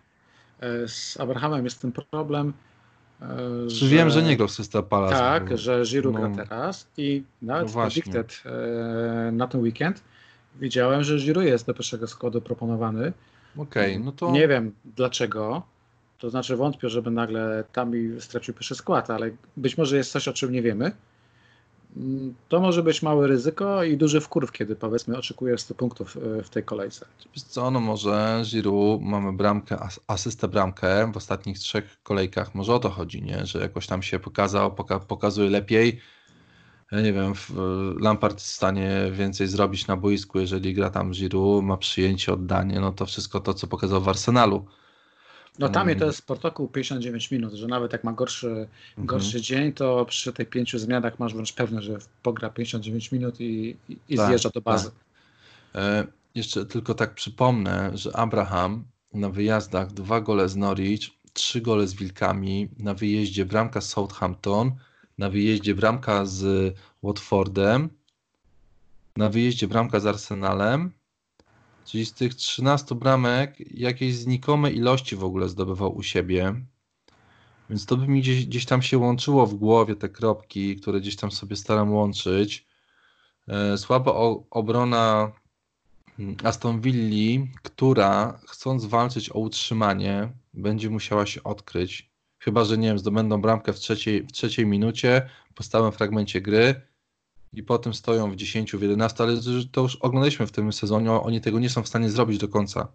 E, 0.60 0.88
z 0.88 1.20
Abrahamem 1.20 1.66
jest 1.66 1.82
ten 1.82 1.92
problem. 1.92 2.54
E, 3.22 3.70
że, 3.70 3.88
wiem, 3.88 4.10
że 4.10 4.24
nie 4.24 4.38
grał 4.38 4.48
w 4.48 4.52
System 4.52 4.84
Palace. 4.84 5.16
Tak, 5.16 5.50
bo, 5.50 5.58
że 5.58 5.84
Giroud 5.84 6.16
no, 6.16 6.30
gra 6.30 6.46
teraz 6.46 6.88
i 6.98 7.24
nawet 7.42 7.76
no 7.76 7.82
Predicted 7.82 8.44
na 9.32 9.48
ten 9.48 9.62
weekend 9.62 10.04
widziałem, 10.60 11.04
że 11.04 11.18
Giroud 11.18 11.46
jest 11.46 11.66
do 11.66 11.74
pierwszego 11.74 12.08
składu 12.08 12.42
proponowany. 12.42 13.14
Okej, 13.58 13.94
okay, 13.94 14.06
no 14.06 14.12
to... 14.12 14.32
Nie 14.32 14.48
wiem 14.48 14.72
dlaczego, 14.96 15.64
to 16.20 16.30
znaczy 16.30 16.56
wątpię, 16.56 16.90
żeby 16.90 17.12
nagle 17.12 17.64
tam 17.74 17.92
stracił 18.20 18.54
pierwszy 18.54 18.76
skład, 18.76 19.10
ale 19.10 19.32
być 19.58 19.78
może 19.78 19.98
jest 19.98 20.12
coś, 20.12 20.28
o 20.28 20.34
czym 20.34 20.52
nie 20.52 20.62
wiemy. 20.62 20.92
To 22.50 22.60
może 22.60 22.84
być 22.84 23.02
małe 23.02 23.28
ryzyko 23.28 23.84
i 23.84 23.98
duży 23.98 24.22
wkurw, 24.22 24.52
kiedy 24.52 24.76
powiedzmy 24.76 25.18
oczekuje 25.18 25.58
100 25.58 25.76
punktów 25.76 26.18
e, 26.18 26.44
w 26.44 26.50
tej 26.50 26.64
kolejce. 26.64 27.06
Co, 27.48 27.72
no 27.72 27.80
może 27.80 28.42
Giroud, 28.46 29.02
mamy 29.02 29.34
bramkę, 29.34 29.78
asystę 30.08 30.48
bramkę 30.48 31.12
w 31.12 31.18
ostatnich 31.18 31.60
trzech 31.60 31.98
kolejkach, 32.04 32.56
może 32.56 32.74
o 32.74 32.80
to 32.80 32.90
chodzi, 32.90 33.22
nie? 33.22 33.46
że 33.46 33.60
jakoś 33.60 33.88
tam 33.88 34.04
się 34.04 34.20
pokazał, 34.20 34.76
poka 34.76 35.00
pokazuje 35.00 35.50
lepiej. 35.50 36.00
Ja 36.92 37.02
nie 37.02 37.14
wiem, 37.14 37.34
Lampard 38.00 38.34
jest 38.36 38.48
w 38.48 38.56
stanie 38.56 39.12
więcej 39.12 39.48
zrobić 39.48 39.88
na 39.88 39.98
boisku, 39.98 40.40
jeżeli 40.40 40.74
gra 40.74 40.90
tam 40.90 41.12
Giroud, 41.12 41.66
ma 41.66 41.78
przyjęcie, 41.78 42.34
oddanie, 42.34 42.80
no 42.80 42.92
to 42.92 43.06
wszystko 43.06 43.40
to, 43.40 43.54
co 43.54 43.68
pokazał 43.68 44.02
w 44.02 44.10
Arsenalu 44.10 44.66
no 45.60 45.70
tam 45.70 45.96
to 45.96 46.06
jest 46.06 46.28
protokół 46.28 46.68
59 46.68 47.32
minut, 47.32 47.54
że 47.54 47.68
nawet 47.68 47.94
jak 47.94 48.04
ma 48.04 48.14
gorszy, 48.14 48.48
mhm. 48.48 49.06
gorszy 49.06 49.42
dzień, 49.42 49.74
to 49.74 50.06
przy 50.06 50.34
tych 50.34 50.50
pięciu 50.50 50.80
zmianach 50.80 51.20
masz 51.20 51.34
wręcz 51.34 51.54
pewne, 51.54 51.82
że 51.82 51.98
pogra 52.24 52.50
59 52.50 53.12
minut 53.12 53.42
i, 53.42 53.76
i 54.10 54.18
tak, 54.18 54.28
zjeżdża 54.28 54.50
do 54.50 54.62
bazy. 54.62 54.92
Tak. 54.92 55.82
E, 55.82 56.08
jeszcze 56.36 56.66
tylko 56.66 56.94
tak 56.94 57.16
przypomnę, 57.16 57.92
że 57.94 58.16
Abraham 58.16 58.84
na 59.14 59.30
wyjazdach 59.30 59.92
dwa 59.92 60.22
gole 60.22 60.50
z 60.50 60.56
Norwich, 60.56 61.10
trzy 61.34 61.62
gole 61.62 61.88
z 61.88 61.94
Wilkami, 61.94 62.70
na 62.80 62.94
wyjeździe 62.94 63.46
bramka 63.46 63.82
z 63.82 63.90
Southampton, 63.90 64.72
na 65.18 65.30
wyjeździe 65.30 65.76
bramka 65.76 66.26
z 66.26 66.76
Watfordem, 67.04 67.90
na 69.18 69.30
wyjeździe 69.30 69.68
bramka 69.68 70.00
z 70.00 70.06
Arsenalem, 70.06 70.92
Czyli 71.92 72.06
z 72.06 72.14
tych 72.14 72.36
13 72.36 72.96
bramek 72.96 73.56
jakieś 73.74 74.16
znikome 74.16 74.72
ilości 74.72 75.16
w 75.16 75.24
ogóle 75.24 75.50
zdobywał 75.50 75.96
u 75.96 76.04
siebie. 76.04 76.56
Więc 77.70 77.86
to 77.86 77.98
by 77.98 78.08
mi 78.08 78.22
gdzieś, 78.22 78.46
gdzieś 78.46 78.66
tam 78.66 78.82
się 78.82 78.98
łączyło 78.98 79.48
w 79.48 79.54
głowie 79.56 79.96
te 79.96 80.10
kropki, 80.10 80.76
które 80.76 81.02
gdzieś 81.02 81.16
tam 81.16 81.32
sobie 81.32 81.56
staram 81.56 81.94
łączyć. 81.94 82.68
E, 83.48 83.78
słaba 83.78 84.14
obrona 84.50 85.32
mm, 86.20 86.36
Aston 86.44 86.82
Villa, 86.82 87.48
która 87.64 88.40
chcąc 88.48 88.86
walczyć 88.86 89.30
o 89.30 89.40
utrzymanie, 89.40 90.30
będzie 90.54 90.90
musiała 90.90 91.26
się 91.26 91.44
odkryć. 91.44 92.12
Chyba, 92.40 92.66
że 92.66 92.78
nie 92.78 92.88
wiem, 92.88 93.00
zdobędą 93.00 93.42
bramkę 93.42 93.74
w 93.74 93.80
trzeciej, 93.80 94.24
w 94.24 94.32
trzeciej 94.32 94.66
minucie, 94.66 95.30
po 95.56 95.64
stałym 95.64 95.92
fragmencie 95.92 96.42
gry 96.42 96.89
i 97.54 97.64
potem 97.64 97.94
stoją 97.94 98.32
w 98.32 98.36
10, 98.36 98.72
w 98.72 98.82
11, 98.82 99.24
ale 99.24 99.38
to 99.72 99.82
już 99.82 99.96
oglądaliśmy 99.96 100.48
w 100.48 100.52
tym 100.52 100.74
sezonie, 100.74 101.12
oni 101.12 101.42
tego 101.42 101.60
nie 101.60 101.70
są 101.70 101.84
w 101.84 101.88
stanie 101.88 102.10
zrobić 102.10 102.38
do 102.38 102.48
końca. 102.48 102.88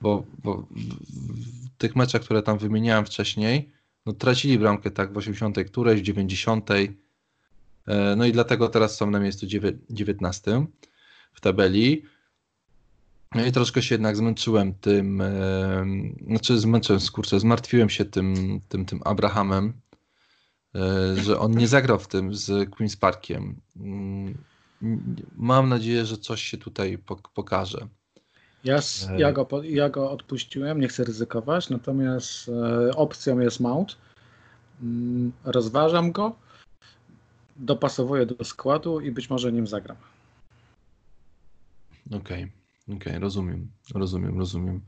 Bo, 0.00 0.24
bo 0.44 0.56
w 0.56 1.78
tych 1.78 1.96
meczach, 1.96 2.22
które 2.22 2.42
tam 2.42 2.58
wymieniałem 2.58 3.04
wcześniej, 3.04 3.70
no 4.06 4.12
tracili 4.12 4.58
bramkę 4.58 4.90
tak 4.90 5.12
w 5.12 5.16
80, 5.16 5.58
którejś, 5.66 6.00
w 6.00 6.04
90. 6.04 6.70
E, 6.70 8.16
no 8.16 8.26
i 8.26 8.32
dlatego 8.32 8.68
teraz 8.68 8.96
są 8.96 9.10
na 9.10 9.20
miejscu 9.20 9.46
19 9.90 10.66
w 11.32 11.40
tabeli. 11.40 12.02
No 13.34 13.46
i 13.46 13.52
troszkę 13.52 13.82
się 13.82 13.94
jednak 13.94 14.16
zmęczyłem 14.16 14.74
tym, 14.74 15.20
e, 15.20 15.84
znaczy 16.26 16.58
zmęczyłem, 16.58 17.00
skurczę, 17.00 17.40
zmartwiłem 17.40 17.90
się 17.90 18.04
tym, 18.04 18.60
tym, 18.68 18.84
tym 18.84 19.00
Abrahamem, 19.04 19.72
że 21.14 21.38
on 21.38 21.52
nie 21.52 21.68
zagrał 21.68 21.98
w 21.98 22.08
tym 22.08 22.34
z 22.34 22.70
Queen's 22.70 22.98
Parkiem. 22.98 23.60
Mm, 23.76 24.38
mam 25.36 25.68
nadzieję, 25.68 26.04
że 26.04 26.16
coś 26.16 26.42
się 26.42 26.58
tutaj 26.58 26.98
pokaże. 27.34 27.88
Ja, 28.64 28.76
e, 28.76 29.18
ja, 29.18 29.32
go, 29.32 29.48
ja 29.62 29.88
go 29.88 30.10
odpuściłem, 30.10 30.80
nie 30.80 30.88
chcę 30.88 31.04
ryzykować, 31.04 31.70
natomiast 31.70 32.48
e, 32.48 32.96
opcją 32.96 33.40
jest 33.40 33.60
Mount. 33.60 33.96
Mm, 34.82 35.32
rozważam 35.44 36.12
go, 36.12 36.36
dopasowuję 37.56 38.26
do 38.26 38.44
składu 38.44 39.00
i 39.00 39.10
być 39.10 39.30
może 39.30 39.52
nim 39.52 39.66
zagram. 39.66 39.96
Okej, 42.06 42.18
okay, 42.18 42.50
okej, 42.86 42.96
okay, 42.96 43.18
rozumiem, 43.18 43.70
rozumiem, 43.94 44.38
rozumiem. 44.38 44.80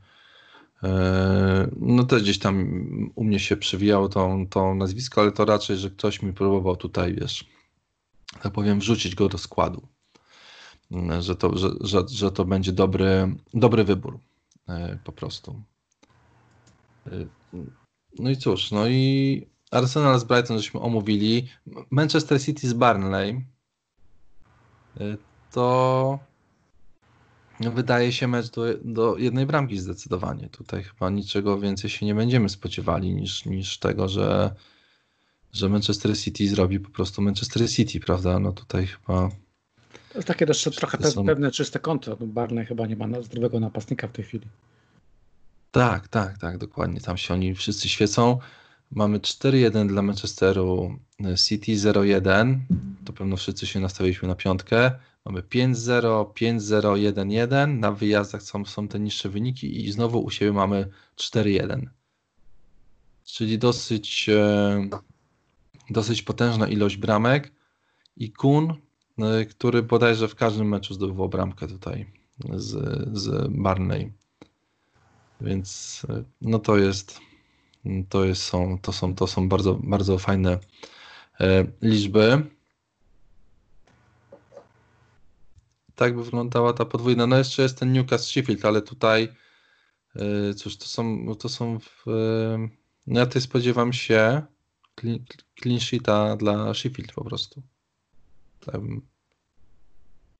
E, 0.85 1.67
no 1.77 2.03
też 2.03 2.23
gdzieś 2.23 2.39
tam 2.39 2.65
u 3.15 3.23
mnie 3.23 3.39
się 3.39 3.57
przewijało 3.57 4.09
to, 4.09 4.37
to 4.49 4.75
nazwisko, 4.75 5.21
ale 5.21 5.31
to 5.31 5.45
raczej, 5.45 5.77
że 5.77 5.89
ktoś 5.89 6.21
mi 6.21 6.33
próbował 6.33 6.75
tutaj, 6.75 7.15
wiesz, 7.15 7.45
tak 8.41 8.53
powiem, 8.53 8.79
wrzucić 8.79 9.15
go 9.15 9.29
do 9.29 9.37
składu. 9.37 9.87
E, 10.91 11.21
że 11.21 11.35
to, 11.35 11.57
że, 11.57 11.69
że, 11.81 12.03
że 12.07 12.31
to 12.31 12.45
będzie 12.45 12.71
dobry, 12.71 13.35
dobry 13.53 13.83
wybór 13.83 14.19
e, 14.67 14.99
po 15.03 15.11
prostu. 15.11 15.61
No 18.19 18.29
i 18.29 18.37
cóż, 18.37 18.71
no 18.71 18.87
i 18.87 19.47
Arsenal 19.71 20.19
z 20.19 20.23
Brighton 20.23 20.57
żeśmy 20.57 20.79
omówili. 20.79 21.47
Manchester 21.89 22.41
City 22.41 22.67
z 22.67 22.73
Burnley. 22.73 23.45
To 25.51 26.19
wydaje 27.59 28.11
się 28.11 28.27
mecz 28.27 28.49
do, 28.49 28.63
do 28.83 29.17
jednej 29.17 29.45
bramki 29.45 29.79
zdecydowanie. 29.79 30.49
Tutaj 30.49 30.83
chyba 30.83 31.09
niczego 31.09 31.59
więcej 31.59 31.89
się 31.89 32.05
nie 32.05 32.15
będziemy 32.15 32.49
spodziewali 32.49 33.15
niż, 33.15 33.45
niż 33.45 33.79
tego, 33.79 34.09
że, 34.09 34.55
że 35.53 35.69
Manchester 35.69 36.17
City 36.17 36.49
zrobi 36.49 36.79
po 36.79 36.89
prostu 36.89 37.21
Manchester 37.21 37.69
City, 37.69 37.99
prawda? 37.99 38.39
No 38.39 38.51
tutaj 38.51 38.87
chyba. 38.87 39.29
To 40.09 40.19
jest 40.19 40.27
takie 40.27 40.45
też 40.45 40.63
trochę 40.63 40.97
pe 40.97 41.11
są... 41.11 41.25
pewne 41.25 41.51
czyste 41.51 41.79
konto. 41.79 42.17
No 42.19 42.27
Barney 42.27 42.65
chyba 42.65 42.87
nie 42.87 42.95
ma 42.95 43.21
zdrowego 43.21 43.59
napastnika 43.59 44.07
w 44.07 44.11
tej 44.11 44.25
chwili. 44.25 44.47
Tak, 45.71 46.07
tak, 46.07 46.37
tak, 46.37 46.57
dokładnie. 46.57 47.01
Tam 47.01 47.17
się 47.17 47.33
oni 47.33 47.55
wszyscy 47.55 47.89
świecą. 47.89 48.39
Mamy 48.91 49.19
4-1 49.19 49.87
dla 49.87 50.01
Manchesteru 50.01 50.99
City 51.47 51.71
0-1. 51.71 52.59
To 53.05 53.13
pewno 53.13 53.37
wszyscy 53.37 53.67
się 53.67 53.79
nastawiliśmy 53.79 54.27
na 54.27 54.35
piątkę. 54.35 54.91
Mamy 55.25 55.41
5-0, 55.41 56.25
5-0, 56.33 57.13
1-1. 57.13 57.79
Na 57.79 57.91
wyjazdach 57.91 58.43
są, 58.43 58.65
są 58.65 58.87
te 58.87 58.99
niższe 58.99 59.29
wyniki 59.29 59.85
i 59.85 59.91
znowu 59.91 60.23
u 60.23 60.29
siebie 60.29 60.53
mamy 60.53 60.89
4-1. 61.17 61.87
Czyli 63.25 63.57
dosyć, 63.57 64.29
e, 64.29 64.89
dosyć 65.89 66.21
potężna 66.21 66.67
ilość 66.67 66.97
bramek. 66.97 67.51
I 68.17 68.31
Kun, 68.31 68.73
e, 69.19 69.45
który 69.45 69.83
bodajże 69.83 70.27
w 70.27 70.35
każdym 70.35 70.69
meczu 70.69 70.93
zdobywał 70.93 71.29
bramkę 71.29 71.67
tutaj 71.67 72.05
z, 72.53 72.73
z 73.17 73.47
Barney. 73.51 74.11
Więc 75.41 76.01
e, 76.09 76.23
no 76.41 76.59
to 76.59 76.77
jest, 76.77 77.19
to 78.09 78.25
jest, 78.25 78.41
są, 78.41 78.79
to 78.81 78.91
są, 78.91 79.15
to 79.15 79.27
są 79.27 79.49
bardzo, 79.49 79.73
bardzo 79.73 80.17
fajne 80.17 80.59
liczby. 81.81 82.54
Tak 85.95 86.15
by 86.15 86.23
wyglądała 86.23 86.73
ta 86.73 86.85
podwójna. 86.85 87.27
No 87.27 87.37
jeszcze 87.37 87.61
jest 87.61 87.79
ten 87.79 87.93
Newcastle 87.93 88.31
Sheffield, 88.31 88.65
ale 88.65 88.81
tutaj 88.81 89.27
yy, 90.15 90.53
cóż, 90.53 90.77
to 90.77 90.85
są, 90.85 91.35
to 91.35 91.49
są 91.49 91.79
w, 91.79 92.03
yy, 92.07 92.69
no 93.07 93.19
ja 93.19 93.25
tutaj 93.25 93.41
spodziewam 93.41 93.93
się 93.93 94.41
clean, 94.99 95.19
clean 95.61 95.79
sheeta 95.79 96.35
dla 96.35 96.73
Sheffield 96.73 97.11
po 97.11 97.23
prostu. 97.23 97.61
Tak 98.59 98.81
bym, 98.81 99.01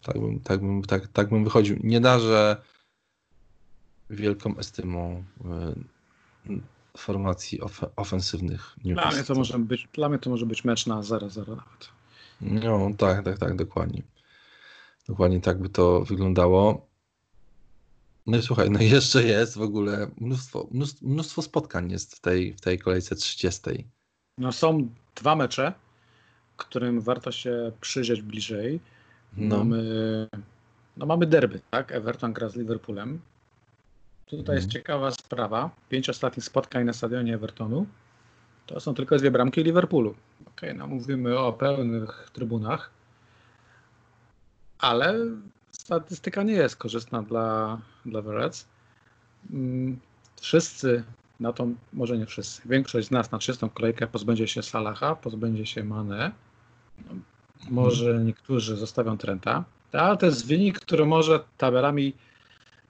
tak 0.01 0.19
bym, 0.19 0.39
tak 0.39 0.59
bym, 0.59 0.83
tak, 0.83 1.07
tak 1.07 1.29
bym 1.29 1.43
wychodził. 1.43 1.77
Nie 1.83 2.01
darzę 2.01 2.61
wielką 4.09 4.57
estymą 4.57 5.23
yy, 6.45 6.61
formacji 6.97 7.61
of, 7.61 7.81
ofensywnych 7.95 8.75
Newcastle. 8.83 9.09
Dla 9.09 9.17
mnie, 9.17 9.23
to 9.23 9.35
może 9.35 9.59
być, 9.59 9.87
dla 9.93 10.09
mnie 10.09 10.19
to 10.19 10.29
może 10.29 10.45
być 10.45 10.63
mecz 10.63 10.85
na 10.85 11.01
0-0 11.01 11.47
nawet. 11.47 11.89
No 12.41 12.89
tak, 12.97 13.25
tak, 13.25 13.37
tak, 13.37 13.55
dokładnie. 13.55 14.03
Dokładnie 15.07 15.41
tak 15.41 15.59
by 15.59 15.69
to 15.69 16.01
wyglądało. 16.01 16.87
No 18.27 18.37
i 18.37 18.41
słuchaj, 18.41 18.71
no 18.71 18.79
jeszcze 18.79 19.23
jest 19.23 19.57
w 19.57 19.61
ogóle 19.61 20.11
mnóstwo, 20.17 20.67
mnóstwo, 20.71 21.05
mnóstwo 21.07 21.41
spotkań 21.41 21.91
jest 21.91 22.15
w 22.15 22.19
tej, 22.19 22.53
w 22.53 22.61
tej 22.61 22.79
kolejce 22.79 23.15
30. 23.15 23.61
No 24.37 24.51
są 24.51 24.89
dwa 25.15 25.35
mecze, 25.35 25.73
którym 26.57 27.01
warto 27.01 27.31
się 27.31 27.71
przyjrzeć 27.81 28.21
bliżej. 28.21 28.79
No. 29.37 29.57
Mamy, 29.57 29.83
no 30.97 31.05
mamy 31.05 31.25
derby, 31.25 31.61
tak? 31.71 31.91
Everton 31.91 32.33
gra 32.33 32.49
z 32.49 32.55
Liverpoolem. 32.55 33.19
Tutaj 34.25 34.39
mhm. 34.39 34.57
jest 34.57 34.69
ciekawa 34.69 35.11
sprawa. 35.11 35.69
Pięć 35.89 36.09
ostatnich 36.09 36.45
spotkań 36.45 36.85
na 36.85 36.93
stadionie 36.93 37.33
Evertonu 37.33 37.85
to 38.65 38.79
są 38.79 38.93
tylko 38.93 39.17
dwie 39.17 39.31
bramki 39.31 39.63
Liverpoolu. 39.63 40.09
Okej, 40.41 40.69
okay, 40.69 40.73
no 40.73 40.87
mówimy 40.87 41.39
o 41.39 41.53
pełnych 41.53 42.29
trybunach 42.33 42.94
ale 44.79 45.15
statystyka 45.71 46.43
nie 46.43 46.53
jest 46.53 46.75
korzystna 46.75 47.23
dla, 47.23 47.77
dla 48.05 48.21
Verets. 48.21 48.67
Mm, 49.51 49.99
wszyscy 50.41 51.03
na 51.39 51.53
tą, 51.53 51.75
może 51.93 52.17
nie 52.17 52.25
wszyscy, 52.25 52.61
większość 52.65 53.07
z 53.07 53.11
nas 53.11 53.31
na 53.31 53.39
czystą 53.39 53.69
kolejkę 53.69 54.07
pozbędzie 54.07 54.47
się 54.47 54.63
Salaha, 54.63 55.15
pozbędzie 55.15 55.65
się 55.65 55.83
Mane. 55.83 56.31
Może 57.69 58.19
niektórzy 58.23 58.75
zostawią 58.75 59.17
Trenta, 59.17 59.63
ale 59.91 60.17
to 60.17 60.25
jest 60.25 60.47
wynik, 60.47 60.79
który 60.79 61.05
może 61.05 61.39
tabelami 61.57 62.13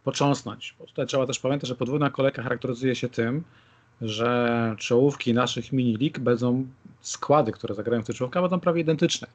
począsnąć. 0.03 0.75
Bo 0.79 0.85
tutaj 0.85 1.07
trzeba 1.07 1.27
też 1.27 1.39
pamiętać, 1.39 1.69
że 1.69 1.75
podwójna 1.75 2.09
kolejka 2.09 2.43
charakteryzuje 2.43 2.95
się 2.95 3.09
tym, 3.09 3.43
że 4.01 4.75
czołówki 4.79 5.33
naszych 5.33 5.71
mini-lig 5.71 6.19
będą, 6.19 6.67
składy, 7.01 7.51
które 7.51 7.75
zagrają 7.75 8.03
w 8.03 8.05
tych 8.05 8.15
czołówkach, 8.15 8.43
będą 8.43 8.59
prawie 8.59 8.81
identyczne 8.81 9.27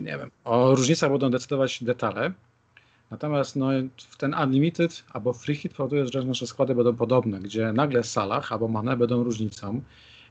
nie 0.00 0.18
wiem, 0.18 0.30
o 0.44 0.74
różnicach 0.74 1.10
będą 1.10 1.30
decydować 1.30 1.84
detale. 1.84 2.32
Natomiast 3.10 3.56
no, 3.56 3.68
w 4.10 4.16
ten 4.16 4.34
Unlimited 4.34 5.04
albo 5.12 5.32
Free 5.32 5.56
Hit 5.56 5.74
powoduje, 5.74 6.06
że 6.06 6.22
nasze 6.22 6.46
składy 6.46 6.74
będą 6.74 6.96
podobne, 6.96 7.40
gdzie 7.40 7.72
nagle 7.72 8.04
Salah 8.04 8.52
albo 8.52 8.68
Mane 8.68 8.96
będą 8.96 9.24
różnicą. 9.24 9.80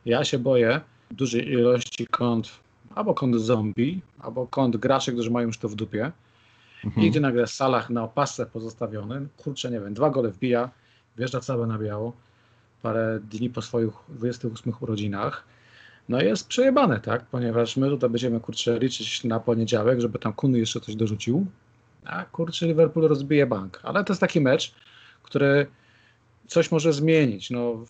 Ja 0.05 0.23
się 0.23 0.39
boję 0.39 0.81
dużej 1.11 1.47
ilości 1.51 2.07
kont, 2.07 2.49
albo 2.95 3.13
kont 3.13 3.35
zombie, 3.35 4.01
albo 4.19 4.47
kont 4.47 4.77
graczy, 4.77 5.13
którzy 5.13 5.31
mają 5.31 5.47
już 5.47 5.57
to 5.57 5.69
w 5.69 5.75
dupie. 5.75 6.11
Mhm. 6.85 7.07
I 7.07 7.09
gdzie 7.09 7.19
nagle 7.19 7.47
Salah 7.47 7.89
na 7.89 8.03
opasce 8.03 8.45
pozostawiony, 8.45 9.27
kurczę, 9.37 9.71
nie 9.71 9.79
wiem, 9.79 9.93
dwa 9.93 10.09
gole 10.09 10.29
wbija, 10.29 10.69
wjeżdża 11.17 11.39
całe 11.39 11.67
na 11.67 11.79
biało, 11.79 12.13
parę 12.81 13.19
dni 13.19 13.49
po 13.49 13.61
swoich 13.61 13.93
28 14.09 14.73
urodzinach 14.79 15.43
no 16.09 16.21
jest 16.21 16.47
przejebane, 16.47 16.99
tak? 16.99 17.25
Ponieważ 17.25 17.77
my 17.77 17.89
tutaj 17.89 18.09
będziemy, 18.09 18.39
kurczę, 18.39 18.79
liczyć 18.79 19.23
na 19.23 19.39
poniedziałek, 19.39 20.01
żeby 20.01 20.19
tam 20.19 20.33
Kuny 20.33 20.59
jeszcze 20.59 20.81
coś 20.81 20.95
dorzucił, 20.95 21.45
a 22.05 22.25
kurczę, 22.25 22.67
Liverpool 22.67 23.07
rozbije 23.07 23.45
bank. 23.45 23.79
Ale 23.83 24.03
to 24.03 24.13
jest 24.13 24.21
taki 24.21 24.41
mecz, 24.41 24.73
który 25.23 25.67
coś 26.47 26.71
może 26.71 26.93
zmienić. 26.93 27.49
No, 27.49 27.85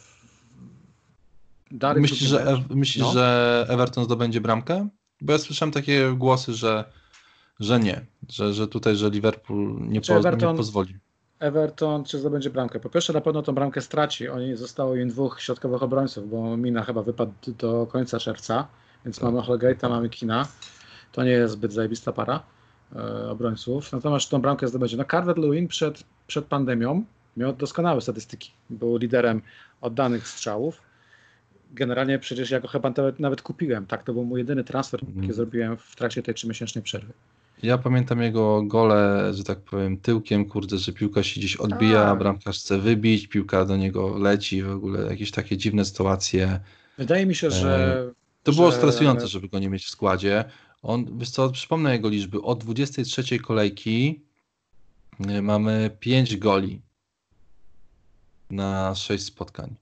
dalej 1.71 2.01
myślisz, 2.01 2.29
że, 2.29 2.41
e 2.41 2.63
myślisz 2.69 3.03
no. 3.03 3.11
że 3.11 3.65
Everton 3.69 4.03
zdobędzie 4.03 4.41
bramkę? 4.41 4.89
Bo 5.21 5.33
ja 5.33 5.39
słyszałem 5.39 5.71
takie 5.71 6.13
głosy, 6.15 6.53
że, 6.53 6.83
że 7.59 7.79
nie, 7.79 8.05
że, 8.29 8.53
że 8.53 8.67
tutaj, 8.67 8.95
że 8.95 9.09
Liverpool 9.09 9.77
nie, 9.79 10.01
po, 10.01 10.15
Everton, 10.15 10.51
nie 10.51 10.57
pozwoli. 10.57 10.95
Everton 11.39 12.03
czy 12.03 12.19
zdobędzie 12.19 12.49
bramkę? 12.49 12.79
Po 12.79 12.89
pierwsze 12.89 13.13
na 13.13 13.21
pewno 13.21 13.41
tą 13.41 13.55
bramkę 13.55 13.81
straci. 13.81 14.29
Oni 14.29 14.55
zostało 14.55 14.95
im 14.95 15.09
dwóch 15.09 15.41
środkowych 15.41 15.83
obrońców, 15.83 16.29
bo 16.29 16.57
Mina 16.57 16.83
chyba 16.83 17.03
wypadł 17.03 17.33
do 17.47 17.87
końca 17.91 18.19
czerwca, 18.19 18.67
więc 19.05 19.19
tak. 19.19 19.23
mamy 19.23 19.39
Holgate'a, 19.39 19.89
mamy 19.89 20.09
Kina. 20.09 20.47
To 21.11 21.23
nie 21.23 21.31
jest 21.31 21.53
zbyt 21.53 21.73
zajebista 21.73 22.13
para 22.13 22.43
e, 22.95 23.29
obrońców. 23.29 23.91
Natomiast 23.91 24.29
tą 24.29 24.41
bramkę 24.41 24.67
zdobędzie. 24.67 24.97
No 24.97 25.03
Carver-Lewin 25.03 25.67
przed, 25.67 26.03
przed 26.27 26.45
pandemią 26.45 27.05
miał 27.37 27.53
doskonałe 27.53 28.01
statystyki. 28.01 28.51
Był 28.69 28.97
liderem 28.97 29.41
oddanych 29.81 30.27
strzałów. 30.27 30.81
Generalnie 31.71 32.19
przecież 32.19 32.51
ja 32.51 32.59
go 32.59 32.67
chyba 32.67 32.89
nawet, 32.97 33.19
nawet 33.19 33.41
kupiłem. 33.41 33.85
Tak, 33.85 34.03
to 34.03 34.13
był 34.13 34.25
mój 34.25 34.39
jedyny 34.39 34.63
transfer, 34.63 35.03
jaki 35.03 35.19
mm. 35.19 35.33
zrobiłem 35.33 35.77
w 35.77 35.95
trakcie 35.95 36.23
tej 36.23 36.33
trzymiesięcznej 36.33 36.83
przerwy. 36.83 37.13
Ja 37.63 37.77
pamiętam 37.77 38.21
jego 38.21 38.63
gole, 38.63 39.33
że 39.33 39.43
tak 39.43 39.59
powiem, 39.59 39.97
tyłkiem, 39.97 40.45
kurde, 40.45 40.77
że 40.77 40.93
piłka 40.93 41.23
się 41.23 41.39
gdzieś 41.39 41.55
odbija, 41.55 42.03
tak. 42.03 42.19
bramkarz 42.19 42.59
chce 42.59 42.77
wybić, 42.77 43.27
piłka 43.27 43.65
do 43.65 43.77
niego 43.77 44.17
leci, 44.17 44.63
w 44.63 44.71
ogóle 44.71 45.09
jakieś 45.09 45.31
takie 45.31 45.57
dziwne 45.57 45.85
sytuacje. 45.85 46.59
Wydaje 46.97 47.25
mi 47.25 47.35
się, 47.35 47.51
że... 47.51 48.03
E, 48.09 48.13
to 48.43 48.51
że... 48.51 48.55
było 48.55 48.71
stresujące, 48.71 49.27
żeby 49.27 49.49
go 49.49 49.59
nie 49.59 49.69
mieć 49.69 49.85
w 49.85 49.89
składzie. 49.89 50.45
On, 50.81 51.19
wiesz 51.19 51.29
co, 51.29 51.49
przypomnę 51.49 51.93
jego 51.93 52.09
liczby, 52.09 52.41
od 52.41 52.63
23 52.63 53.39
kolejki 53.39 54.21
e, 55.27 55.41
mamy 55.41 55.97
5 55.99 56.37
goli 56.37 56.81
na 58.49 58.95
6 58.95 59.25
spotkań. 59.25 59.75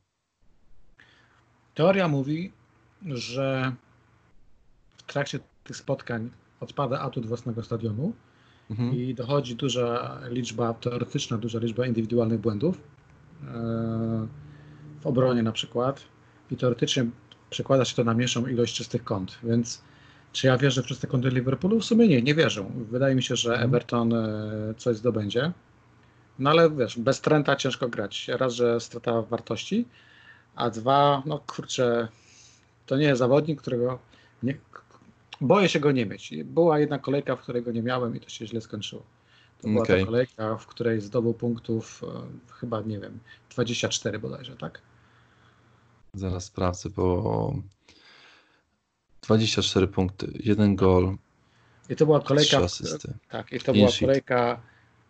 Teoria 1.74 2.08
mówi, 2.08 2.52
że 3.06 3.76
w 4.98 5.04
trakcie 5.04 5.40
tych 5.64 5.78
spotkań 5.78 6.30
odpada 6.66 7.00
atut 7.00 7.26
własnego 7.26 7.64
stadionu 7.64 8.14
mhm. 8.70 8.96
i 8.96 9.14
dochodzi 9.14 9.56
duża 9.56 10.20
liczba, 10.30 10.74
teoretyczna 10.74 11.38
duża 11.38 11.60
liczba 11.60 11.86
indywidualnych 11.86 12.40
błędów 12.40 12.76
e, 12.78 14.28
w 15.02 15.08
obronie 15.08 15.44
na 15.44 15.52
przykład 15.52 16.02
i 16.52 16.56
teoretycznie 16.58 17.06
przekłada 17.50 17.86
się 17.86 17.96
to 17.96 18.04
na 18.04 18.14
mniejszą 18.14 18.48
ilość 18.48 18.76
czystych 18.76 19.04
kąt, 19.04 19.40
więc 19.44 19.82
czy 20.32 20.48
ja 20.48 20.58
wierzę 20.58 20.84
w 20.84 20.86
czyste 20.86 21.08
kąty 21.08 21.30
Liverpoolu? 21.30 21.80
W 21.80 21.86
sumie 21.86 22.08
nie, 22.08 22.22
nie 22.22 22.36
wierzę. 22.36 22.66
Wydaje 22.92 23.16
mi 23.16 23.24
się, 23.24 23.36
że 23.36 23.52
mhm. 23.52 23.70
Everton 23.70 24.14
e, 24.14 24.74
coś 24.78 24.98
zdobędzie. 24.98 25.52
No 26.40 26.50
ale 26.50 26.70
wiesz, 26.70 27.00
bez 27.00 27.22
Trenta 27.22 27.56
ciężko 27.56 27.90
grać. 27.90 28.28
Raz, 28.28 28.54
że 28.54 28.80
strata 28.80 29.22
wartości, 29.22 29.86
a 30.56 30.70
dwa, 30.70 31.24
no 31.26 31.40
kurczę, 31.48 32.08
to 32.86 32.98
nie 32.98 33.06
jest 33.06 33.20
zawodnik, 33.20 33.62
którego 33.62 34.00
nie, 34.44 34.58
boję 35.42 35.70
się 35.70 35.80
go 35.80 35.92
nie 35.92 36.06
mieć. 36.06 36.34
Była 36.44 36.80
jedna 36.80 37.00
kolejka, 37.00 37.36
w 37.36 37.42
której 37.42 37.64
go 37.64 37.72
nie 37.72 37.82
miałem 37.82 38.16
i 38.16 38.20
to 38.20 38.30
się 38.30 38.48
źle 38.48 38.62
skończyło. 38.62 39.04
To 39.62 39.68
była 39.68 39.84
okay. 39.84 40.00
ta 40.00 40.06
kolejka, 40.06 40.58
w 40.58 40.68
której 40.68 41.02
zdobył 41.02 41.34
punktów 41.34 42.02
e, 42.04 42.54
chyba, 42.54 42.82
nie 42.82 43.00
wiem, 43.00 43.20
24 43.50 44.20
bodajże, 44.20 44.56
tak? 44.56 44.82
Zaraz 46.14 46.46
sprawdzę, 46.46 46.90
bo 46.90 47.54
24 49.22 49.88
punkty, 49.88 50.32
jeden 50.44 50.76
gol. 50.76 51.18
I 51.90 51.96
to 51.96 52.06
była 52.06 52.22
kolejka. 52.22 52.62
Tak, 53.30 53.52
i 53.52 53.60
to 53.60 53.74
była 53.74 53.90
kolejka 54.00 54.62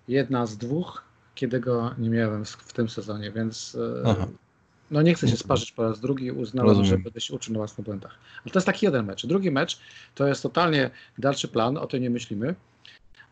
jedna 0.08 0.46
z 0.46 0.58
dwóch, 0.58 1.04
kiedy 1.36 1.60
go 1.60 1.96
nie 1.98 2.10
miałem 2.10 2.46
w, 2.46 2.74
tym 2.74 2.90
sezonie, 2.90 3.32
więc 3.32 3.78
e. 4.06 4.28
no 4.92 5.02
nie 5.02 5.14
chcę 5.14 5.28
się 5.28 5.38
sparzyć 5.38 5.72
po 5.72 5.84
raz 5.84 6.00
drugi, 6.00 6.32
uznałem, 6.32 6.70
Rozumiem. 6.70 6.90
że 6.90 6.98
będę 6.98 7.22
się 7.22 7.34
uczył 7.34 7.54
na 7.54 7.60
własnych 7.60 7.86
błędach. 7.86 8.16
Ale 8.44 8.52
to 8.52 8.60
jest 8.60 8.66
taki 8.66 8.86
jeden 8.86 9.06
mecz. 9.06 9.26
Drugi 9.26 9.52
mecz 9.52 9.80
to 10.16 10.28
jest 10.28 10.44
totalnie 10.44 10.90
dalszy 11.18 11.48
plan, 11.48 11.78
o 11.78 11.88
tym 11.88 12.02
nie 12.02 12.10
myślimy. 12.10 12.56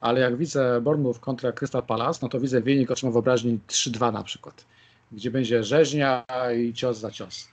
Ale 0.02 0.22
jak 0.22 0.38
widzę 0.38 0.82
Bournemouth 0.82 1.20
kontra 1.20 1.52
Crystal 1.52 1.84
Palace, 1.84 2.20
no 2.22 2.30
to 2.30 2.40
widzę 2.40 2.62
wynik 2.62 2.92
oczyma 2.92 3.12
wyobraźni 3.12 3.60
3-2 3.68 4.14
na 4.14 4.24
przykład, 4.24 4.66
gdzie 5.12 5.32
będzie 5.32 5.64
rzeźnia 5.64 6.26
i 6.58 6.74
cios 6.74 6.98
za 6.98 7.12
cios. 7.12 7.48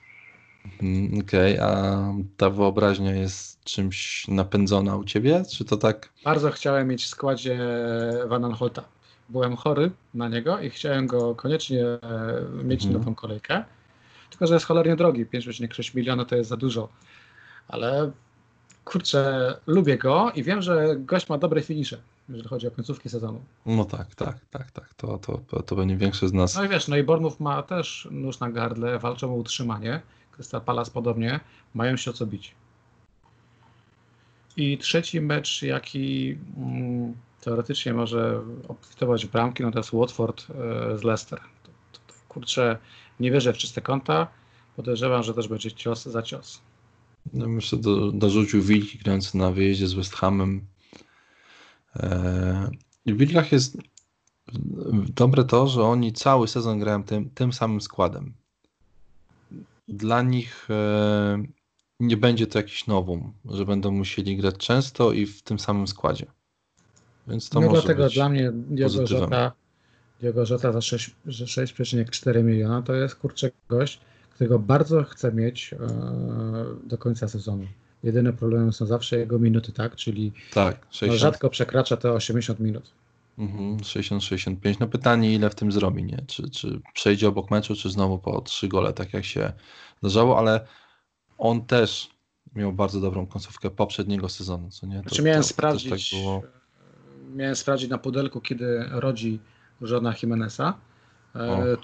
Mhm, 0.65 1.21
okej, 1.21 1.59
okay, 1.59 1.67
a 1.67 2.13
ta 2.37 2.49
wyobraźnia 2.49 3.15
jest 3.15 3.63
czymś 3.63 4.27
napędzona 4.27 4.95
u 4.95 5.03
ciebie, 5.03 5.43
czy 5.51 5.65
to 5.65 5.77
tak? 5.77 6.09
Bardzo 6.25 6.51
chciałem 6.51 6.87
mieć 6.87 7.03
w 7.03 7.07
składzie 7.07 7.59
Van 8.27 8.45
Aanholta. 8.45 8.83
Byłem 9.29 9.55
chory 9.55 9.91
na 10.13 10.29
niego 10.29 10.59
i 10.59 10.69
chciałem 10.69 11.07
go 11.07 11.35
koniecznie 11.35 11.85
e, 11.85 11.99
mieć 12.63 12.83
mhm. 12.83 12.99
na 12.99 13.05
tą 13.05 13.15
kolejkę. 13.15 13.63
Tylko, 14.31 14.47
że 14.47 14.53
jest 14.53 14.65
cholernie 14.65 14.95
drogi, 14.95 15.25
5,6 15.25 15.95
miliona 15.95 16.25
to 16.25 16.35
jest 16.35 16.49
za 16.49 16.57
dużo. 16.57 16.89
Ale 17.67 18.11
kurczę, 18.85 19.55
lubię 19.67 19.97
go 19.97 20.31
i 20.35 20.43
wiem, 20.43 20.61
że 20.61 20.95
gość 20.97 21.29
ma 21.29 21.37
dobre 21.37 21.61
finisze, 21.61 21.97
jeżeli 22.29 22.49
chodzi 22.49 22.67
o 22.67 22.71
końcówki 22.71 23.09
sezonu. 23.09 23.41
No 23.65 23.85
tak, 23.85 24.15
tak, 24.15 24.39
tak, 24.51 24.71
tak. 24.71 24.93
To, 24.93 25.17
to, 25.17 25.63
to 25.63 25.75
będzie 25.75 25.97
większy 25.97 26.27
z 26.27 26.33
nas. 26.33 26.55
No 26.55 26.63
i 26.63 26.69
wiesz, 26.69 26.87
no 26.87 26.97
i 26.97 27.03
Bormów 27.03 27.39
ma 27.39 27.63
też 27.63 28.07
nóż 28.11 28.39
na 28.39 28.51
gardle, 28.51 28.99
walczą 28.99 29.33
o 29.33 29.35
utrzymanie. 29.35 30.01
Crystal 30.31 30.61
Palace 30.61 30.91
podobnie, 30.91 31.39
mają 31.73 31.97
się 31.97 32.11
o 32.11 32.13
co 32.13 32.25
bić. 32.25 32.55
I 34.57 34.77
trzeci 34.77 35.21
mecz, 35.21 35.61
jaki 35.61 36.37
mm, 36.57 37.13
teoretycznie 37.41 37.93
może 37.93 38.41
obfitować 38.67 39.25
w 39.25 39.31
bramki, 39.31 39.63
no 39.63 39.71
to 39.71 39.79
jest 39.79 39.91
Watford 39.93 40.47
e, 40.49 40.97
z 40.97 41.03
Leicester. 41.03 41.39
To, 41.39 41.69
to, 41.91 41.99
to, 42.07 42.13
kurczę, 42.29 42.77
nie 43.21 43.31
wierzę 43.31 43.53
w 43.53 43.57
czyste 43.57 43.81
konta. 43.81 44.27
Podejrzewam, 44.75 45.23
że 45.23 45.33
też 45.33 45.47
będzie 45.47 45.71
cios 45.71 46.05
za 46.05 46.21
cios. 46.21 46.61
No, 47.33 47.47
myślę, 47.47 47.77
do, 47.79 48.11
dorzucił 48.11 48.61
Wilki 48.61 48.97
grający 48.97 49.37
na 49.37 49.51
wyjeździe 49.51 49.87
z 49.87 49.93
West 49.93 50.15
Hamem. 50.15 50.65
Eee, 51.95 53.13
w 53.13 53.17
Wilkach 53.17 53.51
jest 53.51 53.77
dobre 55.15 55.43
to, 55.43 55.67
że 55.67 55.83
oni 55.83 56.13
cały 56.13 56.47
sezon 56.47 56.79
grają 56.79 57.03
tym, 57.03 57.29
tym 57.29 57.53
samym 57.53 57.81
składem 57.81 58.33
dla 59.91 60.21
nich 60.21 60.67
e, 60.69 61.43
nie 61.99 62.17
będzie 62.17 62.47
to 62.47 62.59
jakiś 62.59 62.87
nowum, 62.87 63.33
że 63.45 63.65
będą 63.65 63.91
musieli 63.91 64.37
grać 64.37 64.57
często 64.57 65.11
i 65.11 65.25
w 65.25 65.41
tym 65.41 65.59
samym 65.59 65.87
składzie. 65.87 66.25
Więc 67.27 67.49
to 67.49 67.59
no 67.59 67.67
może 67.67 67.81
dlatego 67.81 68.03
być 68.03 68.13
dla 68.13 68.29
mnie 68.29 68.51
Diego 68.53 69.05
Diego 70.21 70.43
Jota 70.49 70.71
za 70.71 70.79
6,4 70.79 72.43
miliona 72.43 72.81
to 72.81 72.93
jest 72.93 73.15
kurczę 73.15 73.51
gość, 73.69 73.99
którego 74.29 74.59
bardzo 74.59 75.03
chcę 75.03 75.33
mieć 75.33 75.73
e, 75.73 75.77
do 76.83 76.97
końca 76.97 77.27
sezonu. 77.27 77.67
Jedyne 78.03 78.33
problemy 78.33 78.73
są 78.73 78.85
zawsze 78.85 79.17
jego 79.17 79.39
minuty, 79.39 79.71
tak? 79.71 79.95
Czyli 79.95 80.31
tak, 80.53 80.87
60... 80.89 81.11
no, 81.11 81.17
rzadko 81.17 81.49
przekracza 81.49 81.97
te 81.97 82.11
80 82.11 82.59
minut. 82.59 82.91
Mhm, 83.37 83.77
60-65. 83.77 84.75
No 84.79 84.87
pytanie, 84.87 85.33
ile 85.33 85.49
w 85.49 85.55
tym 85.55 85.71
zrobi, 85.71 86.03
nie? 86.03 86.23
Czy, 86.27 86.49
czy 86.49 86.81
przejdzie 86.93 87.27
obok 87.27 87.51
meczu, 87.51 87.75
czy 87.75 87.89
znowu 87.89 88.19
po 88.19 88.41
trzy 88.41 88.67
gole, 88.67 88.93
tak 88.93 89.13
jak 89.13 89.25
się 89.25 89.53
zdarzało, 89.99 90.39
ale 90.39 90.67
on 91.37 91.65
też 91.65 92.09
miał 92.55 92.73
bardzo 92.73 92.99
dobrą 92.99 93.27
końcówkę 93.27 93.69
poprzedniego 93.69 94.29
sezonu, 94.29 94.69
co 94.69 94.87
nie? 94.87 94.95
To, 94.95 95.01
znaczy 95.01 95.23
miałem 95.23 95.41
to, 95.41 95.47
sprawdzić, 95.47 96.11
tak 96.11 96.21
miałem 97.35 97.55
sprawdzić 97.55 97.89
na 97.89 97.97
pudelku, 97.97 98.41
kiedy 98.41 98.85
rodzi 98.89 99.39
żona 99.81 100.13
Jimeneza. 100.21 100.73
E, 101.35 101.77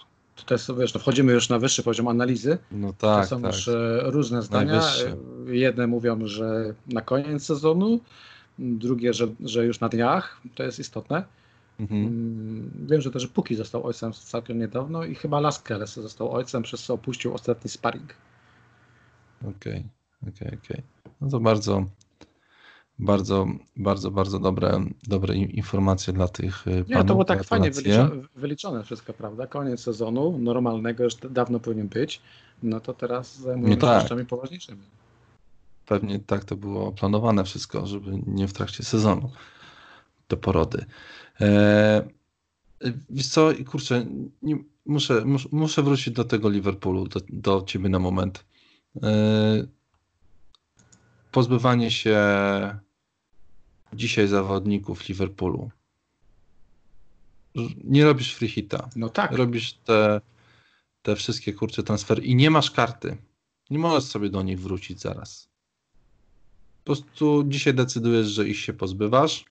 to 0.45 0.53
jest, 0.53 0.71
wiesz, 0.79 0.93
no 0.93 0.99
wchodzimy 0.99 1.33
już 1.33 1.49
na 1.49 1.59
wyższy 1.59 1.83
poziom 1.83 2.07
analizy. 2.07 2.57
No 2.71 2.93
tak, 2.93 3.23
to 3.23 3.29
są 3.29 3.41
tak. 3.41 3.53
już 3.53 3.67
e, 3.67 3.99
różne 4.03 4.41
zdania. 4.41 4.71
Najwyższy. 4.71 5.17
Jedne 5.45 5.87
mówią, 5.87 6.27
że 6.27 6.73
na 6.87 7.01
koniec 7.01 7.45
sezonu, 7.45 7.99
drugie, 8.59 9.13
że, 9.13 9.27
że 9.39 9.65
już 9.65 9.79
na 9.79 9.89
dniach. 9.89 10.41
To 10.55 10.63
jest 10.63 10.79
istotne. 10.79 11.23
Mhm. 11.79 12.05
Mm, 12.05 12.71
wiem, 12.89 13.01
że 13.01 13.11
też 13.11 13.27
Puki 13.27 13.55
został 13.55 13.85
ojcem 13.85 14.13
całkiem 14.13 14.59
niedawno 14.59 15.03
i 15.03 15.15
chyba 15.15 15.39
Laskeles 15.39 15.93
został 15.93 16.31
ojcem, 16.31 16.63
przez 16.63 16.83
co 16.83 16.93
opuścił 16.93 17.33
ostatni 17.33 17.69
sparring. 17.69 18.13
Okej, 19.41 19.51
okay, 19.51 19.83
okej, 20.21 20.47
okay, 20.47 20.47
okej. 20.47 20.77
Okay. 20.77 21.13
No 21.21 21.29
to 21.29 21.39
bardzo, 21.39 21.85
bardzo, 22.99 23.47
bardzo, 23.75 24.11
bardzo 24.11 24.39
dobre, 24.39 24.85
dobre 25.07 25.35
informacje 25.35 26.13
dla 26.13 26.27
tych 26.27 26.63
panów. 26.63 26.89
Nie, 26.89 26.95
to 26.95 27.03
było 27.03 27.25
tak 27.25 27.43
fajnie 27.43 27.71
wyliczone, 27.71 28.21
wyliczone, 28.35 28.83
wszystko, 28.83 29.13
prawda? 29.13 29.47
Koniec 29.47 29.79
sezonu 29.79 30.37
normalnego 30.39 31.03
już 31.03 31.15
dawno 31.15 31.59
powinien 31.59 31.87
być, 31.87 32.21
no 32.63 32.79
to 32.79 32.93
teraz 32.93 33.39
zajmujemy 33.39 33.75
no 33.75 33.81
tak. 33.81 33.95
się 33.95 34.01
rzeczami 34.01 34.25
poważniejszymi. 34.25 34.81
Pewnie 35.85 36.19
tak 36.19 36.45
to 36.45 36.55
było 36.55 36.91
planowane 36.91 37.43
wszystko, 37.43 37.87
żeby 37.87 38.11
nie 38.27 38.47
w 38.47 38.53
trakcie 38.53 38.83
sezonu 38.83 39.31
do 40.29 40.37
porody. 40.37 40.85
E, 41.41 42.07
wiesz 43.09 43.27
co, 43.27 43.49
kurczę, 43.71 44.05
nie, 44.41 44.57
muszę, 44.85 45.25
muszę, 45.25 45.49
muszę 45.51 45.83
wrócić 45.83 46.13
do 46.13 46.23
tego 46.23 46.49
Liverpoolu, 46.49 47.07
do, 47.07 47.19
do 47.29 47.61
ciebie 47.61 47.89
na 47.89 47.99
moment. 47.99 48.45
E, 49.03 49.67
pozbywanie 51.31 51.91
się 51.91 52.19
dzisiaj 53.93 54.27
zawodników 54.27 55.07
Liverpoolu. 55.07 55.71
Nie 57.83 58.05
robisz 58.05 58.33
free 58.33 58.49
hita. 58.49 58.89
No 58.95 59.09
tak. 59.09 59.31
Robisz 59.31 59.73
te, 59.73 60.21
te 61.01 61.15
wszystkie 61.15 61.53
kurcze 61.53 61.83
transfery 61.83 62.23
i 62.23 62.35
nie 62.35 62.49
masz 62.49 62.71
karty. 62.71 63.17
Nie 63.69 63.79
możesz 63.79 64.03
sobie 64.03 64.29
do 64.29 64.43
nich 64.43 64.59
wrócić 64.59 65.01
zaraz. 65.01 65.49
Po 66.83 66.85
prostu 66.85 67.43
dzisiaj 67.47 67.73
decydujesz, 67.73 68.27
że 68.27 68.47
ich 68.47 68.59
się 68.59 68.73
pozbywasz 68.73 69.45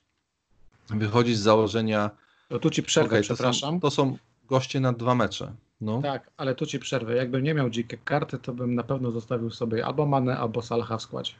wychodzi 0.90 1.34
z 1.34 1.40
założenia. 1.40 2.10
To 2.48 2.58
tu 2.58 2.70
ci 2.70 2.82
przerwę, 2.82 3.08
okay, 3.08 3.22
przepraszam. 3.22 3.80
To 3.80 3.90
są, 3.90 4.06
to 4.06 4.12
są 4.12 4.18
goście 4.48 4.80
na 4.80 4.92
dwa 4.92 5.14
mecze. 5.14 5.54
No. 5.80 6.02
Tak, 6.02 6.30
ale 6.36 6.54
tu 6.54 6.66
ci 6.66 6.78
przerwę. 6.78 7.16
Jakbym 7.16 7.42
nie 7.42 7.54
miał 7.54 7.70
dzikie 7.70 7.98
karty, 7.98 8.38
to 8.38 8.52
bym 8.52 8.74
na 8.74 8.82
pewno 8.82 9.10
zostawił 9.10 9.50
sobie 9.50 9.86
albo 9.86 10.06
Manę, 10.06 10.38
albo 10.38 10.62
Salaha 10.62 10.98
w 10.98 11.02
składzie. 11.02 11.32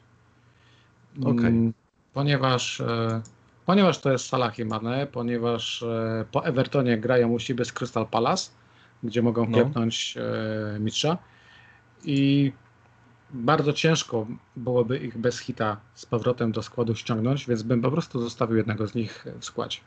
Okay. 1.23 1.71
Ponieważ, 2.17 2.81
e, 2.81 3.21
ponieważ 3.65 3.99
to 3.99 4.11
jest 4.11 4.25
Salah 4.25 4.59
i 4.59 4.65
Mane, 4.65 5.07
ponieważ 5.07 5.83
e, 5.83 6.25
po 6.31 6.45
Evertonie 6.45 6.97
grają 6.97 7.29
u 7.29 7.39
siebie 7.39 7.65
z 7.65 7.73
Crystal 7.73 8.07
Palace, 8.07 8.51
gdzie 9.03 9.21
mogą 9.21 9.49
no. 9.49 9.57
piepnąć 9.57 10.17
e, 10.17 10.79
mistrza 10.79 11.17
i 12.03 12.51
bardzo 13.29 13.73
ciężko 13.73 14.27
byłoby 14.55 14.97
ich 14.97 15.17
bez 15.17 15.39
hita 15.39 15.77
z 15.93 16.05
powrotem 16.05 16.51
do 16.51 16.63
składu 16.63 16.95
ściągnąć, 16.95 17.47
więc 17.47 17.63
bym 17.63 17.81
po 17.81 17.91
prostu 17.91 18.21
zostawił 18.21 18.57
jednego 18.57 18.87
z 18.87 18.95
nich 18.95 19.25
w 19.39 19.45
składzie. 19.45 19.79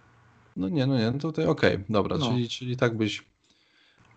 No 0.57 0.68
nie, 0.68 0.87
no 0.87 0.99
nie, 0.99 1.11
no 1.11 1.18
tutaj 1.18 1.47
okej, 1.47 1.74
okay, 1.74 1.85
dobra, 1.89 2.18
no. 2.18 2.28
czyli, 2.28 2.49
czyli 2.49 2.76
tak 2.76 2.97
byś 2.97 3.24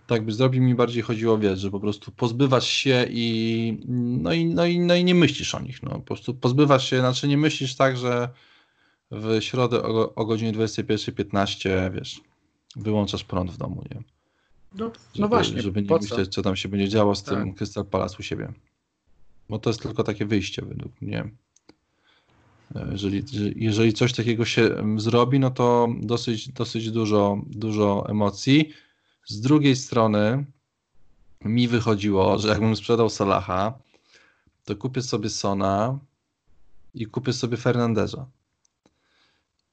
tak 0.07 0.25
byś 0.25 0.35
zrobił, 0.35 0.63
mi 0.63 0.75
bardziej 0.75 1.03
chodziło, 1.03 1.37
wiesz, 1.37 1.59
że 1.59 1.71
po 1.71 1.79
prostu 1.79 2.11
pozbywasz 2.11 2.67
się 2.67 3.05
i 3.09 3.77
no 3.87 4.33
i, 4.33 4.45
no 4.45 4.65
i, 4.65 4.79
no 4.79 4.95
i 4.95 5.03
nie 5.03 5.15
myślisz 5.15 5.55
o 5.55 5.59
nich, 5.59 5.83
no 5.83 5.89
po 5.89 6.01
prostu 6.01 6.33
pozbywasz 6.33 6.89
się, 6.89 6.99
znaczy 6.99 7.27
nie 7.27 7.37
myślisz 7.37 7.75
tak, 7.75 7.97
że 7.97 8.29
w 9.11 9.41
środę 9.41 9.83
o, 9.83 10.15
o 10.15 10.25
godzinie 10.25 10.53
21.15, 10.53 11.93
wiesz, 11.93 12.21
wyłączasz 12.75 13.23
prąd 13.23 13.51
w 13.51 13.57
domu, 13.57 13.83
nie? 13.91 14.01
No, 14.75 14.85
no 14.85 14.91
żeby, 14.93 15.21
no 15.21 15.27
właśnie, 15.27 15.61
żeby 15.61 15.81
nie 15.81 15.95
myśleć, 15.95 16.33
co 16.33 16.41
tam 16.41 16.55
się 16.55 16.69
będzie 16.69 16.89
działo 16.89 17.15
z 17.15 17.23
tak. 17.23 17.39
tym 17.39 17.53
Crystal 17.53 17.85
Palace 17.85 18.15
u 18.19 18.23
siebie. 18.23 18.53
Bo 19.49 19.59
to 19.59 19.69
jest 19.69 19.81
tylko 19.81 20.03
takie 20.03 20.25
wyjście 20.25 20.61
według 20.61 21.01
mnie. 21.01 21.29
Jeżeli, 22.91 23.23
jeżeli 23.55 23.93
coś 23.93 24.13
takiego 24.13 24.45
się 24.45 24.69
zrobi, 24.97 25.39
no 25.39 25.51
to 25.51 25.87
dosyć, 25.99 26.49
dosyć 26.49 26.91
dużo, 26.91 27.41
dużo 27.47 28.05
emocji. 28.09 28.69
Z 29.25 29.41
drugiej 29.41 29.75
strony 29.75 30.45
mi 31.45 31.67
wychodziło, 31.67 32.39
że 32.39 32.47
jakbym 32.47 32.75
sprzedał 32.75 33.09
Salaha, 33.09 33.79
to 34.63 34.75
kupię 34.75 35.01
sobie 35.01 35.29
Sona 35.29 35.99
i 36.93 37.05
kupię 37.05 37.33
sobie 37.33 37.57
Fernandeza. 37.57 38.25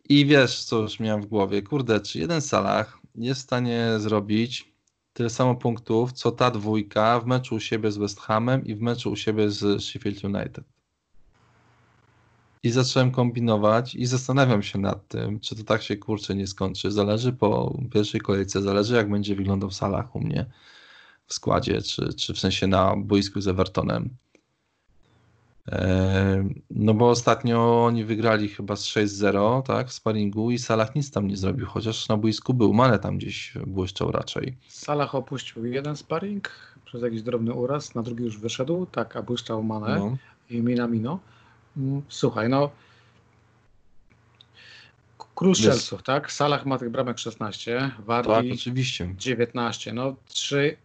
I 0.08 0.26
wiesz, 0.26 0.64
co 0.64 0.78
już 0.78 1.00
miałem 1.00 1.22
w 1.22 1.26
głowie, 1.26 1.62
kurde, 1.62 2.00
czy 2.00 2.18
jeden 2.18 2.40
Salah 2.40 2.98
jest 3.14 3.40
w 3.40 3.44
stanie 3.44 3.90
zrobić 3.98 4.72
tyle 5.12 5.30
samo 5.30 5.54
punktów, 5.54 6.12
co 6.12 6.32
ta 6.32 6.50
dwójka 6.50 7.20
w 7.20 7.26
meczu 7.26 7.54
u 7.54 7.60
siebie 7.60 7.92
z 7.92 7.96
West 7.96 8.20
Hamem 8.20 8.64
i 8.64 8.74
w 8.74 8.80
meczu 8.80 9.10
u 9.10 9.16
siebie 9.16 9.50
z 9.50 9.82
Sheffield 9.82 10.24
United. 10.24 10.64
I 12.62 12.70
zacząłem 12.70 13.10
kombinować 13.10 13.94
i 13.94 14.06
zastanawiam 14.06 14.62
się 14.62 14.78
nad 14.78 15.08
tym, 15.08 15.40
czy 15.40 15.56
to 15.56 15.64
tak 15.64 15.82
się 15.82 15.96
kurczę 15.96 16.34
nie 16.34 16.46
skończy. 16.46 16.90
Zależy 16.90 17.32
po 17.32 17.78
pierwszej 17.92 18.20
kolejce, 18.20 18.62
zależy 18.62 18.94
jak 18.94 19.10
będzie 19.10 19.34
wyglądał 19.34 19.70
Salah 19.70 20.16
u 20.16 20.20
mnie 20.20 20.46
w 21.26 21.34
składzie, 21.34 21.82
czy, 21.82 22.14
czy 22.14 22.34
w 22.34 22.38
sensie 22.38 22.66
na 22.66 22.96
boisku 22.96 23.40
z 23.40 23.48
Evertonem. 23.48 24.10
No 26.70 26.94
bo 26.94 27.10
ostatnio 27.10 27.84
oni 27.84 28.04
wygrali 28.04 28.48
chyba 28.48 28.76
z 28.76 28.84
6-0, 28.84 29.62
tak, 29.62 29.88
w 29.88 29.92
sparingu 29.92 30.50
i 30.50 30.58
Salah 30.58 30.94
nic 30.94 31.10
tam 31.10 31.28
nie 31.28 31.36
zrobił, 31.36 31.66
chociaż 31.66 32.08
na 32.08 32.16
boisku 32.16 32.54
był, 32.54 32.74
Mane 32.74 32.98
tam 32.98 33.18
gdzieś 33.18 33.54
błyszczał 33.66 34.10
raczej. 34.10 34.56
Salah 34.68 35.14
opuścił 35.14 35.66
jeden 35.66 35.96
sparing 35.96 36.50
przez 36.84 37.02
jakiś 37.02 37.22
drobny 37.22 37.52
uraz, 37.52 37.94
na 37.94 38.02
drugi 38.02 38.24
już 38.24 38.38
wyszedł, 38.38 38.86
tak, 38.86 39.16
a 39.16 39.22
błyszczał 39.22 39.62
Mane 39.62 39.98
no. 39.98 40.16
i 40.50 40.62
Minamino. 40.62 41.18
Słuchaj, 42.08 42.48
no 42.48 42.70
Król 45.40 45.54
strzelców, 45.54 46.02
tak? 46.02 46.32
Salah 46.32 46.66
ma 46.66 46.78
tych 46.78 46.90
bramek 46.90 47.18
16, 47.18 47.90
Wardi 47.98 48.30
tak, 48.30 48.44
oczywiście. 48.54 49.14
19. 49.18 49.92
No, 49.92 50.16
czy 50.28 50.76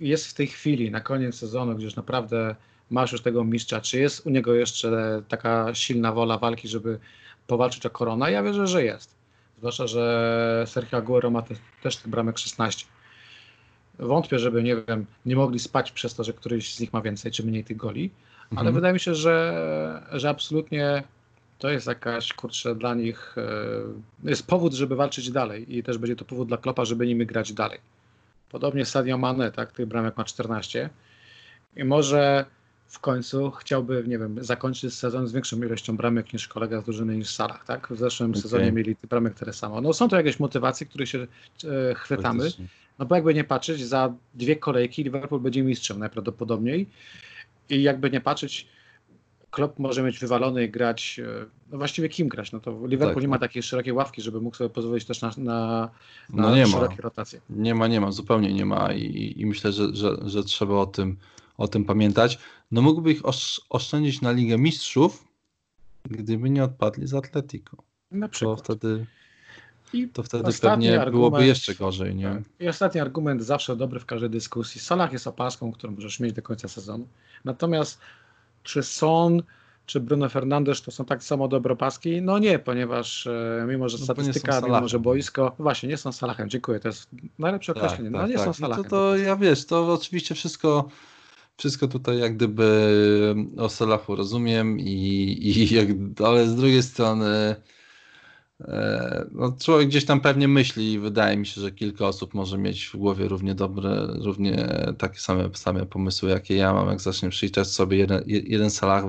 jest 0.00 0.26
w 0.26 0.34
tej 0.34 0.46
chwili, 0.46 0.90
na 0.90 1.00
koniec 1.00 1.34
sezonu, 1.34 1.74
gdzie 1.74 1.84
już 1.84 1.96
naprawdę 1.96 2.54
masz 2.90 3.12
już 3.12 3.22
tego 3.22 3.44
mistrza, 3.44 3.80
czy 3.80 3.98
jest 3.98 4.26
u 4.26 4.30
niego 4.30 4.54
jeszcze 4.54 5.22
taka 5.28 5.74
silna 5.74 6.12
wola 6.12 6.38
walki, 6.38 6.68
żeby 6.68 6.98
powalczyć 7.46 7.86
o 7.86 7.90
koronę? 7.90 8.32
Ja 8.32 8.42
wierzę, 8.42 8.66
że 8.66 8.84
jest. 8.84 9.14
Zwłaszcza, 9.58 9.86
że 9.86 10.64
Sergio 10.66 10.96
Aguero 10.96 11.30
ma 11.30 11.42
te, 11.42 11.54
też 11.82 11.96
tych 11.96 12.08
bramek 12.08 12.38
16. 12.38 12.86
Wątpię, 13.98 14.38
żeby, 14.38 14.62
nie 14.62 14.76
wiem, 14.88 15.06
nie 15.26 15.36
mogli 15.36 15.58
spać 15.58 15.92
przez 15.92 16.14
to, 16.14 16.24
że 16.24 16.32
któryś 16.32 16.74
z 16.74 16.80
nich 16.80 16.92
ma 16.92 17.00
więcej 17.00 17.32
czy 17.32 17.46
mniej 17.46 17.64
tych 17.64 17.76
goli, 17.76 18.10
ale 18.50 18.60
mhm. 18.60 18.74
wydaje 18.74 18.94
mi 18.94 19.00
się, 19.00 19.14
że, 19.14 20.02
że 20.12 20.28
absolutnie 20.28 21.02
to 21.58 21.70
jest 21.70 21.86
jakaś, 21.86 22.32
kurczę, 22.32 22.74
dla 22.74 22.94
nich 22.94 23.34
e, 23.38 24.30
jest 24.30 24.46
powód, 24.46 24.74
żeby 24.74 24.96
walczyć 24.96 25.30
dalej 25.30 25.76
i 25.78 25.82
też 25.82 25.98
będzie 25.98 26.16
to 26.16 26.24
powód 26.24 26.48
dla 26.48 26.56
Klopa, 26.56 26.84
żeby 26.84 27.06
nimi 27.06 27.26
grać 27.26 27.52
dalej. 27.52 27.78
Podobnie 28.50 28.84
Sadio 28.84 29.18
Mane, 29.18 29.52
tak, 29.52 29.72
tych 29.72 29.86
bramek 29.86 30.16
ma 30.16 30.24
14 30.24 30.90
i 31.76 31.84
może 31.84 32.44
w 32.86 33.00
końcu 33.00 33.50
chciałby, 33.50 34.04
nie 34.06 34.18
wiem, 34.18 34.44
zakończyć 34.44 34.94
sezon 34.94 35.26
z 35.26 35.32
większą 35.32 35.56
ilością 35.56 35.96
bramek 35.96 36.32
niż 36.32 36.48
kolega 36.48 36.80
z 36.80 36.84
drużyny 36.84 37.16
niż 37.16 37.34
Salah, 37.34 37.64
tak? 37.64 37.88
W 37.90 37.98
zeszłym 37.98 38.30
okay. 38.30 38.42
sezonie 38.42 38.72
mieli 38.72 38.96
tych 38.96 39.10
bramek 39.10 39.34
tyle 39.34 39.52
samo. 39.52 39.80
No 39.80 39.92
są 39.92 40.08
to 40.08 40.16
jakieś 40.16 40.40
motywacje, 40.40 40.86
które 40.86 41.06
się 41.06 41.26
e, 41.90 41.94
chwytamy, 41.94 42.48
no 42.98 43.06
bo 43.06 43.14
jakby 43.14 43.34
nie 43.34 43.44
patrzeć, 43.44 43.86
za 43.86 44.14
dwie 44.34 44.56
kolejki 44.56 45.04
Liverpool 45.04 45.40
będzie 45.40 45.62
mistrzem 45.62 45.98
najprawdopodobniej 45.98 46.86
i 47.68 47.82
jakby 47.82 48.10
nie 48.10 48.20
patrzeć, 48.20 48.68
Klopp 49.50 49.78
może 49.78 50.02
mieć 50.02 50.18
wywalony 50.18 50.64
i 50.64 50.70
grać, 50.70 51.20
e, 51.24 51.46
no 51.70 51.78
właściwie 51.78 52.08
kim 52.08 52.28
grać, 52.28 52.52
no 52.52 52.60
to 52.60 52.86
Liverpool 52.86 53.14
tak. 53.14 53.22
nie 53.22 53.28
ma 53.28 53.38
takiej 53.38 53.62
szerokiej 53.62 53.92
ławki, 53.92 54.22
żeby 54.22 54.40
mógł 54.40 54.56
sobie 54.56 54.70
pozwolić 54.70 55.04
też 55.04 55.20
na, 55.20 55.28
na, 55.36 55.90
na 56.30 56.42
no 56.42 56.56
nie 56.56 56.66
szerokie 56.66 56.96
ma. 56.96 57.02
rotacje. 57.02 57.40
Nie 57.50 57.74
ma, 57.74 57.86
nie 57.86 58.00
ma, 58.00 58.12
zupełnie 58.12 58.54
nie 58.54 58.64
ma 58.64 58.92
i, 58.92 59.34
i 59.36 59.46
myślę, 59.46 59.72
że, 59.72 59.94
że, 59.96 60.16
że 60.24 60.44
trzeba 60.44 60.74
o 60.74 60.86
tym, 60.86 61.16
o 61.56 61.68
tym 61.68 61.84
pamiętać. 61.84 62.38
No 62.70 62.82
mógłby 62.82 63.12
ich 63.12 63.22
oszczędzić 63.68 64.20
na 64.20 64.32
Ligę 64.32 64.58
Mistrzów, 64.58 65.24
gdyby 66.04 66.50
nie 66.50 66.64
odpadli 66.64 67.06
z 67.06 67.14
Atletico. 67.14 67.76
Na 68.10 68.28
przykład. 68.28 68.60
Wtedy, 68.60 69.06
I 69.92 70.08
to 70.08 70.22
wtedy 70.22 70.52
pewnie 70.60 71.00
argument, 71.00 71.10
byłoby 71.10 71.46
jeszcze 71.46 71.74
gorzej. 71.74 72.14
Nie? 72.14 72.28
Tak. 72.28 72.42
I 72.60 72.68
ostatni 72.68 73.00
argument, 73.00 73.42
zawsze 73.42 73.76
dobry 73.76 74.00
w 74.00 74.06
każdej 74.06 74.30
dyskusji. 74.30 74.80
Salah 74.80 75.12
jest 75.12 75.26
opaską, 75.26 75.72
którą 75.72 75.92
możesz 75.92 76.20
mieć 76.20 76.32
do 76.32 76.42
końca 76.42 76.68
sezonu. 76.68 77.06
Natomiast 77.44 77.98
czy 78.62 78.82
Son, 78.82 79.42
czy 79.86 80.00
Bruno 80.00 80.28
Fernandes 80.28 80.82
to 80.82 80.90
są 80.90 81.04
tak 81.04 81.24
samo 81.24 81.48
dobre 81.48 81.76
paski? 81.76 82.22
No 82.22 82.38
nie, 82.38 82.58
ponieważ 82.58 83.26
e, 83.26 83.64
mimo, 83.68 83.88
że 83.88 83.98
no 83.98 84.04
statystyka, 84.04 84.60
mimo, 84.60 84.88
że 84.88 84.98
boisko, 84.98 85.54
właśnie, 85.58 85.88
nie 85.88 85.96
są 85.96 86.12
Salahem, 86.12 86.50
dziękuję, 86.50 86.80
to 86.80 86.88
jest 86.88 87.08
najlepsze 87.38 87.74
tak, 87.74 87.82
określenie, 87.82 88.10
no 88.10 88.18
tak, 88.18 88.28
nie 88.28 88.36
tak. 88.36 88.44
są 88.44 88.52
Salahem. 88.52 88.84
No 88.84 88.90
to, 88.90 88.96
to 88.96 89.16
ja 89.16 89.36
wiesz, 89.36 89.66
to 89.66 89.92
oczywiście 89.92 90.34
wszystko 90.34 90.88
wszystko 91.56 91.88
tutaj 91.88 92.18
jak 92.18 92.36
gdyby 92.36 92.94
o 93.56 93.68
Salachu 93.68 94.16
rozumiem 94.16 94.80
i, 94.80 95.38
i 95.42 95.74
jak, 95.74 95.88
ale 96.24 96.46
z 96.46 96.56
drugiej 96.56 96.82
strony 96.82 97.56
no, 99.32 99.56
człowiek 99.60 99.88
gdzieś 99.88 100.04
tam 100.04 100.20
pewnie 100.20 100.48
myśli 100.48 100.92
i 100.92 100.98
wydaje 100.98 101.36
mi 101.36 101.46
się, 101.46 101.60
że 101.60 101.70
kilka 101.70 102.06
osób 102.06 102.34
może 102.34 102.58
mieć 102.58 102.86
w 102.86 102.96
głowie 102.96 103.28
równie 103.28 103.54
dobre, 103.54 104.06
równie 104.06 104.68
takie 104.98 105.18
same, 105.18 105.50
same 105.54 105.86
pomysły, 105.86 106.30
jakie 106.30 106.56
ja 106.56 106.72
mam, 106.72 106.88
jak 106.88 107.00
zacznie 107.00 107.28
przyliczać 107.28 107.68
sobie 107.68 107.96
jeden, 107.96 108.22
jeden 108.26 108.70
Salah 108.70 109.04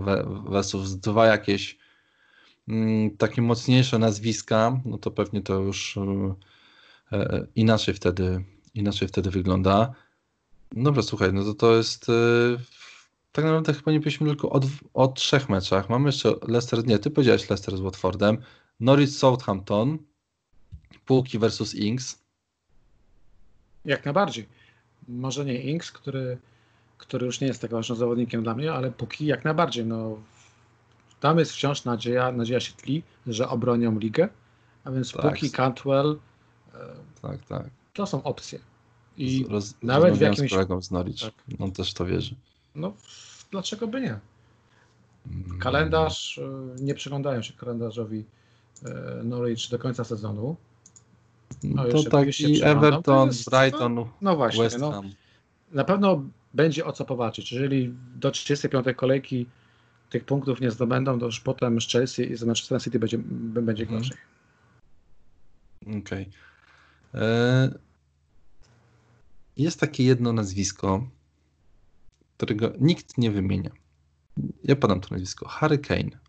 versus 0.50 0.96
dwa 0.96 1.26
jakieś 1.26 1.78
mm, 2.68 3.18
takie 3.18 3.42
mocniejsze 3.42 4.00
nazwiska, 4.00 4.82
no 4.86 4.98
to 4.98 5.12
pewnie 5.12 5.42
to 5.42 5.60
już 5.60 5.98
e, 7.12 7.48
inaczej 7.56 7.94
wtedy 7.94 8.44
inaczej 8.78 9.08
wtedy 9.08 9.30
wygląda. 9.30 9.94
Dobra, 10.72 11.02
słuchaj, 11.02 11.34
no 11.34 11.44
to 11.44 11.54
to 11.54 11.76
jest 11.76 12.10
e, 12.10 12.14
tak 13.32 13.46
naprawdę 13.46 13.74
chyba 13.74 13.92
nie 13.92 14.00
byliśmy 14.00 14.28
tylko 14.28 14.50
o, 14.50 14.62
o 14.94 15.08
trzech 15.08 15.50
meczach. 15.50 15.90
Mamy 15.90 16.06
jeszcze 16.06 16.34
Leicester, 16.48 16.88
nie, 16.88 17.00
ty 17.00 17.10
powiedziałeś 17.10 17.50
Leicester 17.50 17.78
z 17.78 17.80
Watfordem, 17.80 18.38
Norwich 18.80 19.10
Southampton, 19.10 19.98
Półki 21.06 21.40
versus 21.40 21.76
Inks. 21.76 22.20
Jak 23.86 24.06
najbardziej. 24.06 24.48
Może 25.08 25.46
nie 25.46 25.62
Inks, 25.62 25.92
który, 25.92 26.38
który 26.98 27.26
już 27.26 27.42
nie 27.42 27.48
jest 27.48 27.62
tak 27.62 27.72
ważnym 27.72 27.98
zawodnikiem 27.98 28.44
dla 28.44 28.56
mnie, 28.56 28.74
ale 28.74 28.92
Półki 28.92 29.26
jak 29.26 29.46
najbardziej. 29.46 29.86
No, 29.86 30.18
tam 31.20 31.40
jest 31.40 31.52
wciąż 31.52 31.86
nadzieja, 31.86 32.32
nadzieja 32.32 32.60
się 32.60 32.74
tli, 32.74 33.04
że 33.28 33.50
obronią 33.50 34.00
ligę, 34.00 34.30
a 34.84 34.92
więc 34.92 35.12
tak. 35.12 35.22
Póki, 35.22 35.52
Cantwell, 35.52 36.20
e, 36.74 36.78
tak, 37.22 37.46
tak. 37.46 37.70
to 37.94 38.06
są 38.06 38.24
opcje. 38.24 38.60
I 39.18 39.46
Roz, 39.50 39.74
nawet 39.84 40.16
w 40.16 40.22
jakimś... 40.22 40.50
z 40.50 40.54
kolegą 40.54 40.82
z 40.82 40.92
Norwich, 40.92 41.22
tak. 41.22 41.34
on 41.60 41.72
też 41.72 41.94
to 41.94 42.06
wierzy. 42.06 42.36
No, 42.76 42.94
dlaczego 43.52 43.88
by 43.88 44.02
nie? 44.02 44.20
Mm. 45.28 45.60
Kalendarz, 45.60 46.38
e, 46.38 46.76
nie 46.84 46.94
przyglądają 46.94 47.42
się 47.42 47.54
kalendarzowi 47.54 48.26
Norwich 49.24 49.70
do 49.72 49.80
końca 49.80 50.04
sezonu. 50.04 50.56
No, 51.64 51.86
to 51.86 52.04
taki 52.04 52.64
Everton, 52.64 53.28
jest, 53.28 53.50
Brighton, 53.50 53.96
no, 53.96 54.10
no 54.22 54.36
właśnie, 54.36 54.64
West 54.64 54.80
no, 54.80 55.04
na 55.72 55.84
pewno 55.84 56.24
będzie 56.54 56.86
o 56.86 56.94
co 56.94 57.06
powalczyć. 57.06 57.52
Jeżeli 57.52 57.94
do 58.16 58.32
35 58.32 58.88
kolejki 58.96 59.46
tych 60.10 60.24
punktów 60.24 60.62
nie 60.62 60.72
zdobędą, 60.72 61.20
to 61.20 61.26
już 61.26 61.40
potem 61.40 61.82
z 61.82 61.88
Chelsea 61.88 62.32
i 62.32 62.36
z 62.36 62.44
Manchester 62.44 62.82
City 62.82 63.00
będzie, 63.00 63.18
będzie 63.18 63.84
mhm. 63.84 64.02
gorzej. 64.02 64.18
Okej. 65.82 66.02
Okay. 66.02 66.28
E, 67.22 67.80
jest 69.58 69.80
takie 69.80 70.04
jedno 70.04 70.34
nazwisko, 70.34 71.08
którego 72.38 72.74
nikt 72.80 73.18
nie 73.18 73.32
wymienia. 73.32 73.72
Ja 74.64 74.76
podam 74.76 75.02
to 75.02 75.08
nazwisko. 75.12 75.48
Harry 75.48 75.78
Kane. 75.78 76.27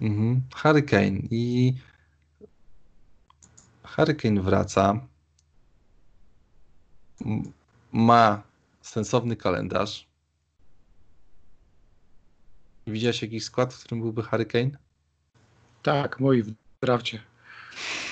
Mhm. 0.00 0.42
Hurricane 0.54 1.18
i 1.30 1.74
Hurricane 3.82 4.40
wraca. 4.40 5.00
Ma 7.92 8.42
sensowny 8.80 9.36
kalendarz. 9.36 10.06
Widziałeś 12.86 13.22
jakiś 13.22 13.44
skład, 13.44 13.74
w 13.74 13.84
którym 13.84 14.02
byłby 14.02 14.22
Hurricane? 14.22 14.70
Tak, 15.82 16.20
mój 16.20 16.42
w 16.42 16.52
drafcie. 16.82 17.22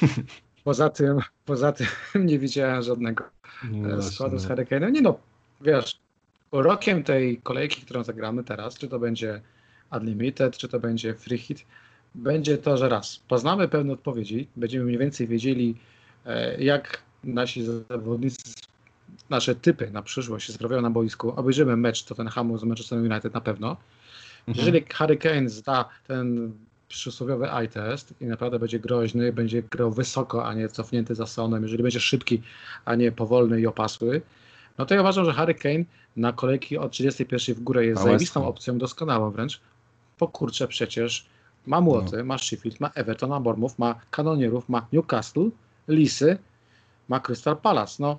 Poza 0.65 0.89
tym, 0.91 1.19
poza 1.45 1.73
tym 1.73 1.87
nie 2.15 2.39
widziałem 2.39 2.83
żadnego 2.83 3.25
no 3.65 4.03
składu 4.03 4.39
z 4.39 4.49
no. 4.49 4.55
Hurricane'em. 4.55 4.93
Nie 4.93 5.03
no, 5.03 5.19
wiesz, 5.61 6.01
rokiem 6.53 7.05
tej 7.05 7.41
kolejki, 7.43 7.83
którą 7.83 8.05
zagramy 8.05 8.45
teraz, 8.45 8.79
czy 8.79 8.89
to 8.89 8.99
będzie 8.99 9.43
Unlimited, 9.93 10.59
czy 10.59 10.69
to 10.69 10.81
będzie 10.81 11.15
Free 11.15 11.39
Hit, 11.39 11.67
będzie 12.15 12.59
to, 12.59 12.77
że 12.77 12.89
raz, 12.89 13.21
poznamy 13.29 13.69
pewne 13.69 13.93
odpowiedzi, 13.93 14.49
będziemy 14.57 14.85
mniej 14.85 14.99
więcej 14.99 15.27
wiedzieli, 15.27 15.75
e, 16.27 16.63
jak 16.65 17.03
nasi 17.25 17.63
zawodnicy, 17.63 18.43
nasze 19.31 19.55
typy 19.55 19.91
na 19.91 20.03
przyszłość 20.03 20.47
się 20.47 20.53
sprawiają 20.53 20.83
na 20.83 20.91
boisku. 20.91 21.33
Obejrzymy 21.37 21.77
mecz 21.77 22.05
Tottenhamu 22.05 22.59
z 22.59 22.65
Manchester 22.65 22.99
United 22.99 23.35
na 23.35 23.41
pewno. 23.41 23.77
Mhm. 24.49 24.67
Jeżeli 24.67 24.85
Harry 24.95 25.17
Kane 25.17 25.49
zda 25.49 25.89
ten 26.07 26.53
przysłowiowy 26.89 27.53
eye 27.53 27.69
test 27.69 28.15
i 28.21 28.27
naprawdę 28.27 28.59
będzie 28.59 28.79
groźny, 28.79 29.33
będzie 29.33 29.63
grał 29.63 29.91
wysoko, 29.91 30.47
a 30.47 30.55
nie 30.55 30.69
cofnięty 30.69 31.15
za 31.15 31.27
sonem, 31.27 31.63
jeżeli 31.63 31.83
będzie 31.83 32.01
szybki, 32.01 32.43
a 32.85 32.95
nie 32.95 33.13
powolny 33.13 33.61
i 33.61 33.67
opasły, 33.67 34.23
no 34.79 34.87
to 34.87 34.95
ja 34.95 35.01
uważam, 35.01 35.25
że 35.25 35.33
Harry 35.33 35.55
Kane 35.55 35.85
na 36.17 36.33
kolejki 36.33 36.79
od 36.79 36.93
31 36.93 37.55
w 37.55 37.61
górę 37.61 37.87
jest 37.87 38.03
zajebistą 38.03 38.47
opcją, 38.47 38.79
doskonałą 38.79 39.31
wręcz. 39.31 39.61
Pokurczę 40.19 40.69
przecież 40.69 41.27
ma 41.67 41.81
Młoty, 41.81 42.17
no. 42.17 42.25
ma 42.25 42.39
Sheffield, 42.39 42.81
ma 42.81 42.91
Everton, 42.95 43.31
ma 43.31 43.41
Bournemouth, 43.41 43.79
ma 43.79 44.01
Kanonierów, 44.11 44.69
ma 44.69 44.87
Newcastle, 44.93 45.51
Lisy, 45.89 46.39
ma 47.09 47.21
Crystal 47.21 47.57
Palace. 47.57 47.97
No, 47.99 48.19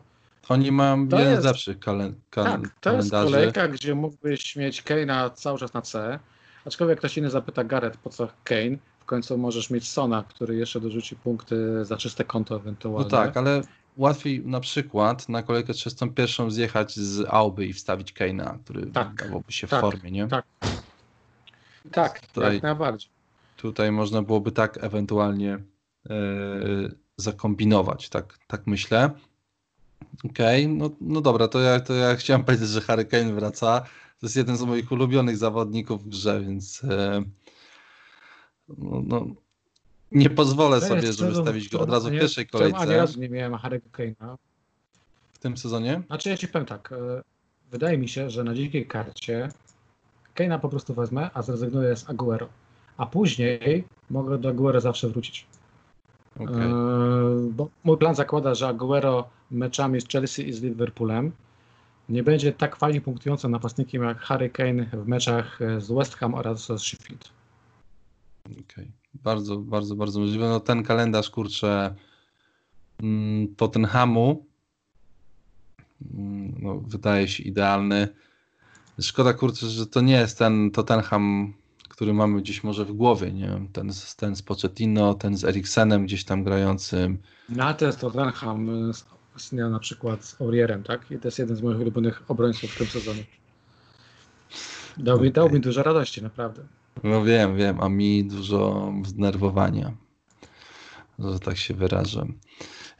Oni 0.49 0.71
mają 0.71 1.03
jeden 1.03 1.19
jest, 1.19 1.41
z 1.41 1.45
lepszych 1.45 1.79
kalen, 1.79 2.15
kal, 2.29 2.45
tak, 2.45 2.61
to 2.81 2.93
jest 2.93 3.11
kolejka, 3.11 3.67
gdzie 3.67 3.95
mógłbyś 3.95 4.55
mieć 4.55 4.83
Kane'a 4.83 5.33
cały 5.33 5.59
czas 5.59 5.73
na 5.73 5.81
C, 5.81 6.19
aczkolwiek 6.65 6.99
ktoś 6.99 7.17
inny 7.17 7.29
zapyta 7.29 7.63
Gareth, 7.63 7.97
po 7.97 8.09
co 8.09 8.27
Kane? 8.43 8.77
W 8.99 9.05
końcu 9.05 9.37
możesz 9.37 9.69
mieć 9.69 9.89
Sona, 9.89 10.23
który 10.29 10.55
jeszcze 10.55 10.79
dorzuci 10.79 11.15
punkty 11.15 11.85
za 11.85 11.97
czyste 11.97 12.23
konto 12.23 12.55
ewentualnie. 12.55 13.03
No 13.03 13.09
tak, 13.09 13.37
ale 13.37 13.61
łatwiej 13.97 14.45
na 14.45 14.59
przykład 14.59 15.29
na 15.29 15.43
kolejkę 15.43 15.73
31 15.73 16.51
zjechać 16.51 16.95
z 16.95 17.25
Auby 17.29 17.65
i 17.65 17.73
wstawić 17.73 18.13
Keina, 18.13 18.57
który 18.63 18.85
tak, 18.85 19.27
się 19.49 19.67
tak, 19.67 19.79
w 19.79 19.81
formie, 19.81 20.11
nie? 20.11 20.27
Tak, 20.27 20.45
tak 21.91 22.27
tutaj, 22.27 22.53
jak 22.53 22.63
najbardziej. 22.63 23.11
Tutaj 23.57 23.91
można 23.91 24.21
byłoby 24.21 24.51
tak 24.51 24.83
ewentualnie 24.83 25.59
yy, 26.09 26.95
zakombinować, 27.17 28.09
tak, 28.09 28.39
tak 28.47 28.67
myślę. 28.67 29.09
Okej, 30.25 30.65
okay, 30.65 30.77
no, 30.77 30.89
no 31.01 31.21
dobra, 31.21 31.47
to 31.47 31.59
ja, 31.59 31.79
to 31.79 31.93
ja 31.93 32.15
chciałem 32.21 32.43
powiedzieć, 32.43 32.69
że 32.69 32.81
Harry 32.81 33.05
Kane 33.05 33.33
wraca. 33.33 33.81
To 34.19 34.25
jest 34.25 34.35
jeden 34.35 34.57
z 34.57 34.61
moich 34.61 34.91
ulubionych 34.91 35.37
zawodników 35.37 36.03
w 36.03 36.09
grze, 36.09 36.41
więc 36.41 36.81
yy, 36.81 37.23
no, 38.77 39.01
no 39.05 39.25
nie 40.11 40.29
pozwolę 40.29 40.81
sobie, 40.81 41.13
żeby 41.13 41.35
stawić 41.35 41.69
go 41.69 41.79
od 41.79 41.89
razu 41.89 42.09
w 42.09 42.11
pierwszej 42.11 42.47
kolejce. 42.47 42.77
Ani 42.77 42.93
razu 42.93 43.19
nie 43.19 43.29
miałem 43.29 43.53
Harry'ego 43.53 43.89
Kane'a. 43.91 44.35
W 45.31 45.39
tym 45.39 45.57
sezonie? 45.57 46.01
Znaczy 46.07 46.29
ja 46.29 46.37
ci 46.37 46.47
powiem 46.47 46.65
tak, 46.65 46.91
e, 46.91 47.21
wydaje 47.71 47.97
mi 47.97 48.09
się, 48.09 48.29
że 48.29 48.43
na 48.43 48.53
dzikiej 48.53 48.87
karcie 48.87 49.49
Kane'a 50.35 50.59
po 50.59 50.69
prostu 50.69 50.93
wezmę, 50.93 51.29
a 51.33 51.41
zrezygnuję 51.41 51.95
z 51.95 52.09
Aguero. 52.09 52.47
A 52.97 53.05
później 53.05 53.83
mogę 54.09 54.37
do 54.37 54.49
Aguero 54.49 54.81
zawsze 54.81 55.09
wrócić. 55.09 55.45
Okay. 56.39 56.65
E, 56.65 56.71
bo 57.51 57.69
mój 57.83 57.97
plan 57.97 58.15
zakłada, 58.15 58.55
że 58.55 58.67
Aguero 58.67 59.29
meczami 59.51 60.01
z 60.01 60.07
Chelsea 60.07 60.49
i 60.49 60.53
z 60.53 60.61
Liverpoolem 60.61 61.31
nie 62.09 62.23
będzie 62.23 62.53
tak 62.53 62.75
fajnie 62.75 63.01
punktującym 63.01 63.51
napastnikiem 63.51 64.03
jak 64.03 64.19
Harry 64.19 64.49
Kane 64.49 64.85
w 64.85 65.07
meczach 65.07 65.59
z 65.77 65.91
West 65.91 66.15
Ham 66.15 66.33
oraz 66.33 66.65
z 66.65 66.81
Sheffield. 66.81 67.29
Okej. 68.45 68.63
Okay. 68.65 68.91
Bardzo, 69.13 69.57
bardzo, 69.57 69.95
bardzo 69.95 70.19
możliwe. 70.19 70.49
No 70.49 70.59
ten 70.59 70.83
kalendarz, 70.83 71.29
kurczę, 71.29 71.95
mm, 72.99 73.55
Tottenhamu 73.55 74.45
mm, 76.15 76.55
no, 76.59 76.75
wydaje 76.75 77.27
się 77.27 77.43
idealny. 77.43 78.07
Szkoda, 79.01 79.33
kurczę, 79.33 79.67
że 79.67 79.87
to 79.87 80.01
nie 80.01 80.13
jest 80.13 80.37
ten 80.37 80.71
Tottenham, 80.71 81.53
który 81.89 82.13
mamy 82.13 82.41
gdzieś 82.41 82.63
może 82.63 82.85
w 82.85 82.91
głowie, 82.91 83.31
nie 83.31 83.47
wiem, 83.47 83.67
ten, 83.67 83.91
ten 84.17 84.35
z 84.35 84.41
Pochettino, 84.41 85.13
ten 85.13 85.37
z 85.37 85.43
Eriksenem 85.43 86.05
gdzieś 86.05 86.23
tam 86.23 86.43
grającym. 86.43 87.17
No, 87.49 87.73
to 87.73 87.85
jest 87.85 87.99
Tottenham 87.99 88.93
z, 88.93 89.05
z, 89.37 89.51
na 89.51 89.79
przykład 89.79 90.25
z 90.25 90.41
Aurierem, 90.41 90.83
tak? 90.83 91.11
I 91.11 91.19
to 91.19 91.27
jest 91.27 91.39
jeden 91.39 91.55
z 91.55 91.61
moich 91.61 91.79
ulubionych 91.79 92.23
obrońców 92.27 92.71
w 92.71 92.77
tym 92.77 92.87
sezonie. 92.87 93.23
Dał, 94.97 95.15
okay. 95.15 95.27
mi, 95.27 95.33
dał 95.33 95.49
mi 95.49 95.59
dużo 95.59 95.83
radości, 95.83 96.21
naprawdę. 96.21 96.63
No 97.03 97.23
wiem, 97.23 97.57
wiem, 97.57 97.81
a 97.81 97.89
mi 97.89 98.25
dużo 98.25 98.93
zdenerwowania, 99.05 99.91
że 101.19 101.39
tak 101.39 101.57
się 101.57 101.73
wyrażę. 101.73 102.25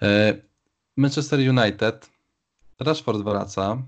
E, 0.02 0.42
Manchester 0.98 1.40
United, 1.40 2.10
Rashford 2.80 3.22
wraca, 3.22 3.82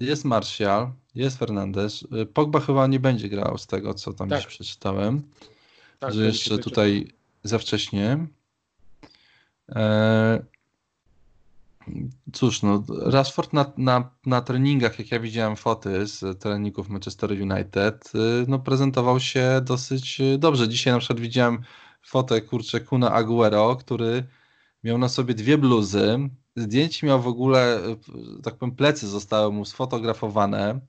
jest 0.00 0.24
Martial, 0.24 0.92
jest 1.14 1.38
Fernandez. 1.38 2.06
E, 2.12 2.26
Pogba 2.26 2.60
chyba 2.60 2.86
nie 2.86 3.00
będzie 3.00 3.28
grał 3.28 3.58
z 3.58 3.66
tego, 3.66 3.94
co 3.94 4.12
tam 4.12 4.28
tak. 4.28 4.46
przeczytałem, 4.46 5.22
tak, 5.98 6.14
że 6.14 6.24
jeszcze 6.24 6.58
tutaj 6.58 7.12
za 7.44 7.58
wcześnie. 7.58 8.26
E, 9.68 10.42
Cóż, 12.32 12.62
no, 12.62 12.82
Rashford 12.88 13.52
na, 13.52 13.72
na, 13.76 14.10
na 14.26 14.40
treningach, 14.40 14.98
jak 14.98 15.10
ja 15.10 15.20
widziałem 15.20 15.56
foty 15.56 16.06
z 16.06 16.40
treningów 16.40 16.88
Manchester 16.88 17.30
United, 17.30 18.12
y, 18.14 18.44
no, 18.48 18.58
prezentował 18.58 19.20
się 19.20 19.60
dosyć 19.64 20.20
y, 20.20 20.38
dobrze. 20.38 20.68
Dzisiaj 20.68 20.92
na 20.92 20.98
przykład 20.98 21.20
widziałem 21.20 21.62
fotę, 22.02 22.40
kurczę, 22.40 22.80
Kuna 22.80 23.12
Aguero, 23.12 23.76
który 23.76 24.24
miał 24.84 24.98
na 24.98 25.08
sobie 25.08 25.34
dwie 25.34 25.58
bluzy, 25.58 26.18
zdjęć 26.56 27.02
miał 27.02 27.22
w 27.22 27.26
ogóle, 27.26 27.78
y, 28.38 28.42
tak 28.42 28.54
powiem, 28.54 28.76
plecy 28.76 29.08
zostały 29.08 29.52
mu 29.52 29.64
sfotografowane. 29.64 30.80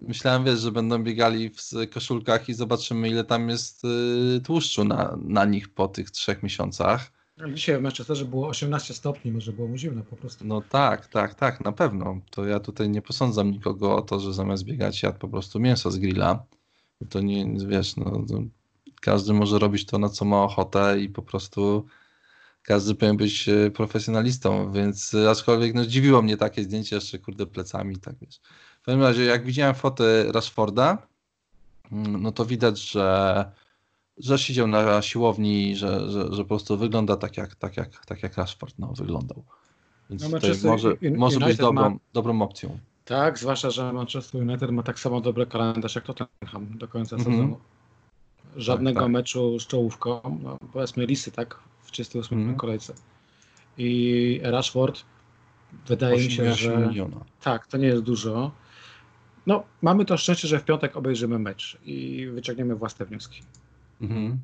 Myślałem, 0.00 0.44
wiesz, 0.44 0.60
że 0.60 0.72
będą 0.72 1.02
biegali 1.02 1.50
w 1.50 1.90
koszulkach 1.94 2.48
i 2.48 2.54
zobaczymy, 2.54 3.08
ile 3.08 3.24
tam 3.24 3.48
jest 3.48 3.82
tłuszczu 4.44 4.84
na, 4.84 5.18
na 5.22 5.44
nich 5.44 5.68
po 5.68 5.88
tych 5.88 6.10
trzech 6.10 6.42
miesiącach. 6.42 7.12
Dzisiaj 7.54 7.78
w 7.78 7.82
Manchesterze 7.82 8.24
było 8.24 8.48
18 8.48 8.94
stopni, 8.94 9.32
może 9.32 9.52
było 9.52 9.68
mu 9.68 9.76
zimno 9.76 10.02
po 10.02 10.16
prostu. 10.16 10.44
No 10.44 10.60
tak, 10.60 11.06
tak, 11.06 11.34
tak, 11.34 11.64
na 11.64 11.72
pewno. 11.72 12.20
To 12.30 12.44
ja 12.44 12.60
tutaj 12.60 12.88
nie 12.88 13.02
posądzam 13.02 13.50
nikogo 13.50 13.96
o 13.96 14.02
to, 14.02 14.20
że 14.20 14.32
zamiast 14.32 14.64
biegać 14.64 15.02
jadł 15.02 15.18
po 15.18 15.28
prostu 15.28 15.60
mięso 15.60 15.90
z 15.90 15.98
grilla. 15.98 16.44
To 17.10 17.20
nie, 17.20 17.54
wiesz, 17.66 17.96
no, 17.96 18.24
każdy 19.00 19.32
może 19.32 19.58
robić 19.58 19.86
to, 19.86 19.98
na 19.98 20.08
co 20.08 20.24
ma 20.24 20.42
ochotę 20.42 21.00
i 21.00 21.08
po 21.08 21.22
prostu 21.22 21.86
każdy 22.62 22.94
powinien 22.94 23.16
być 23.16 23.48
e, 23.48 23.70
profesjonalistą, 23.70 24.72
więc 24.72 25.14
aczkolwiek 25.30 25.74
no, 25.74 25.86
dziwiło 25.86 26.22
mnie 26.22 26.36
takie 26.36 26.62
zdjęcie 26.62 26.96
jeszcze, 26.96 27.18
kurde, 27.18 27.46
plecami, 27.46 27.96
tak 27.96 28.14
wiesz. 28.20 28.40
W 28.82 28.84
każdym 28.84 29.02
razie, 29.02 29.24
jak 29.24 29.44
widziałem 29.44 29.74
fotę 29.74 30.32
Rashforda, 30.32 30.98
mm, 31.92 32.22
no 32.22 32.32
to 32.32 32.46
widać, 32.46 32.90
że 32.90 33.44
że 34.18 34.38
siedział 34.38 34.66
na 34.66 35.02
siłowni, 35.02 35.76
że, 35.76 36.10
że, 36.10 36.32
że 36.34 36.42
po 36.42 36.48
prostu 36.48 36.78
wygląda 36.78 37.16
tak 37.16 37.36
jak, 37.36 37.54
tak 37.54 37.76
jak, 37.76 38.06
tak 38.06 38.22
jak 38.22 38.36
Rashford 38.36 38.74
no, 38.78 38.86
wyglądał. 38.86 39.44
Więc 40.10 40.22
no, 40.22 40.38
może, 40.70 40.96
może 41.16 41.40
być 41.40 41.56
dobrą, 41.56 41.90
ma... 41.90 41.96
dobrą 42.12 42.42
opcją. 42.42 42.78
Tak, 43.04 43.38
zwłaszcza, 43.38 43.70
że 43.70 43.92
Manchester 43.92 44.42
United 44.42 44.70
ma 44.70 44.82
tak 44.82 45.00
samo 45.00 45.20
dobry 45.20 45.46
kalendarz 45.46 45.94
jak 45.94 46.04
Tottenham 46.04 46.78
do 46.78 46.88
końca 46.88 47.16
mm 47.16 47.26
-hmm. 47.26 47.30
sezonu. 47.30 47.58
Żadnego 48.56 49.00
tak, 49.00 49.04
tak. 49.04 49.12
meczu 49.12 49.58
z 49.60 49.66
czołówką, 49.66 50.38
no, 50.42 50.56
powiedzmy 50.72 51.06
Lisy, 51.06 51.32
tak, 51.32 51.58
w 51.82 51.90
38 51.90 52.38
mm 52.38 52.54
-hmm. 52.54 52.56
kolejce. 52.56 52.94
I 53.78 54.40
Rashford 54.42 55.04
wydaje 55.86 56.16
mi 56.16 56.30
się, 56.30 56.54
że 56.54 56.76
miliona. 56.76 57.16
tak, 57.40 57.66
to 57.66 57.78
nie 57.78 57.86
jest 57.86 58.02
dużo. 58.02 58.50
No, 59.46 59.62
mamy 59.82 60.04
to 60.04 60.16
szczęście, 60.16 60.48
że 60.48 60.58
w 60.58 60.64
piątek 60.64 60.96
obejrzymy 60.96 61.38
mecz 61.38 61.78
i 61.84 62.26
wyciągniemy 62.32 62.74
własne 62.76 63.06
wnioski. 63.06 63.42
Mhm. 64.00 64.38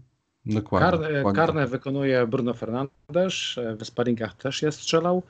Dokładnie, 0.46 0.90
Karne, 0.90 1.12
dokładnie. 1.12 1.36
karne 1.36 1.66
wykonuje 1.66 2.26
Bruno 2.26 2.54
Fernandes, 2.54 3.56
w 3.78 3.86
sparingach 3.86 4.34
też 4.34 4.62
jest 4.62 4.80
strzelał 4.80 5.22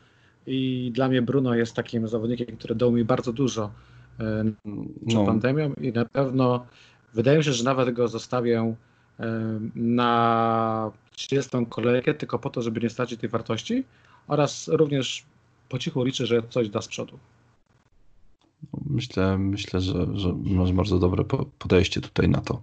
i 0.46 0.90
dla 0.94 1.08
mnie 1.08 1.22
Bruno 1.22 1.54
jest 1.54 1.74
takim 1.74 2.08
zawodnikiem, 2.08 2.56
który 2.56 2.74
dał 2.74 2.92
mi 2.92 3.04
bardzo 3.04 3.32
dużo 3.32 3.70
e, 4.20 4.44
przed 5.06 5.18
no. 5.18 5.26
pandemią 5.26 5.72
i 5.80 5.92
na 5.92 6.04
pewno 6.04 6.66
wydaje 7.14 7.38
mi 7.38 7.44
się, 7.44 7.52
że 7.52 7.64
nawet 7.64 7.90
go 7.90 8.08
zostawię 8.08 8.74
e, 9.20 9.24
na 9.74 10.90
30 11.12 11.50
kolejkę 11.68 12.14
tylko 12.14 12.38
po 12.38 12.50
to, 12.50 12.62
żeby 12.62 12.80
nie 12.80 12.90
stracić 12.90 13.20
tej 13.20 13.28
wartości 13.28 13.84
oraz 14.28 14.68
również 14.68 15.24
po 15.68 15.78
cichu 15.78 16.04
liczę, 16.04 16.26
że 16.26 16.42
coś 16.50 16.68
da 16.68 16.82
z 16.82 16.88
przodu. 16.88 17.18
Myślę, 18.86 19.38
myślę 19.38 19.80
że, 19.80 20.06
że 20.14 20.32
masz 20.44 20.72
bardzo 20.72 20.98
dobre 20.98 21.24
podejście 21.59 22.00
tutaj 22.00 22.28
na 22.28 22.40
to. 22.40 22.62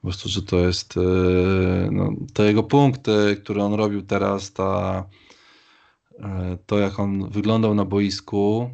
Po 0.00 0.02
prostu, 0.02 0.28
że 0.28 0.42
to 0.42 0.56
jest 0.56 0.96
e, 0.96 1.00
no, 1.90 2.12
te 2.34 2.44
jego 2.44 2.62
punkty, 2.62 3.36
które 3.42 3.64
on 3.64 3.74
robił 3.74 4.02
teraz, 4.02 4.52
ta, 4.52 5.04
e, 6.18 6.58
to 6.66 6.78
jak 6.78 7.00
on 7.00 7.30
wyglądał 7.30 7.74
na 7.74 7.84
boisku, 7.84 8.70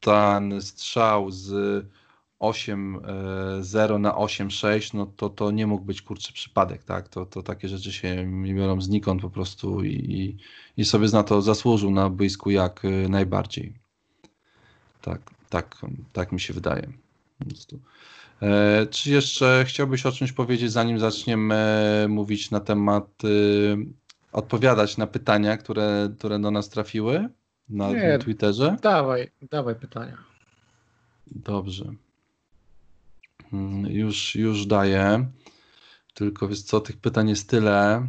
ten 0.00 0.62
strzał 0.62 1.30
z 1.30 1.50
8-0 2.40 3.94
e, 3.94 3.98
na 3.98 4.12
8-6, 4.12 4.94
no 4.94 5.06
to, 5.06 5.28
to 5.28 5.50
nie 5.50 5.66
mógł 5.66 5.84
być 5.84 6.02
kurczy 6.02 6.32
przypadek, 6.32 6.84
tak? 6.84 7.08
To, 7.08 7.26
to 7.26 7.42
takie 7.42 7.68
rzeczy 7.68 7.92
się 7.92 8.26
nie 8.26 8.54
biorą 8.54 8.80
znikąd 8.80 9.22
po 9.22 9.30
prostu 9.30 9.84
i, 9.84 10.36
i 10.76 10.84
sobie 10.84 11.08
na 11.08 11.22
to 11.22 11.42
zasłużył 11.42 11.90
na 11.90 12.10
boisku 12.10 12.50
jak 12.50 12.82
najbardziej. 13.08 13.79
Tak, 15.00 15.20
tak, 15.48 15.76
tak 16.12 16.32
mi 16.32 16.40
się 16.40 16.54
wydaje. 16.54 16.92
E, 18.42 18.86
czy 18.86 19.10
jeszcze 19.10 19.64
chciałbyś 19.66 20.06
o 20.06 20.12
czymś 20.12 20.32
powiedzieć, 20.32 20.72
zanim 20.72 20.98
zaczniemy 20.98 22.06
mówić 22.08 22.50
na 22.50 22.60
temat, 22.60 23.24
y, 23.24 23.76
odpowiadać 24.32 24.96
na 24.96 25.06
pytania, 25.06 25.56
które, 25.56 26.10
które 26.18 26.38
do 26.38 26.50
nas 26.50 26.68
trafiły 26.68 27.28
na 27.68 27.92
Nie, 27.92 28.18
Twitterze? 28.18 28.76
Dawaj, 28.82 29.30
dawaj 29.50 29.74
pytania. 29.74 30.16
Dobrze. 31.26 31.84
Mm, 33.52 33.86
już, 33.86 34.34
już 34.34 34.66
daję. 34.66 35.26
Tylko 36.14 36.48
wiesz 36.48 36.62
co, 36.62 36.80
tych 36.80 36.96
pytań 36.96 37.28
jest 37.28 37.48
tyle, 37.48 38.08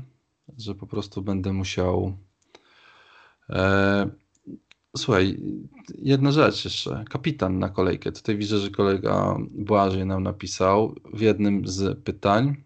że 0.58 0.76
po 0.76 0.88
prostu 0.88 1.22
będę 1.22 1.54
musiał. 1.54 2.18
E, 3.50 4.10
Słuchaj, 4.98 5.40
jedna 5.98 6.32
rzecz 6.32 6.66
jeszcze. 6.66 7.06
Kapitan 7.10 7.60
na 7.60 7.70
kolejkę. 7.70 8.12
Tutaj 8.12 8.38
widzę, 8.38 8.58
że 8.58 8.70
kolega 8.70 9.38
Błażej 9.52 10.06
nam 10.06 10.24
napisał 10.24 10.96
w 11.14 11.22
jednym 11.22 11.68
z 11.68 12.04
pytań. 12.04 12.64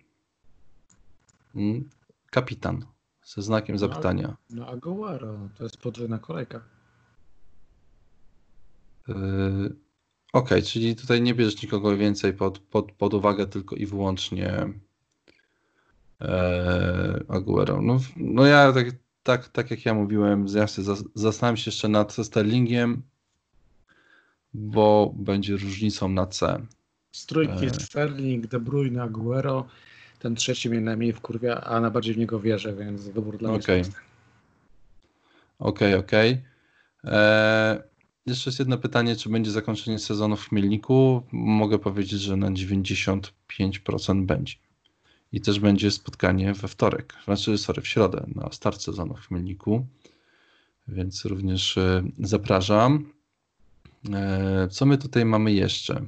Hmm, 1.54 1.90
kapitan 2.32 2.86
ze 3.26 3.42
znakiem 3.42 3.78
zapytania. 3.78 4.38
No, 4.50 4.56
no 4.56 4.68
Aguero, 4.68 5.50
to 5.58 5.64
jest 5.64 5.78
podwójna 5.78 6.20
kolejka. 6.20 6.62
Yy, 9.08 9.16
Okej, 10.36 10.60
okay, 10.60 10.62
czyli 10.62 10.96
tutaj 10.96 11.22
nie 11.22 11.34
bierzesz 11.34 11.62
nikogo 11.62 11.98
więcej 11.98 12.34
pod, 12.34 12.60
pod, 12.60 12.92
pod 12.92 13.14
uwagę, 13.14 13.48
tylko 13.48 13.76
i 13.76 13.86
wyłącznie 13.86 14.74
e, 16.22 17.24
Aguero. 17.28 17.82
No, 17.82 18.00
no 18.18 18.46
ja 18.46 18.74
tak 18.74 18.88
tak, 19.26 19.50
tak 19.50 19.72
jak 19.72 19.86
ja 19.86 19.94
mówiłem, 19.94 20.46
ja 20.56 20.66
zastanawiam 21.16 21.58
się 21.58 21.72
jeszcze 21.72 21.88
nad 21.88 22.14
Sterlingiem, 22.14 23.02
bo 24.54 25.14
będzie 25.16 25.54
różnicą 25.54 26.10
na 26.10 26.28
C. 26.28 26.66
Z 27.12 27.26
trójki 27.26 27.66
e... 27.66 27.70
Sterling, 27.70 28.48
De 28.48 28.60
Bruyne, 28.60 29.04
Aguero. 29.04 29.68
Ten 30.20 30.36
trzeci 30.36 30.70
mnie 30.70 30.82
najmniej 30.82 31.14
wkurwia, 31.14 31.62
a 31.62 31.80
najbardziej 31.80 32.14
w 32.14 32.18
niego 32.18 32.40
wierzę, 32.40 32.76
więc 32.76 33.10
wybór 33.10 33.38
dla 33.38 33.52
okay. 33.52 33.78
mnie 33.80 33.90
Okej, 35.60 35.96
okej. 35.96 36.42
E, 37.04 37.84
jeszcze 38.26 38.50
jest 38.50 38.60
jedno 38.60 38.78
pytanie, 38.78 39.16
czy 39.16 39.30
będzie 39.30 39.52
zakończenie 39.52 40.00
sezonu 40.00 40.36
w 40.36 40.50
Chmielniku? 40.50 41.24
Mogę 41.32 41.80
powiedzieć, 41.80 42.22
że 42.22 42.38
na 42.38 42.52
95% 42.52 44.26
będzie. 44.26 44.56
I 45.36 45.42
też 45.42 45.60
będzie 45.60 45.92
spotkanie 45.92 46.54
we 46.54 46.68
wtorek, 46.68 47.14
znaczy 47.26 47.58
sorry, 47.58 47.82
w 47.82 47.88
środę 47.88 48.26
na 48.36 48.52
start 48.52 48.82
sezonu 48.82 49.16
w 49.16 49.28
Chmielniku, 49.28 49.88
więc 50.88 51.26
również 51.26 51.78
e, 51.78 52.04
zapraszam. 52.20 53.14
E, 54.14 54.68
co 54.72 54.86
my 54.86 54.98
tutaj 54.98 55.26
mamy 55.26 55.52
jeszcze? 55.52 56.02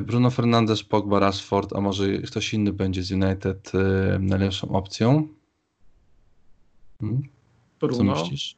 Bruno 0.00 0.30
Fernandes, 0.30 0.82
Pogba, 0.82 1.18
Rashford, 1.20 1.72
a 1.72 1.80
może 1.80 2.18
ktoś 2.18 2.54
inny 2.54 2.72
będzie 2.72 3.02
z 3.02 3.12
United 3.12 3.72
najlepszą 4.20 4.68
opcją? 4.68 5.28
Hmm? 7.00 7.22
Bruno. 7.80 8.14
Co 8.14 8.22
myślisz? 8.22 8.56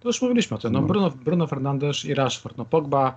To 0.00 0.08
już 0.08 0.22
mówiliśmy 0.22 0.56
o 0.56 0.60
tym. 0.60 0.72
No, 0.72 0.82
Bruno, 0.82 1.10
Bruno 1.10 1.46
Fernandes 1.46 2.04
i 2.04 2.14
Rashford. 2.14 2.56
No, 2.56 2.64
Pogba 2.64 3.16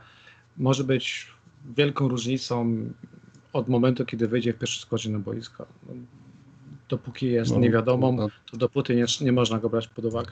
może 0.57 0.83
być 0.83 1.27
wielką 1.75 2.07
różnicą 2.07 2.85
od 3.53 3.69
momentu, 3.69 4.05
kiedy 4.05 4.27
wyjdzie 4.27 4.53
w 4.53 4.57
pierwszym 4.57 4.81
składzie 4.81 5.09
na 5.09 5.19
boisko. 5.19 5.65
No, 5.87 5.93
dopóki 6.89 7.25
jest 7.25 7.51
no, 7.51 7.59
niewiadomą, 7.59 8.11
no. 8.11 8.27
to 8.51 8.57
dopóty 8.57 8.95
nie, 8.95 9.05
nie 9.21 9.31
można 9.31 9.59
go 9.59 9.69
brać 9.69 9.87
pod 9.87 10.05
uwagę. 10.05 10.31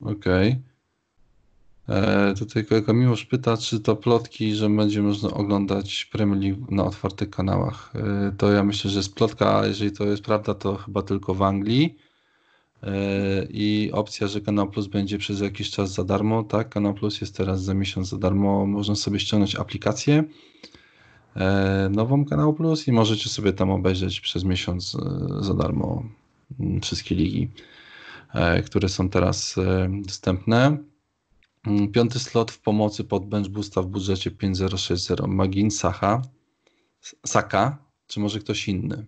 Okej. 0.00 0.50
Okay. 0.50 0.72
E, 1.88 2.34
tutaj 2.38 2.64
kolega 2.64 2.92
Miłosz 2.92 3.24
pyta, 3.24 3.56
czy 3.56 3.80
to 3.80 3.96
plotki, 3.96 4.54
że 4.54 4.68
będzie 4.68 5.02
można 5.02 5.30
oglądać 5.30 6.04
Premier 6.12 6.40
League 6.40 6.66
na 6.70 6.84
otwartych 6.84 7.30
kanałach. 7.30 7.92
E, 7.94 8.32
to 8.38 8.52
ja 8.52 8.64
myślę, 8.64 8.90
że 8.90 8.98
jest 8.98 9.14
plotka, 9.14 9.66
jeżeli 9.66 9.92
to 9.92 10.04
jest 10.04 10.22
prawda, 10.22 10.54
to 10.54 10.76
chyba 10.76 11.02
tylko 11.02 11.34
w 11.34 11.42
Anglii. 11.42 11.98
E, 12.82 13.46
i 13.50 13.90
opcja, 13.92 14.26
że 14.26 14.40
Kanał 14.40 14.70
Plus 14.70 14.86
będzie 14.86 15.18
przez 15.18 15.40
jakiś 15.40 15.70
czas 15.70 15.92
za 15.92 16.04
darmo, 16.04 16.42
tak? 16.42 16.68
Kanał 16.68 16.94
Plus 16.94 17.20
jest 17.20 17.36
teraz 17.36 17.62
za 17.62 17.74
miesiąc 17.74 18.08
za 18.08 18.18
darmo, 18.18 18.66
można 18.66 18.94
sobie 18.94 19.20
ściągnąć 19.20 19.54
aplikację 19.56 20.24
nową 21.90 22.24
Kanał 22.24 22.54
Plus 22.54 22.88
i 22.88 22.92
możecie 22.92 23.28
sobie 23.28 23.52
tam 23.52 23.70
obejrzeć 23.70 24.20
przez 24.20 24.44
miesiąc 24.44 24.94
e, 24.94 25.44
za 25.44 25.54
darmo 25.54 26.02
mm, 26.60 26.80
wszystkie 26.80 27.14
ligi, 27.14 27.50
które 28.66 28.88
są 28.88 29.08
teraz 29.08 29.56
dostępne. 30.06 30.76
Mm, 31.66 31.92
piąty 31.92 32.18
slot 32.18 32.50
w 32.50 32.60
pomocy 32.60 33.04
pod 33.04 33.26
bench 33.26 33.48
boosta 33.48 33.82
w 33.82 33.86
budżecie 33.86 34.30
5060 34.30 35.20
Magin, 35.26 35.70
Sacha, 35.70 36.22
Saka, 37.26 37.78
czy 38.06 38.20
może 38.20 38.38
ktoś 38.38 38.68
inny? 38.68 39.06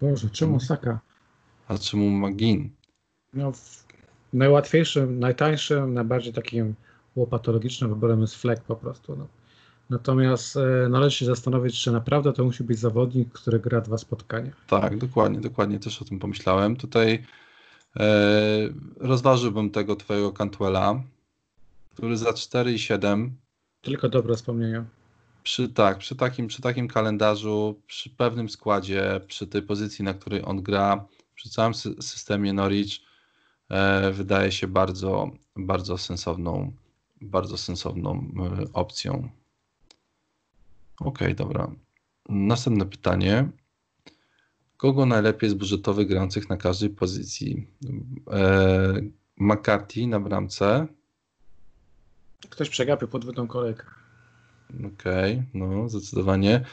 Boże, 0.00 0.30
czemu 0.30 0.60
Saka? 0.60 1.00
A 1.68 1.78
czemu 1.78 2.10
Magin? 2.10 2.70
No, 3.34 3.52
najłatwiejszym, 4.32 5.18
najtańszym, 5.18 5.94
najbardziej 5.94 6.32
takim 6.32 6.74
łopatologicznym 7.16 7.90
wyborem 7.90 8.20
jest 8.20 8.34
Fleck 8.34 8.62
po 8.62 8.76
prostu. 8.76 9.16
No. 9.16 9.26
Natomiast 9.90 10.56
e, 10.56 10.88
należy 10.88 11.16
się 11.16 11.26
zastanowić, 11.26 11.80
czy 11.80 11.92
naprawdę 11.92 12.32
to 12.32 12.44
musi 12.44 12.64
być 12.64 12.78
zawodnik, 12.78 13.32
który 13.32 13.58
gra 13.58 13.80
dwa 13.80 13.98
spotkania. 13.98 14.50
Tak, 14.66 14.98
dokładnie, 14.98 15.40
dokładnie 15.40 15.78
też 15.78 16.02
o 16.02 16.04
tym 16.04 16.18
pomyślałem. 16.18 16.76
Tutaj 16.76 17.24
e, 17.96 18.08
rozważyłbym 18.96 19.70
tego 19.70 19.96
twojego 19.96 20.32
Cantwella, 20.32 21.02
który 21.94 22.16
za 22.16 22.32
4 22.32 22.72
i 22.72 22.78
7. 22.78 23.36
Tylko 23.80 24.08
dobre 24.08 24.36
wspomnienia. 24.36 24.84
Przy, 25.42 25.68
tak, 25.68 25.98
przy 25.98 26.16
takim, 26.16 26.46
przy 26.48 26.62
takim 26.62 26.88
kalendarzu, 26.88 27.80
przy 27.86 28.10
pewnym 28.10 28.48
składzie, 28.48 29.20
przy 29.26 29.46
tej 29.46 29.62
pozycji, 29.62 30.04
na 30.04 30.14
której 30.14 30.42
on 30.44 30.62
gra, 30.62 31.04
przy 31.34 31.50
całym 31.50 31.74
systemie 32.00 32.52
Norwich 32.52 32.92
e, 33.68 34.10
wydaje 34.12 34.52
się 34.52 34.66
bardzo, 34.66 35.30
bardzo 35.56 35.98
sensowną, 35.98 36.72
bardzo 37.20 37.58
sensowną 37.58 38.32
e, 38.60 38.72
opcją. 38.72 39.28
Ok, 41.00 41.18
dobra. 41.36 41.70
Następne 42.28 42.86
pytanie. 42.86 43.48
Kogo 44.76 45.06
najlepiej 45.06 45.50
z 45.50 45.54
budżetowych 45.54 46.08
grających 46.08 46.48
na 46.48 46.56
każdej 46.56 46.90
pozycji? 46.90 47.66
E, 48.30 48.94
McCarthy 49.36 50.06
na 50.06 50.20
bramce. 50.20 50.86
Ktoś 52.50 52.68
przegapił 52.68 53.08
podwójną 53.08 53.46
kolejkę. 53.46 53.84
Okej, 54.70 55.32
okay, 55.32 55.46
no 55.54 55.88
zdecydowanie. 55.88 56.64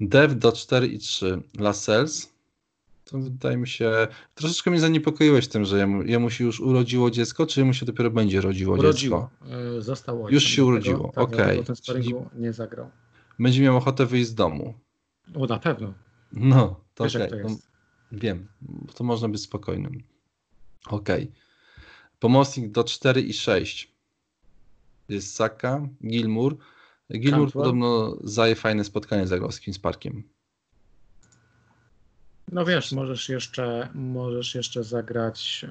Dev 0.00 0.34
do 0.34 0.52
4 0.52 0.86
i 0.86 0.98
3. 0.98 1.42
Lascelles 1.58 2.36
to 3.10 3.18
wydaje 3.18 3.56
mi 3.56 3.68
się, 3.68 4.08
troszeczkę 4.34 4.70
mnie 4.70 4.80
zaniepokoiłeś 4.80 5.48
tym, 5.48 5.64
że 5.64 5.78
jemu, 5.78 6.02
jemu 6.02 6.30
się 6.30 6.44
już 6.44 6.60
urodziło 6.60 7.10
dziecko, 7.10 7.46
czy 7.46 7.60
jemu 7.60 7.72
się 7.72 7.86
dopiero 7.86 8.10
będzie 8.10 8.40
rodziło 8.40 8.76
Urodziło. 8.76 9.30
dziecko? 9.42 9.76
E, 9.78 9.82
zostało. 9.82 10.30
Już 10.30 10.44
się 10.44 10.64
urodziło, 10.64 11.12
tak, 11.14 11.24
okej. 11.24 11.60
Okay. 11.60 11.76
Czyli 11.82 12.14
nie 12.34 12.52
zagrał. 12.52 12.90
Będzie 13.38 13.62
miał 13.62 13.76
ochotę 13.76 14.06
wyjść 14.06 14.28
z 14.28 14.34
domu. 14.34 14.74
O, 15.34 15.46
na 15.46 15.58
pewno. 15.58 15.94
No, 16.32 16.80
to, 16.94 17.04
Wiesz, 17.04 17.16
okay. 17.16 17.28
to 17.28 17.48
Wiem, 18.12 18.48
to 18.94 19.04
można 19.04 19.28
być 19.28 19.40
spokojnym. 19.40 20.02
Okej. 20.86 21.22
Okay. 21.22 21.36
Pomocnik 22.18 22.70
do 22.70 22.84
4 22.84 23.20
i 23.20 23.32
6. 23.32 23.96
Jest 25.08 25.34
Saka, 25.34 25.88
Gilmour. 26.06 26.56
Gilmour 27.12 27.52
podobno 27.52 28.16
zaje 28.24 28.54
fajne 28.54 28.84
spotkanie 28.84 29.26
zagrał 29.26 29.52
z 29.52 29.60
Kings 29.60 29.78
Parkiem. 29.78 30.22
No 32.52 32.64
wiesz, 32.64 32.92
możesz 32.92 33.28
jeszcze, 33.28 33.88
możesz 33.94 34.54
jeszcze 34.54 34.84
zagrać. 34.84 35.66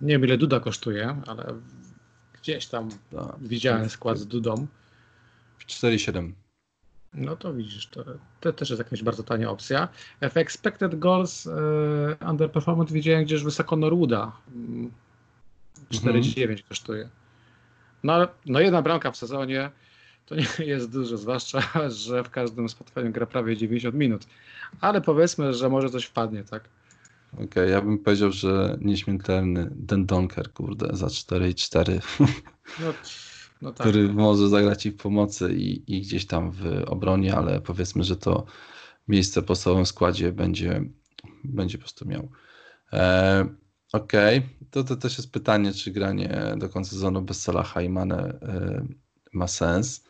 nie 0.00 0.12
wiem 0.12 0.24
ile 0.24 0.38
Duda 0.38 0.60
kosztuje, 0.60 1.22
ale 1.26 1.60
gdzieś 2.40 2.66
tam 2.66 2.88
no, 3.12 3.36
widziałem 3.40 3.88
skład 3.88 4.18
z 4.18 4.26
Dudą. 4.26 4.66
W 5.58 5.66
4,7. 5.66 6.32
No 7.16 7.36
to 7.36 7.54
widzisz, 7.54 7.86
to, 7.86 8.04
to, 8.40 8.52
też 8.52 8.70
jest 8.70 8.78
jakaś 8.78 9.02
bardzo 9.02 9.22
tania 9.22 9.50
opcja. 9.50 9.88
W 10.30 10.36
expected 10.36 10.98
goals 10.98 11.46
e, 11.46 11.50
underperformance 12.30 12.94
widziałem 12.94 13.24
gdzieś 13.24 13.42
wysoko 13.42 13.76
Norwooda. 13.76 14.32
4,9 15.90 16.40
mhm. 16.40 16.58
kosztuje. 16.68 17.08
No 18.02 18.12
ale 18.12 18.28
no 18.46 18.60
jedna 18.60 18.82
bramka 18.82 19.10
w 19.10 19.16
sezonie 19.16 19.70
to 20.26 20.34
nie 20.34 20.46
jest 20.72 20.92
dużo, 20.92 21.16
zwłaszcza, 21.16 21.62
że 21.88 22.24
w 22.24 22.30
każdym 22.30 22.68
spotkaniu 22.68 23.12
gra 23.12 23.26
prawie 23.26 23.56
90 23.56 23.94
minut. 23.94 24.26
Ale 24.80 25.00
powiedzmy, 25.00 25.54
że 25.54 25.68
może 25.68 25.90
coś 25.90 26.04
wpadnie, 26.04 26.44
tak? 26.44 26.64
Okej, 27.32 27.46
okay, 27.46 27.68
ja 27.68 27.82
bym 27.82 27.98
powiedział, 27.98 28.32
że 28.32 28.78
nieśmiertelny 28.80 29.68
Den 29.70 30.06
Donker, 30.06 30.52
kurde, 30.52 30.96
za 30.96 31.10
4 31.10 31.48
i 31.48 31.54
4. 31.54 32.00
No, 32.20 32.26
no 33.62 33.72
tak. 33.72 33.86
Który 33.86 34.12
może 34.12 34.48
zagrać 34.48 34.88
w 34.88 34.96
pomocy 34.96 35.54
i, 35.54 35.96
i 35.96 36.00
gdzieś 36.00 36.26
tam 36.26 36.50
w 36.50 36.82
obronie, 36.86 37.36
ale 37.36 37.60
powiedzmy, 37.60 38.04
że 38.04 38.16
to 38.16 38.46
miejsce 39.08 39.42
po 39.42 39.56
całym 39.56 39.86
składzie 39.86 40.32
będzie, 40.32 40.82
będzie 41.44 41.78
po 41.78 41.82
prostu 41.82 42.08
miał. 42.08 42.28
E, 42.92 43.46
Okej, 43.92 44.38
okay. 44.38 44.50
to, 44.70 44.84
to 44.84 44.96
też 44.96 45.18
jest 45.18 45.32
pytanie, 45.32 45.72
czy 45.72 45.90
granie 45.90 46.54
do 46.56 46.68
końca 46.68 46.90
sezonu 46.90 47.22
bez 47.22 47.42
Salaha 47.42 47.82
i 47.82 47.88
Mane 47.88 48.40
e, 48.42 48.86
ma 49.32 49.48
sens. 49.48 50.04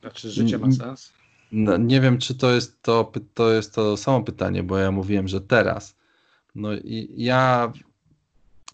Znaczy 0.00 0.30
życie 0.30 0.58
ma 0.58 0.72
sens? 0.72 1.12
No, 1.52 1.76
nie 1.76 2.00
wiem, 2.00 2.18
czy 2.18 2.34
to 2.34 2.50
jest 2.50 2.82
to, 2.82 3.12
to 3.34 3.52
jest 3.52 3.74
to 3.74 3.96
samo 3.96 4.22
pytanie, 4.22 4.62
bo 4.62 4.78
ja 4.78 4.92
mówiłem, 4.92 5.28
że 5.28 5.40
teraz. 5.40 5.96
No 6.54 6.74
i 6.74 7.14
ja, 7.16 7.72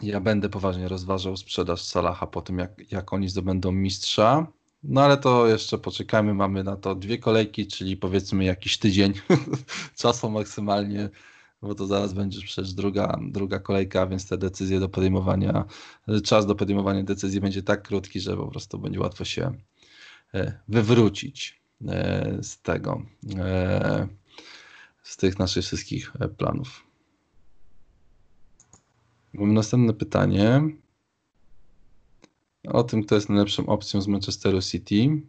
ja 0.01 0.19
będę 0.19 0.49
poważnie 0.49 0.87
rozważał 0.87 1.37
sprzedaż 1.37 1.81
Salaha 1.81 2.27
po 2.27 2.41
tym, 2.41 2.59
jak, 2.59 2.91
jak 2.91 3.13
oni 3.13 3.29
zdobędą 3.29 3.71
mistrza. 3.71 4.47
No 4.83 5.01
ale 5.01 5.17
to 5.17 5.47
jeszcze 5.47 5.77
poczekajmy, 5.77 6.33
mamy 6.33 6.63
na 6.63 6.75
to 6.75 6.95
dwie 6.95 7.17
kolejki, 7.17 7.67
czyli 7.67 7.97
powiedzmy 7.97 8.43
jakiś 8.43 8.77
tydzień 8.77 9.13
czasu 10.01 10.29
maksymalnie, 10.29 11.09
bo 11.61 11.75
to 11.75 11.87
zaraz 11.87 12.13
będzie 12.13 12.41
przecież 12.41 12.73
druga, 12.73 13.19
druga 13.21 13.59
kolejka, 13.59 14.07
więc 14.07 14.27
te 14.27 14.37
decyzje 14.37 14.79
do 14.79 14.89
podejmowania, 14.89 15.65
czas 16.23 16.45
do 16.45 16.55
podejmowania 16.55 17.03
decyzji 17.03 17.41
będzie 17.41 17.63
tak 17.63 17.87
krótki, 17.87 18.19
że 18.19 18.37
po 18.37 18.47
prostu 18.47 18.79
będzie 18.79 18.99
łatwo 18.99 19.25
się 19.25 19.53
E, 20.33 20.59
wywrócić 20.67 21.61
e, 21.87 22.37
z 22.43 22.61
tego, 22.61 23.01
e, 23.39 24.07
z 25.03 25.17
tych 25.17 25.39
naszych 25.39 25.65
wszystkich 25.65 26.11
planów. 26.37 26.83
Mam 29.33 29.53
następne 29.53 29.93
pytanie 29.93 30.61
o 32.67 32.83
tym, 32.83 33.03
kto 33.03 33.15
jest 33.15 33.29
najlepszą 33.29 33.65
opcją 33.65 34.01
z 34.01 34.07
Manchesteru 34.07 34.61
City. 34.61 35.21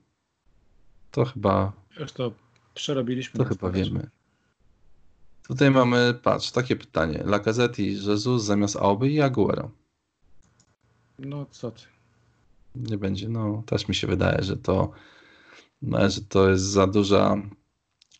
To 1.10 1.24
chyba. 1.24 1.72
Już 2.00 2.12
to 2.12 2.32
przerobiliśmy. 2.74 3.38
To 3.38 3.44
chyba 3.44 3.70
wiemy. 3.70 4.10
Tutaj 5.48 5.70
mamy, 5.70 6.14
patrz, 6.22 6.50
takie 6.50 6.76
pytanie. 6.76 7.22
Lacazette 7.24 7.82
i 7.82 7.94
Jesus 8.06 8.44
zamiast 8.44 8.76
Auby 8.76 9.10
i 9.10 9.20
Aguero. 9.20 9.70
No 11.18 11.46
co 11.50 11.70
ty. 11.70 11.82
Nie 12.74 12.98
będzie, 12.98 13.28
no 13.28 13.62
też 13.66 13.88
mi 13.88 13.94
się 13.94 14.06
wydaje, 14.06 14.42
że 14.42 14.56
to, 14.56 14.92
no, 15.82 16.10
że 16.10 16.20
to 16.20 16.50
jest 16.50 16.64
za 16.64 16.86
duża, 16.86 17.36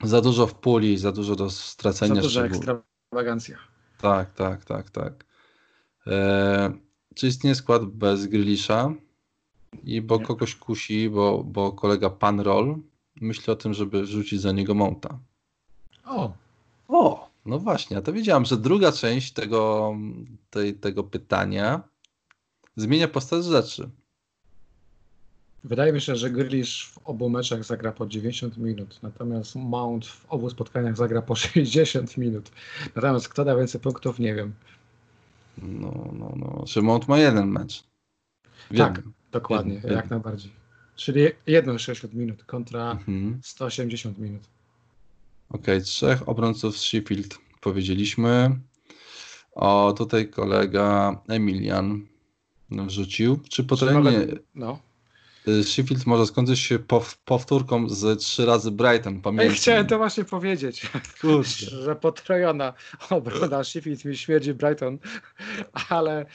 za 0.03 0.21
dużo 0.21 0.47
w 0.47 0.55
puli, 0.55 0.99
za 0.99 1.13
dużo 1.13 1.37
do 1.37 1.51
stracenia. 1.51 2.15
Za 2.15 2.21
duża 2.21 2.45
ekstrawagancja. 2.45 3.59
Tak, 3.99 4.35
tak, 4.35 4.65
tak, 4.65 4.91
tak. 4.91 5.25
E, 6.07 6.73
czy 7.15 7.27
istnieje 7.27 7.55
skład 7.55 7.85
bez 7.85 8.27
Grylisza? 8.27 8.95
I 9.85 10.01
bo 10.03 10.17
Nie. 10.19 10.25
kogoś 10.25 10.55
kusi, 10.55 11.11
bo, 11.11 11.45
bo 11.45 11.73
kolega 11.73 12.11
Pan 12.11 12.41
Roll 12.41 12.77
myśli 13.21 13.53
o 13.53 13.57
tym, 13.57 13.75
żeby 13.75 14.03
wrzucić 14.03 14.41
za 14.41 14.53
niego 14.53 14.75
monta. 14.75 15.19
O! 16.05 16.33
O! 16.89 17.31
No 17.47 17.59
właśnie, 17.59 17.97
a 17.97 18.03
to 18.03 18.13
wiedziałem, 18.13 18.45
że 18.45 18.57
druga 18.57 18.93
część 18.93 19.33
tego, 19.33 19.95
tej, 20.51 20.75
tego 20.75 21.05
pytania 21.05 21.83
zmienia 22.77 23.09
postać 23.09 23.45
rzeczy. 23.45 23.91
Wydaje 25.65 25.93
mi 25.93 26.01
się, 26.01 26.17
że 26.17 26.31
Grealish 26.31 26.87
w 26.87 26.99
obu 27.05 27.31
meczach 27.31 27.65
zagra 27.65 27.93
po 27.93 28.07
90 28.07 28.57
minut, 28.57 28.99
natomiast 29.03 29.55
Mount 29.57 30.07
w 30.07 30.27
obu 30.29 30.51
spotkaniach 30.51 30.97
zagra 30.97 31.23
po 31.23 31.37
60 31.45 32.17
minut. 32.17 32.51
Natomiast 32.97 33.29
kto 33.29 33.45
da 33.45 33.57
więcej 33.57 33.81
punktów, 33.81 34.19
nie 34.19 34.35
wiem. 34.35 34.53
No, 35.63 36.11
no, 36.13 36.33
no. 36.37 36.65
Czy 36.67 36.83
Mount 36.83 37.09
ma 37.09 37.19
jeden 37.19 37.49
mecz? 37.49 37.85
tak, 38.77 39.03
dokładnie, 39.33 39.81
jak 39.91 40.11
najbardziej. 40.11 40.53
Czyli 40.97 41.27
jedno 41.47 41.79
60 41.79 42.15
minut 42.15 42.45
kontra 42.45 42.91
mhm. 42.91 43.41
180 43.43 44.19
minut. 44.19 44.43
Okej, 45.49 45.61
okay, 45.61 45.81
trzech 45.81 46.29
obrońców 46.29 46.79
z 46.79 46.81
Sheffield 46.81 47.39
powiedzieliśmy. 47.61 48.59
O, 49.53 49.95
tutaj 49.97 50.29
kolega 50.29 51.21
Emilian 51.29 52.07
wrzucił. 52.71 53.41
Czy 53.49 53.65
po 53.65 53.77
terenie... 53.77 54.27
No. 54.55 54.79
Y, 55.49 55.65
Sheffield 55.65 56.07
może 56.07 56.27
skończyć 56.27 56.61
się 56.61 56.79
powtórką 57.25 57.89
z 57.89 58.21
trzy 58.21 58.47
razy 58.47 58.71
Brighton. 58.71 59.21
Pamiętam. 59.21 59.47
Ja 59.47 59.53
chciałem 59.53 59.87
to 59.87 59.99
właśnie 59.99 60.25
powiedzieć, 60.25 60.91
Kurczę. 61.21 61.67
że 61.71 61.97
potrojona 61.97 62.73
obrona 63.11 63.65
Sheffield 63.65 64.05
mi 64.05 64.17
śmierdzi 64.17 64.55
Brighton, 64.55 64.99
ale, 65.89 66.27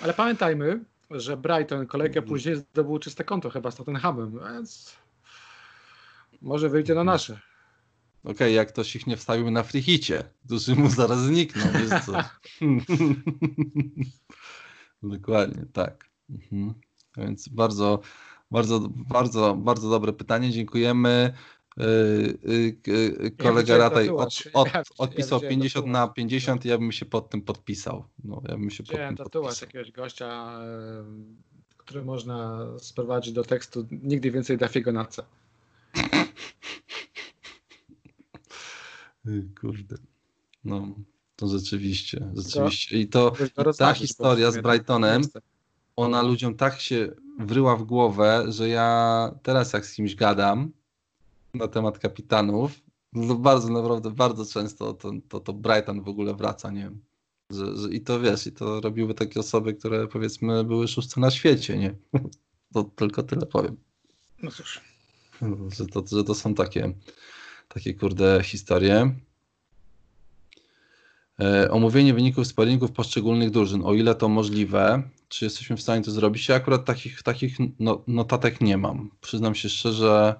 ale 0.00 0.14
pamiętajmy, 0.14 0.84
że 1.10 1.36
Brighton 1.36 1.86
kolejkę 1.86 2.18
mhm. 2.18 2.28
później 2.28 2.56
zdobył 2.56 2.98
czyste 2.98 3.24
konto 3.24 3.50
chyba 3.50 3.70
z 3.70 3.76
Tottenhamem, 3.76 4.38
więc 4.52 4.96
może 6.42 6.68
wyjdzie 6.68 6.94
na 6.94 7.04
nasze. 7.04 7.40
Okej, 8.22 8.34
okay, 8.34 8.52
jak 8.52 8.68
ktoś 8.68 8.96
ich 8.96 9.06
nie 9.06 9.16
wstawił 9.16 9.50
na 9.50 9.62
frichicie, 9.62 10.24
którzy 10.44 10.76
mu 10.76 10.90
zaraz 10.90 11.20
znikną, 11.20 11.62
wiesz 11.72 12.04
co? 12.04 12.12
Dokładnie, 15.16 15.66
tak. 15.72 16.08
Mhm. 16.30 16.74
Więc 17.16 17.48
bardzo, 17.48 18.00
bardzo, 18.50 18.88
bardzo, 18.90 19.54
bardzo 19.54 19.90
dobre 19.90 20.12
pytanie. 20.12 20.50
Dziękujemy. 20.50 21.32
Yy, 21.76 22.38
yy, 22.86 23.30
kolega 23.30 23.72
ja 23.72 23.78
Rataj 23.78 24.08
od, 24.08 24.42
od, 24.52 24.68
odpisał 24.98 25.42
ja 25.42 25.48
50 25.48 25.86
na 25.86 26.08
50 26.08 26.64
i 26.64 26.68
ja 26.68 26.78
bym 26.78 26.92
się 26.92 27.06
pod 27.06 27.30
tym 27.30 27.42
podpisał. 27.42 28.04
No, 28.24 28.42
ja 28.48 28.54
bym 28.54 28.70
się 28.70 28.84
pod 28.84 28.96
tym 28.96 29.16
tatuaż 29.16 29.60
jakiegoś 29.60 29.92
gościa, 29.92 30.60
który 31.76 32.04
można 32.04 32.66
sprowadzić 32.78 33.32
do 33.32 33.44
tekstu 33.44 33.86
nigdy 33.90 34.30
więcej 34.30 34.58
Dafiego 34.58 34.92
na 34.92 35.04
C. 35.04 35.22
Kurde. 39.60 39.96
No, 40.64 40.88
to 41.36 41.48
rzeczywiście, 41.48 42.30
rzeczywiście. 42.34 42.98
I 42.98 43.08
to, 43.08 43.32
i 43.72 43.76
ta 43.78 43.94
historia 43.94 44.50
z 44.50 44.58
Brightonem, 44.58 45.22
ona 45.96 46.22
ludziom 46.22 46.54
tak 46.54 46.80
się 46.80 47.12
wryła 47.38 47.76
w 47.76 47.82
głowę, 47.82 48.44
że 48.48 48.68
ja 48.68 49.30
teraz 49.42 49.72
jak 49.72 49.86
z 49.86 49.94
kimś 49.94 50.14
gadam 50.14 50.72
na 51.54 51.68
temat 51.68 51.98
kapitanów, 51.98 52.72
no 53.12 53.34
bardzo, 53.34 53.68
naprawdę 53.68 54.10
bardzo 54.10 54.46
często 54.46 54.94
to, 54.94 55.12
to, 55.28 55.40
to 55.40 55.52
Brighton 55.52 56.02
w 56.02 56.08
ogóle 56.08 56.34
wraca, 56.34 56.70
nie 56.70 56.80
wiem. 56.80 57.00
Że, 57.50 57.76
że, 57.76 57.88
I 57.88 58.00
to 58.00 58.20
wiesz, 58.20 58.46
i 58.46 58.52
to 58.52 58.80
robiły 58.80 59.14
takie 59.14 59.40
osoby, 59.40 59.74
które 59.74 60.08
powiedzmy 60.08 60.64
były 60.64 60.88
szóste 60.88 61.20
na 61.20 61.30
świecie, 61.30 61.78
nie? 61.78 61.94
To 62.72 62.84
tylko 62.84 63.22
tyle 63.22 63.46
powiem. 63.46 63.76
No 64.42 64.50
cóż. 64.50 64.80
Że 65.76 65.86
to, 65.86 66.04
że 66.06 66.24
to 66.24 66.34
są 66.34 66.54
takie, 66.54 66.92
takie 67.68 67.94
kurde 67.94 68.40
historie. 68.44 69.14
E, 71.40 71.70
omówienie 71.70 72.14
wyników 72.14 72.46
sparingów 72.46 72.92
poszczególnych 72.92 73.50
drużyn, 73.50 73.82
o 73.84 73.94
ile 73.94 74.14
to 74.14 74.28
możliwe, 74.28 75.02
czy 75.28 75.44
jesteśmy 75.44 75.76
w 75.76 75.82
stanie 75.82 76.04
to 76.04 76.10
zrobić? 76.10 76.48
Ja 76.48 76.54
akurat 76.54 76.84
takich, 76.84 77.22
takich 77.22 77.56
no, 77.80 78.02
notatek 78.06 78.60
nie 78.60 78.76
mam. 78.76 79.10
Przyznam 79.20 79.54
się 79.54 79.68
szczerze, 79.68 80.34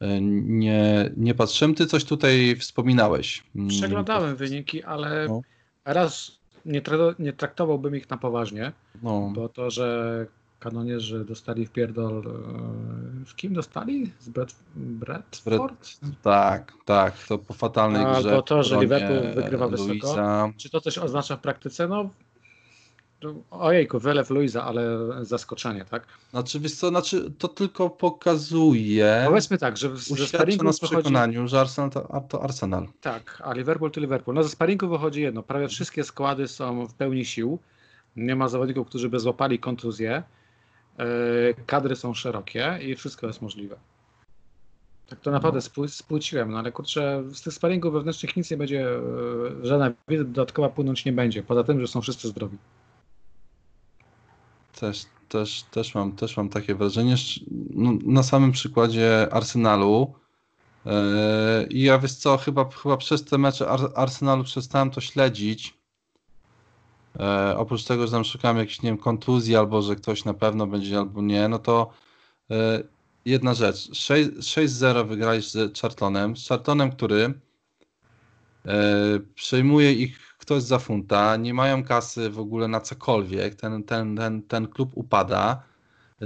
e, 0.00 0.20
nie, 0.20 1.10
nie 1.16 1.34
patrzyłem. 1.34 1.74
Ty 1.74 1.86
coś 1.86 2.04
tutaj 2.04 2.56
wspominałeś. 2.56 3.44
Mm, 3.56 3.68
Przeglądałem 3.68 4.36
wyniki, 4.36 4.82
ale 4.82 5.28
no. 5.28 5.40
raz 5.84 6.38
nie, 6.66 6.82
nie 7.18 7.32
traktowałbym 7.32 7.96
ich 7.96 8.10
na 8.10 8.16
poważnie, 8.16 8.72
no. 9.02 9.32
bo 9.34 9.48
to, 9.48 9.70
że 9.70 10.26
kanonierzy 10.58 11.24
dostali 11.24 11.66
w 11.66 11.70
pierdol. 11.70 12.18
E, 12.18 13.24
w 13.24 13.36
kim 13.36 13.54
dostali? 13.54 14.12
Z 14.20 14.28
Brad, 14.28 14.54
Bradford? 14.74 15.98
Tak, 16.22 16.72
tak. 16.84 17.26
To 17.26 17.38
po 17.38 17.54
fatalnej 17.54 18.02
grze. 18.02 18.30
Albo 18.30 18.42
to, 18.42 18.62
że 18.62 18.80
Liverpool 18.80 19.34
wygrywa 19.34 19.68
wysoko. 19.68 20.52
Czy 20.56 20.70
to 20.70 20.80
coś 20.80 20.98
oznacza 20.98 21.36
w 21.36 21.40
praktyce? 21.40 21.88
No 21.88 22.10
Ojejku, 23.50 23.98
wylew 23.98 24.30
Luisa, 24.30 24.64
ale 24.64 24.98
zaskoczenie, 25.20 25.84
tak? 25.84 26.06
Znaczy, 26.30 26.60
wiesz 26.60 26.74
co, 26.74 26.88
znaczy, 26.88 27.32
to 27.38 27.48
tylko 27.48 27.90
pokazuje... 27.90 29.24
Powiedzmy 29.26 29.58
tak, 29.58 29.76
że 29.76 29.96
ze 29.96 30.26
sparingu 30.26 30.64
nas 30.64 30.80
wychodzi... 30.80 30.96
przekonaniu, 30.96 31.48
że 31.48 31.60
Arsenal 31.60 31.90
to, 31.90 32.22
to, 32.28 32.42
Arsenal. 32.42 32.86
Tak, 33.00 33.42
a 33.44 33.52
Liverpool 33.52 33.90
to 33.90 34.00
Liverpool. 34.00 34.34
No 34.34 34.42
ze 34.42 34.48
sparingu 34.48 34.88
wychodzi 34.88 35.22
jedno, 35.22 35.42
prawie 35.42 35.68
wszystkie 35.68 36.04
składy 36.04 36.48
są 36.48 36.86
w 36.86 36.94
pełni 36.94 37.24
sił, 37.24 37.58
nie 38.16 38.36
ma 38.36 38.48
zawodników, 38.48 38.88
którzy 38.88 39.08
by 39.08 39.20
złapali 39.20 39.58
kontuzję, 39.58 40.22
yy, 40.98 41.04
kadry 41.66 41.96
są 41.96 42.14
szerokie 42.14 42.78
i 42.82 42.94
wszystko 42.94 43.26
jest 43.26 43.42
możliwe. 43.42 43.76
Tak 45.08 45.20
to 45.20 45.30
naprawdę 45.30 45.60
no. 45.76 45.88
spłuciłem, 45.88 46.50
no 46.50 46.58
ale 46.58 46.72
kurczę, 46.72 47.22
z 47.32 47.42
tych 47.42 47.52
sparingów 47.52 47.92
wewnętrznych 47.92 48.36
nic 48.36 48.50
nie 48.50 48.56
będzie, 48.56 48.76
yy, 48.76 49.66
żadna 49.66 49.92
dodatkowa 50.08 50.68
płynąć 50.68 51.04
nie 51.04 51.12
będzie, 51.12 51.42
poza 51.42 51.64
tym, 51.64 51.80
że 51.80 51.86
są 51.86 52.00
wszyscy 52.00 52.28
zdrowi. 52.28 52.58
Też, 54.80 55.06
też, 55.28 55.62
też, 55.62 55.94
mam, 55.94 56.12
też 56.12 56.36
mam 56.36 56.48
takie 56.48 56.74
wrażenie, 56.74 57.14
no, 57.70 57.92
na 58.04 58.22
samym 58.22 58.52
przykładzie 58.52 59.28
Arsenalu. 59.30 60.14
Yy, 60.86 60.92
I 61.70 61.82
ja 61.82 61.98
wiesz 61.98 62.14
co, 62.14 62.36
chyba, 62.36 62.70
chyba 62.70 62.96
przez 62.96 63.24
te 63.24 63.38
mecze 63.38 63.68
Ar 63.68 63.80
Arsenalu 63.94 64.44
przestałem 64.44 64.90
to 64.90 65.00
śledzić. 65.00 65.82
E, 67.20 67.56
oprócz 67.56 67.84
tego, 67.84 68.06
że 68.06 68.12
tam 68.12 68.24
szukam 68.24 68.58
jakiejś, 68.58 68.82
nie 68.82 68.90
wiem, 68.90 68.98
kontuzji, 68.98 69.56
albo 69.56 69.82
że 69.82 69.96
ktoś 69.96 70.24
na 70.24 70.34
pewno 70.34 70.66
będzie, 70.66 70.98
albo 70.98 71.22
nie, 71.22 71.48
no 71.48 71.58
to 71.58 71.90
e, 72.50 72.82
jedna 73.24 73.54
rzecz. 73.54 73.90
6-0 73.90 75.08
wygrałeś 75.08 75.50
z 75.50 75.78
Chartonem. 75.78 76.36
Z 76.36 76.48
Chartonem, 76.48 76.92
który 76.92 77.34
e, 78.66 79.20
przejmuje 79.34 79.92
ich 79.92 80.31
ktoś 80.42 80.62
za 80.62 80.78
funta, 80.78 81.36
nie 81.36 81.54
mają 81.54 81.84
kasy 81.84 82.30
w 82.30 82.38
ogóle 82.38 82.68
na 82.68 82.80
cokolwiek, 82.80 83.54
ten, 83.54 83.84
ten, 83.84 84.16
ten, 84.16 84.42
ten 84.42 84.68
klub 84.68 84.90
upada. 84.94 85.62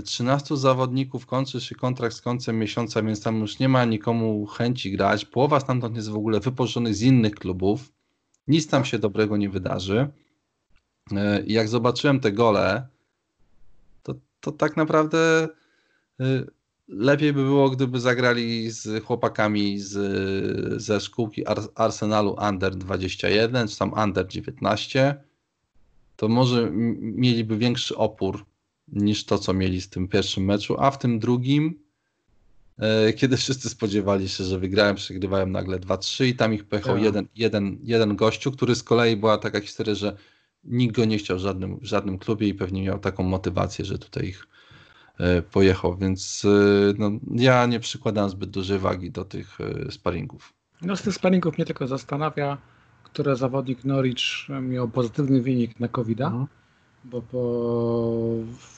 13 0.05 0.57
zawodników 0.57 1.27
kończy 1.27 1.61
się 1.61 1.75
kontrakt 1.75 2.17
z 2.17 2.21
końcem 2.21 2.59
miesiąca, 2.59 3.03
więc 3.03 3.23
tam 3.23 3.41
już 3.41 3.59
nie 3.59 3.69
ma 3.69 3.85
nikomu 3.85 4.47
chęci 4.47 4.93
grać. 4.93 5.25
Połowa 5.25 5.61
stamtąd 5.61 5.97
jest 5.97 6.09
w 6.09 6.17
ogóle 6.17 6.41
wypożyczonych 6.41 6.95
z 6.95 7.03
innych 7.03 7.35
klubów. 7.35 7.93
Nic 8.49 8.69
tam 8.69 8.85
się 8.85 8.99
dobrego 8.99 9.37
nie 9.37 9.51
wydarzy. 9.51 10.09
E, 11.13 11.43
jak 11.47 11.69
zobaczyłem 11.69 12.21
te 12.21 12.33
gole, 12.33 12.89
to, 14.03 14.15
to 14.41 14.53
tak 14.53 14.77
naprawdę 14.77 15.49
e, 16.21 16.25
lepiej 16.89 17.33
by 17.33 17.43
było, 17.43 17.71
gdyby 17.71 18.01
zagrali 18.01 18.71
z 18.71 19.05
chłopakami 19.05 19.79
z, 19.81 20.83
ze 20.83 21.01
szkółki 21.01 21.45
Arsenalu 21.75 22.37
Under 22.49 22.77
21 22.77 23.69
czy 23.69 23.79
tam 23.79 23.93
Under 23.93 24.27
19. 24.29 25.15
To 26.17 26.29
może 26.29 26.71
mieliby 27.01 27.59
większy 27.59 27.97
opór 27.97 28.45
niż 28.89 29.25
to, 29.25 29.39
co 29.39 29.53
mieli 29.53 29.81
z 29.81 29.89
tym 29.89 30.09
pierwszym 30.09 30.45
meczu, 30.45 30.77
a 30.79 30.91
w 30.91 30.99
tym 30.99 31.19
drugim, 31.19 31.79
e, 32.79 33.13
kiedy 33.13 33.37
wszyscy 33.37 33.69
spodziewali 33.69 34.29
się, 34.29 34.45
że 34.45 34.59
wygrają, 34.59 34.95
przegrywają 34.95 35.47
nagle 35.47 35.79
2-3 35.79 36.27
i 36.27 36.35
tam 36.35 36.55
ich 36.55 36.65
pechał 36.65 36.95
tak. 36.95 37.05
jeden, 37.05 37.27
jeden, 37.37 37.79
jeden 37.83 38.17
gościu, 38.17 38.53
który 38.53 38.75
z 38.75 38.83
kolei 38.83 39.17
była 39.17 39.39
taka 39.39 39.61
historia, 39.61 39.95
że 39.95 40.17
nikt 40.65 40.97
go 40.97 41.05
nie 41.05 41.19
chciał 41.19 41.37
w 41.37 41.41
żadnym, 41.41 41.79
w 41.79 41.85
żadnym 41.85 42.19
klubie 42.19 42.49
i 42.49 42.55
pewnie 42.55 42.83
miał 42.83 42.99
taką 42.99 43.23
motywację, 43.23 43.85
że 43.85 43.99
tutaj 43.99 44.27
ich 44.27 44.47
pojechał, 45.51 45.97
więc 45.97 46.43
e, 46.45 46.95
no, 46.99 47.11
ja 47.33 47.67
nie 47.67 47.81
przykładam 47.81 48.31
zbyt 48.31 48.51
dużej 48.51 48.79
wagi 48.79 49.11
do 49.11 49.25
tych 49.25 49.61
e, 49.61 49.93
sparingów. 49.93 50.53
No 50.83 50.97
z 50.97 51.03
tych 51.03 51.15
sparingów 51.15 51.59
mnie 51.59 51.65
tylko 51.65 51.87
zastanawia 51.87 52.59
które 53.17 53.37
zawodnik 53.37 53.85
Norwich 53.85 54.49
miał 54.63 54.89
pozytywny 54.89 55.43
wynik 55.43 55.81
na 55.81 55.89
covid 55.89 56.21
mhm. 56.21 56.47
bo, 57.05 57.23
po, 57.23 57.41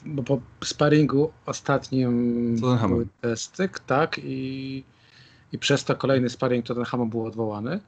bo 0.05 0.23
po 0.23 0.39
sparingu 0.63 1.31
ostatnim 1.45 2.55
były 2.87 3.07
testy, 3.21 3.69
tak, 3.87 4.19
i, 4.23 4.83
i 5.51 5.57
przez 5.57 5.83
to 5.83 5.95
kolejny 5.95 6.29
sparing 6.29 6.65
Tottenhamu 6.65 7.05
był 7.05 7.25
odwołany. 7.25 7.79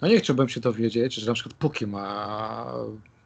No 0.00 0.08
nie 0.08 0.18
chciałbym 0.18 0.48
się 0.48 0.60
dowiedzieć, 0.60 1.14
że 1.14 1.26
na 1.26 1.34
przykład 1.34 1.54
Puki 1.54 1.86
ma 1.86 2.66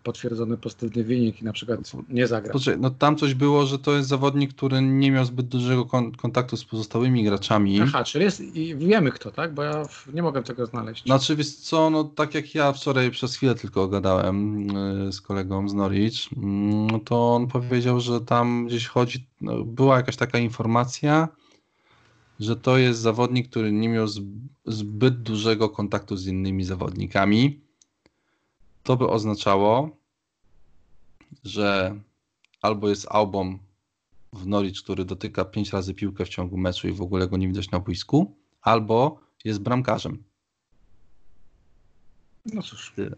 potwierdzony 0.06 0.56
pozytywny 0.56 1.04
wynik 1.04 1.42
i 1.42 1.44
na 1.44 1.52
przykład 1.52 1.80
nie 2.08 2.26
zagra. 2.26 2.52
Poczekaj, 2.52 2.80
no 2.80 2.90
tam 2.90 3.16
coś 3.16 3.34
było, 3.34 3.66
że 3.66 3.78
to 3.78 3.96
jest 3.96 4.08
zawodnik, 4.08 4.54
który 4.54 4.82
nie 4.82 5.10
miał 5.10 5.24
zbyt 5.24 5.46
dużego 5.46 5.84
kon 5.84 6.12
kontaktu 6.12 6.56
z 6.56 6.64
pozostałymi 6.64 7.24
graczami. 7.24 7.80
Aha, 7.82 8.04
czyli 8.04 8.24
jest 8.24 8.40
i 8.40 8.76
wiemy 8.76 9.10
kto, 9.10 9.30
tak? 9.30 9.54
Bo 9.54 9.62
ja 9.62 9.82
nie 10.14 10.22
mogę 10.22 10.42
tego 10.42 10.66
znaleźć. 10.66 11.04
Znaczy, 11.04 11.36
wiesz 11.36 11.54
co, 11.54 11.90
no 11.90 12.04
tak 12.04 12.34
jak 12.34 12.54
ja 12.54 12.72
wczoraj 12.72 13.10
przez 13.10 13.36
chwilę 13.36 13.54
tylko 13.54 13.88
gadałem 13.88 14.66
yy, 15.04 15.12
z 15.12 15.20
kolegą 15.20 15.68
z 15.68 15.74
Norwich, 15.74 16.32
yy, 16.32 16.38
no 16.92 16.98
to 16.98 17.34
on 17.34 17.46
powiedział, 17.46 18.00
że 18.00 18.20
tam 18.20 18.66
gdzieś 18.66 18.86
chodzi, 18.86 19.26
no, 19.40 19.64
była 19.64 19.96
jakaś 19.96 20.16
taka 20.16 20.38
informacja, 20.38 21.28
że 22.40 22.56
to 22.56 22.78
jest 22.78 23.00
zawodnik, 23.00 23.48
który 23.48 23.72
nie 23.72 23.88
miał 23.88 24.06
zbyt 24.66 25.22
dużego 25.22 25.68
kontaktu 25.68 26.16
z 26.16 26.26
innymi 26.26 26.64
zawodnikami. 26.64 27.65
To 28.86 28.96
by 28.96 29.08
oznaczało, 29.08 29.96
że 31.44 32.00
albo 32.62 32.88
jest 32.88 33.06
album 33.10 33.58
w 34.32 34.46
Norwich, 34.46 34.82
który 34.82 35.04
dotyka 35.04 35.44
pięć 35.44 35.72
razy 35.72 35.94
piłkę 35.94 36.24
w 36.24 36.28
ciągu 36.28 36.56
meczu 36.56 36.88
i 36.88 36.92
w 36.92 37.02
ogóle 37.02 37.28
go 37.28 37.36
nie 37.36 37.48
widać 37.48 37.70
na 37.70 37.80
boisku, 37.80 38.36
albo 38.62 39.20
jest 39.44 39.60
bramkarzem. 39.60 40.24
No 42.46 42.62
cóż. 42.62 42.92
Tyle. 42.96 43.16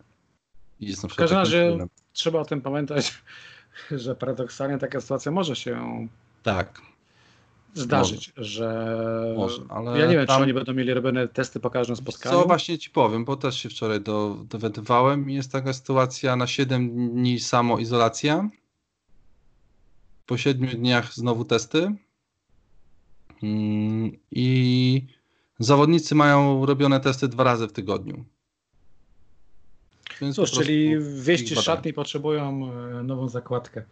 Jest 0.81 1.07
w 1.07 1.15
każdym 1.15 1.39
razie 1.39 1.79
trzeba 2.13 2.41
o 2.41 2.45
tym 2.45 2.61
pamiętać, 2.61 3.23
że 3.91 4.15
paradoksalnie 4.15 4.79
taka 4.79 5.01
sytuacja 5.01 5.33
może 5.33 5.57
się 5.57 6.09
tak 6.43 6.83
zdarzyć, 7.81 8.33
może. 8.37 8.51
że 8.51 9.35
może, 9.37 9.63
ale 9.69 10.01
ja 10.01 10.07
nie 10.07 10.17
wiem, 10.17 10.27
tam... 10.27 10.37
czy 10.37 10.43
oni 10.43 10.55
będą 10.55 10.75
mieli 10.75 10.95
robione 10.95 11.29
testy 11.29 11.61
po 11.61 11.71
każdym 11.71 11.97
spotkaniu. 11.97 12.37
Co 12.37 12.47
właśnie 12.47 12.79
ci 12.79 12.91
powiem, 12.91 13.25
bo 13.25 13.37
też 13.37 13.57
się 13.63 13.69
wczoraj 13.69 14.01
do, 14.01 14.37
dowiadywałem. 14.49 15.31
Jest 15.31 15.53
taka 15.53 15.73
sytuacja 15.73 16.37
na 16.37 16.47
7 16.47 17.11
dni 17.11 17.41
samoizolacja. 17.41 18.51
Po 20.27 20.37
7 20.37 20.69
dniach 20.69 21.13
znowu 21.15 21.45
testy. 21.45 21.95
Mm, 23.43 24.13
I 24.31 25.07
zawodnicy 25.59 26.15
mają 26.15 26.67
robione 26.67 27.01
testy 27.01 27.29
dwa 27.29 27.45
razy 27.45 27.69
w 27.69 27.73
tygodniu. 27.73 28.25
Więc 30.21 30.37
Cóż, 30.37 30.51
czyli 30.51 30.95
wieści 31.23 31.57
szatni 31.57 31.93
potrzebują 31.93 32.73
e, 32.73 33.03
nową 33.03 33.29
zakładkę. 33.29 33.83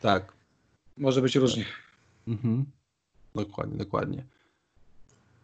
Tak. 0.00 0.32
Może 0.96 1.22
być 1.22 1.36
różnie. 1.36 1.64
Mhm. 2.28 2.64
Dokładnie, 3.38 3.76
dokładnie. 3.78 4.24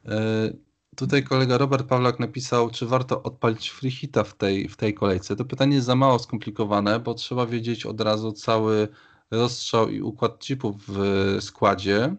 E, 0.07 0.51
tutaj 0.97 1.25
kolega 1.25 1.59
Robert 1.59 1.87
Pawlak 1.87 2.21
napisał, 2.21 2.71
czy 2.71 2.87
warto 2.87 3.23
odpalić 3.23 3.71
freehita 3.71 4.25
w 4.25 4.35
tej, 4.35 4.69
w 4.69 4.77
tej 4.77 4.95
kolejce. 4.95 5.37
To 5.37 5.45
pytanie 5.45 5.75
jest 5.75 5.87
za 5.87 5.95
mało 5.95 6.19
skomplikowane, 6.19 7.01
bo 7.01 7.15
trzeba 7.15 7.47
wiedzieć 7.47 7.87
od 7.87 8.01
razu 8.01 8.33
cały 8.33 8.89
rozstrzał 9.31 9.89
i 9.89 10.01
układ 10.01 10.39
chipów 10.39 10.77
w 10.89 11.37
składzie. 11.41 12.17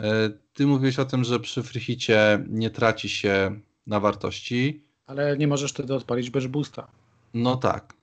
E, 0.00 0.30
ty 0.54 0.66
mówiłeś 0.66 0.98
o 0.98 1.04
tym, 1.04 1.24
że 1.24 1.40
przy 1.40 1.62
freehicie 1.62 2.44
nie 2.48 2.70
traci 2.70 3.08
się 3.08 3.60
na 3.86 4.00
wartości. 4.00 4.84
Ale 5.06 5.36
nie 5.36 5.48
możesz 5.48 5.72
wtedy 5.72 5.94
odpalić 5.94 6.30
bez 6.30 6.46
boosta. 6.46 6.88
No 7.34 7.56
tak, 7.56 7.94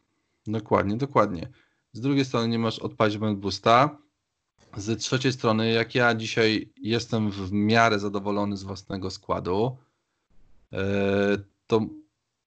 dokładnie, 0.47 0.97
dokładnie. 0.97 1.47
Z 1.93 2.01
drugiej 2.01 2.25
strony 2.25 2.47
nie 2.47 2.59
możesz 2.59 2.79
odpalić 2.79 3.17
bez 3.17 3.33
boosta. 3.35 3.97
Z 4.77 4.99
trzeciej 4.99 5.33
strony, 5.33 5.71
jak 5.71 5.95
ja 5.95 6.15
dzisiaj 6.15 6.69
jestem 6.77 7.31
w 7.31 7.51
miarę 7.51 7.99
zadowolony 7.99 8.57
z 8.57 8.63
własnego 8.63 9.09
składu, 9.09 9.77
e, 10.73 10.77
to 11.67 11.81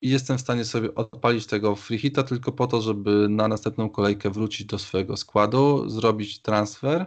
jestem 0.03 0.39
w 0.39 0.41
stanie 0.41 0.65
sobie 0.65 0.95
odpalić 0.95 1.47
tego 1.47 1.77
free 1.77 1.99
hita 1.99 2.23
tylko 2.23 2.53
po 2.53 2.67
to, 2.67 2.83
żeby 2.83 3.27
na 3.29 3.49
następną 3.49 3.91
kolejkę 3.91 4.31
wrócić 4.31 4.67
do 4.67 4.79
swojego 4.79 5.17
składu, 5.17 5.89
zrobić 5.89 6.39
transfer. 6.39 7.07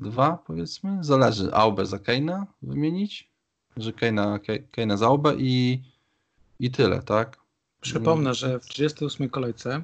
Dwa 0.00 0.38
powiedzmy, 0.46 0.98
zależy. 1.04 1.54
Aubę 1.54 1.86
za 1.86 1.98
Keina 1.98 2.46
wymienić, 2.62 3.30
że 3.76 3.92
Keina, 3.92 4.38
Keina 4.70 4.96
za 4.96 5.06
Aubę 5.06 5.34
i, 5.38 5.82
i 6.58 6.70
tyle, 6.70 7.02
tak? 7.02 7.40
Przypomnę, 7.80 8.34
że 8.34 8.60
w 8.60 8.66
38 8.66 9.28
kolejce 9.28 9.82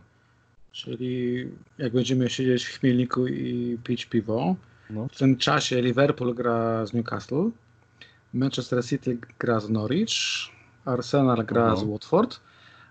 Czyli 0.73 1.49
jak 1.79 1.93
będziemy 1.93 2.31
siedzieć 2.31 2.65
w 2.65 2.79
chmielniku 2.79 3.27
i 3.27 3.79
pić 3.85 4.07
piwo, 4.07 4.57
no. 4.91 5.09
w 5.13 5.19
tym 5.19 5.37
czasie 5.37 5.83
Liverpool 5.83 6.35
gra 6.35 6.87
z 6.87 6.93
Newcastle, 6.93 7.51
Manchester 8.35 8.85
City 8.85 9.19
gra 9.39 9.61
z 9.61 9.71
Norwich, 9.71 10.13
Arsenal 10.85 11.45
gra 11.45 11.69
no. 11.69 11.77
z 11.77 11.85
Watford, 11.85 12.41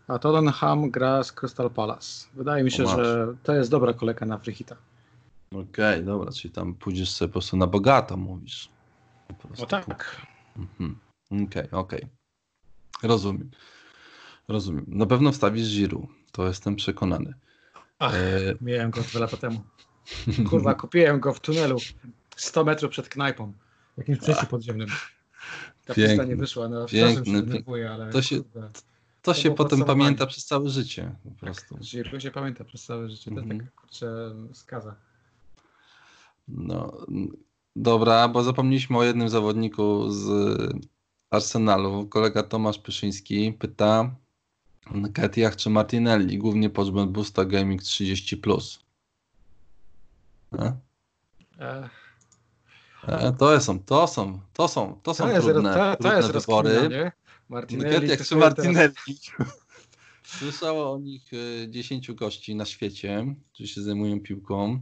a 0.08 0.20
Tottenham 0.20 0.92
gra 0.92 1.24
z 1.24 1.32
Crystal 1.32 1.70
Palace. 1.70 2.28
Wydaje 2.34 2.64
mi 2.64 2.72
się, 2.72 2.88
że 2.88 3.36
to 3.44 3.54
jest 3.54 3.72
dobra 3.72 3.94
kolejka 3.94 4.26
na 4.26 4.38
Frichita. 4.38 4.76
Okej, 5.52 5.64
okay, 5.70 6.04
dobra, 6.04 6.32
czyli 6.32 6.54
tam 6.54 6.74
pójdziesz 6.74 7.12
sobie 7.12 7.30
po 7.30 7.34
prostu 7.34 7.58
na 7.58 7.68
bogato, 7.68 8.18
mówisz. 8.18 8.70
No 9.60 9.66
tak. 9.66 10.22
Mhm. 10.58 11.00
Okej, 11.32 11.46
okay, 11.46 11.80
okej. 11.80 12.00
Okay. 12.00 12.10
Rozumiem. 13.04 13.52
Rozumiem. 14.48 14.86
Na 14.88 15.06
pewno 15.06 15.32
wstawisz 15.32 15.78
Giru, 15.78 16.08
to 16.32 16.48
jestem 16.48 16.76
przekonany. 16.76 17.34
Ach, 18.02 18.16
e... 18.16 18.56
miałem 18.62 18.92
go 18.92 19.02
dwa 19.02 19.20
lata 19.20 19.38
temu. 19.38 19.62
Kurwa, 20.50 20.74
kupiłem 20.74 21.20
go 21.20 21.34
w 21.34 21.40
tunelu 21.40 21.78
100 22.36 22.64
metrów 22.64 22.92
przed 22.92 23.10
knajpą. 23.10 23.54
W 23.94 23.98
jakimś 23.98 24.20
przejściu 24.20 24.46
podziemnym. 24.46 24.88
Ta 25.86 25.94
piękny, 25.94 26.28
nie 26.28 26.36
wyszła, 26.36 26.70
no 26.70 26.86
piękny, 26.86 27.64
się 27.76 27.90
ale 27.92 28.12
to 28.12 28.22
się, 28.22 28.44
to, 28.44 28.60
to 29.22 29.34
się 29.34 29.56
potem 29.56 29.84
pamięta 29.86 30.26
przez 30.26 30.46
całe 30.46 30.70
życie 30.70 31.16
po 31.24 31.30
tak, 31.30 31.40
prostu. 31.40 31.76
Tak, 32.12 32.22
się 32.22 32.32
pamięta 32.32 32.64
przez 32.64 32.86
całe 32.86 33.10
życie, 33.10 33.32
to 33.32 33.42
mm 33.42 33.58
-hmm. 33.58 33.62
tak 33.62 33.76
kurczę 33.76 34.36
skaza. 34.54 34.96
No, 36.48 36.98
dobra, 37.76 38.28
bo 38.28 38.44
zapomnieliśmy 38.44 38.98
o 38.98 39.04
jednym 39.04 39.30
zawodniku 39.30 40.12
z 40.12 40.30
Arsenalu. 41.30 42.08
Kolega 42.08 42.44
Tomasz 42.44 42.80
Pyszyński 42.80 43.54
pyta, 43.54 44.16
Ketiach 45.14 45.56
czy 45.56 45.70
Martinelli, 45.70 46.38
głównie 46.38 46.70
pod 46.70 47.12
Busta 47.12 47.46
Gaming 47.46 47.82
30+. 47.82 48.38
Plus. 48.38 48.80
E? 50.60 51.90
E, 53.08 53.34
to 53.40 53.62
są, 53.62 53.80
to 53.80 54.08
są, 54.08 54.40
to 54.54 54.68
są, 54.68 55.00
to 55.04 55.14
są 55.14 55.30
to 55.30 55.42
trudne, 55.42 55.70
jest, 55.70 56.02
to, 56.02 56.10
to 56.10 56.18
jest 56.18 56.32
wybory. 56.32 57.12
Martinelli 57.50 57.92
Ketiach 58.00 58.28
czy 58.28 58.36
Martinelli. 58.36 59.20
Słyszało 60.24 60.94
o 60.94 61.00
nich 61.00 61.32
10 61.70 62.10
e, 62.10 62.14
gości 62.14 62.56
na 62.56 62.66
świecie, 62.66 63.36
którzy 63.54 63.74
się 63.74 63.82
zajmują 63.82 64.20
piłką. 64.20 64.80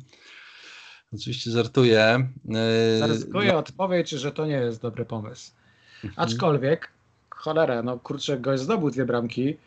Oczywiście 1.13 1.51
żartuję. 1.51 2.29
E, 2.49 2.99
Zaryzykuję 2.99 3.51
no. 3.51 3.57
odpowiedź, 3.57 4.09
że 4.09 4.31
to 4.31 4.45
nie 4.45 4.53
jest 4.53 4.81
dobry 4.81 5.05
pomysł. 5.05 5.51
Mhm. 6.03 6.13
Aczkolwiek, 6.15 6.89
cholera, 7.29 7.83
no 7.83 7.99
kurczę, 7.99 8.39
gość 8.39 8.63
zdobył 8.63 8.91
dwie 8.91 9.05
bramki 9.05 9.57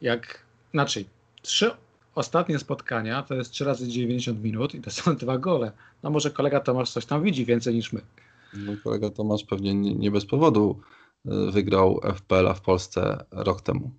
jak, 0.00 0.44
znaczy, 0.72 1.04
trzy 1.42 1.70
ostatnie 2.14 2.58
spotkania 2.58 3.22
to 3.22 3.34
jest 3.34 3.50
3 3.50 3.64
razy 3.64 3.88
90 3.88 4.42
minut 4.42 4.74
i 4.74 4.80
to 4.80 4.90
są 4.90 5.16
dwa 5.16 5.38
gole. 5.38 5.72
No 6.02 6.10
może 6.10 6.30
kolega 6.30 6.60
Tomasz 6.60 6.90
coś 6.90 7.06
tam 7.06 7.22
widzi 7.22 7.44
więcej 7.44 7.74
niż 7.74 7.92
my. 7.92 8.00
No, 8.54 8.72
kolega 8.84 9.10
Tomasz 9.10 9.44
pewnie 9.44 9.74
nie, 9.74 9.94
nie 9.94 10.10
bez 10.10 10.26
powodu 10.26 10.80
y, 11.26 11.50
wygrał 11.50 12.00
FPL-a 12.16 12.54
w 12.54 12.60
Polsce 12.60 13.24
rok 13.30 13.62
temu. 13.62 13.90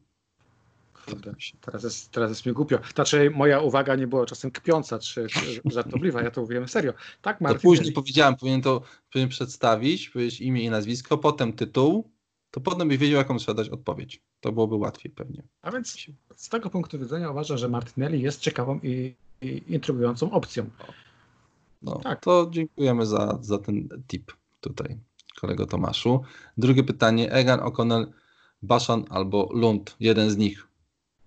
Kurde, 1.05 1.35
teraz 1.61 1.83
jest, 1.83 2.11
teraz 2.11 2.29
jest 2.29 2.45
mi 2.45 2.53
głupio. 2.53 2.79
Znaczy 2.95 3.31
moja 3.35 3.59
uwaga 3.59 3.95
nie 3.95 4.07
była 4.07 4.25
czasem 4.25 4.51
kpiąca 4.51 4.99
czy, 4.99 5.27
czy 5.27 5.61
żartobliwa, 5.65 6.21
ja 6.21 6.31
to 6.31 6.41
mówiłem 6.41 6.67
serio. 6.67 6.93
Tak, 7.21 7.41
Martin. 7.41 7.59
To 7.59 7.61
później 7.61 7.93
powiedziałem, 7.93 8.35
powinien 8.35 8.61
to 8.61 8.81
powinien 9.11 9.29
przedstawić, 9.29 10.09
powiedzieć 10.09 10.41
imię 10.41 10.63
i 10.63 10.69
nazwisko, 10.69 11.17
potem 11.17 11.53
tytuł, 11.53 12.11
to 12.51 12.61
potem 12.61 12.87
byś 12.87 12.97
wiedział, 12.97 13.17
jaką 13.17 13.37
trzeba 13.37 13.53
dać 13.53 13.69
odpowiedź. 13.69 14.21
To 14.45 14.51
byłoby 14.51 14.75
łatwiej 14.75 15.11
pewnie. 15.11 15.43
A 15.61 15.71
więc 15.71 15.97
z 16.35 16.49
tego 16.49 16.69
punktu 16.69 16.99
widzenia 16.99 17.31
uważam, 17.31 17.57
że 17.57 17.69
Martinelli 17.69 18.21
jest 18.21 18.41
ciekawą 18.41 18.79
i, 18.83 19.15
i 19.41 19.63
intrygującą 19.67 20.31
opcją. 20.31 20.69
No, 21.81 21.99
tak. 22.03 22.21
To 22.21 22.47
dziękujemy 22.51 23.05
za, 23.05 23.37
za 23.41 23.57
ten 23.57 23.89
tip 24.07 24.31
tutaj, 24.61 24.97
kolego 25.41 25.65
Tomaszu. 25.65 26.23
Drugie 26.57 26.83
pytanie. 26.83 27.31
Egan, 27.31 27.59
O'Connell, 27.59 28.05
Baszan 28.61 29.05
albo 29.09 29.49
Lund? 29.53 29.95
Jeden 29.99 30.29
z 30.29 30.37
nich. 30.37 30.67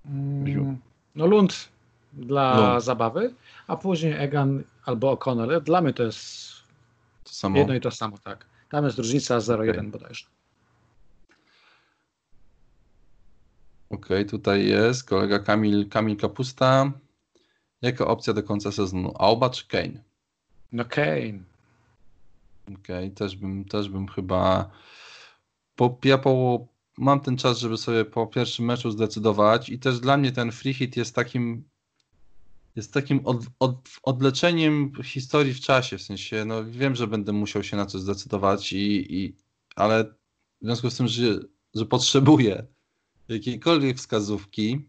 Mm, 0.06 0.78
no 1.14 1.26
Lund 1.26 1.68
dla 2.12 2.70
Lund. 2.70 2.84
zabawy, 2.84 3.34
a 3.66 3.76
później 3.76 4.14
Egan 4.18 4.62
albo 4.84 5.14
O'Connell. 5.14 5.60
Dla 5.62 5.80
mnie 5.80 5.92
to 5.92 6.02
jest 6.02 6.50
to 7.24 7.32
samo. 7.32 7.58
jedno 7.58 7.74
i 7.74 7.80
to 7.80 7.90
samo, 7.90 8.18
tak. 8.18 8.46
Tam 8.70 8.84
jest 8.84 8.98
różnica 8.98 9.38
0,1 9.38 9.70
okay. 9.70 9.90
bodajże. 9.90 10.26
Okej, 13.98 14.16
okay, 14.16 14.24
tutaj 14.24 14.66
jest 14.66 15.04
kolega 15.04 15.38
Kamil, 15.38 15.88
Kamil 15.88 16.16
Kapusta. 16.16 16.92
Jaka 17.82 18.06
opcja 18.06 18.32
do 18.32 18.42
końca 18.42 18.72
sezonu? 18.72 19.14
Auba 19.18 19.50
czy 19.50 19.68
Kane? 19.68 20.04
No 20.72 20.84
Kane. 20.84 21.38
Okej, 22.62 23.06
okay, 23.06 23.10
też, 23.10 23.36
bym, 23.36 23.64
też 23.64 23.88
bym 23.88 24.08
chyba... 24.08 24.70
Po, 25.76 25.98
ja 26.04 26.18
po, 26.18 26.66
mam 26.98 27.20
ten 27.20 27.36
czas, 27.36 27.58
żeby 27.58 27.76
sobie 27.76 28.04
po 28.04 28.26
pierwszym 28.26 28.64
meczu 28.64 28.90
zdecydować 28.90 29.68
i 29.68 29.78
też 29.78 30.00
dla 30.00 30.16
mnie 30.16 30.32
ten 30.32 30.52
free 30.52 30.74
hit 30.74 30.96
jest 30.96 31.14
takim 31.14 31.64
jest 32.76 32.94
takim 32.94 33.26
od, 33.26 33.36
od, 33.58 33.88
odleczeniem 34.02 34.92
historii 35.04 35.54
w 35.54 35.60
czasie, 35.60 35.98
w 35.98 36.02
sensie, 36.02 36.44
no 36.44 36.64
wiem, 36.64 36.94
że 36.96 37.06
będę 37.06 37.32
musiał 37.32 37.62
się 37.62 37.76
na 37.76 37.86
coś 37.86 38.00
zdecydować 38.00 38.72
i, 38.72 39.16
i 39.16 39.36
ale 39.76 40.04
w 40.04 40.14
związku 40.62 40.90
z 40.90 40.96
tym, 40.96 41.08
że, 41.08 41.40
że 41.74 41.86
potrzebuję 41.86 42.66
jakiejkolwiek 43.28 43.96
wskazówki, 43.96 44.88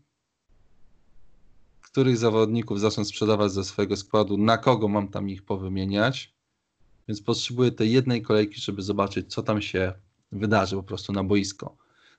których 1.81 2.17
zawodników 2.17 2.79
zacznę 2.79 3.05
sprzedawać 3.05 3.51
ze 3.51 3.63
swojego 3.63 3.97
składu, 3.97 4.37
na 4.37 4.57
kogo 4.57 4.87
mam 4.87 5.07
tam 5.07 5.29
ich 5.29 5.43
powymieniać, 5.43 6.33
więc 7.07 7.21
potrzebuję 7.21 7.71
tej 7.71 7.91
jednej 7.91 8.21
kolejki, 8.21 8.61
żeby 8.61 8.81
zobaczyć, 8.81 9.33
co 9.33 9.43
tam 9.43 9.61
się 9.61 9.93
wydarzy 10.31 10.75
po 10.75 10.83
prostu 10.83 11.13
na 11.13 11.23
boisko, 11.23 11.75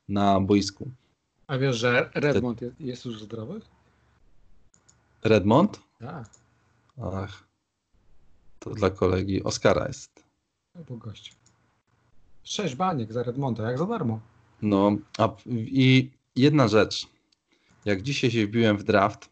na 0.09 0.40
boisku. 0.40 0.90
A 1.47 1.59
wiesz, 1.59 1.76
że 1.76 2.10
Redmond 2.14 2.60
jest 2.80 3.05
już 3.05 3.22
zdrowy? 3.22 3.60
Redmond? 5.24 5.80
Tak. 5.98 6.30
Ach, 7.02 7.44
to 8.59 8.70
dla 8.70 8.90
kolegi 8.90 9.44
Oskara 9.44 9.86
jest. 9.86 10.24
Po 10.86 10.97
goście. 10.97 11.32
Sześć 12.42 12.74
baniek 12.74 13.12
za 13.12 13.22
Redmonta, 13.22 13.62
jak 13.62 13.78
za 13.78 13.86
darmo. 13.86 14.20
No, 14.62 14.96
a 15.18 15.36
i 15.56 16.10
jedna 16.36 16.68
rzecz. 16.68 17.06
Jak 17.84 18.02
dzisiaj 18.02 18.30
się 18.30 18.46
wbiłem 18.46 18.76
w 18.76 18.82
draft, 18.82 19.30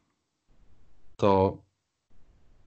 to 1.16 1.58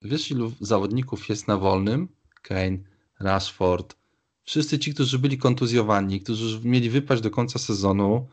wiesz 0.02 0.30
ilu 0.30 0.52
zawodników 0.60 1.28
jest 1.28 1.48
na 1.48 1.56
wolnym? 1.56 2.08
Kane, 2.42 2.78
Rashford, 3.20 3.96
wszyscy 4.44 4.78
ci, 4.78 4.94
którzy 4.94 5.18
byli 5.18 5.38
kontuzjowani, 5.38 6.20
którzy 6.20 6.60
mieli 6.64 6.90
wypaść 6.90 7.22
do 7.22 7.30
końca 7.30 7.58
sezonu, 7.58 8.28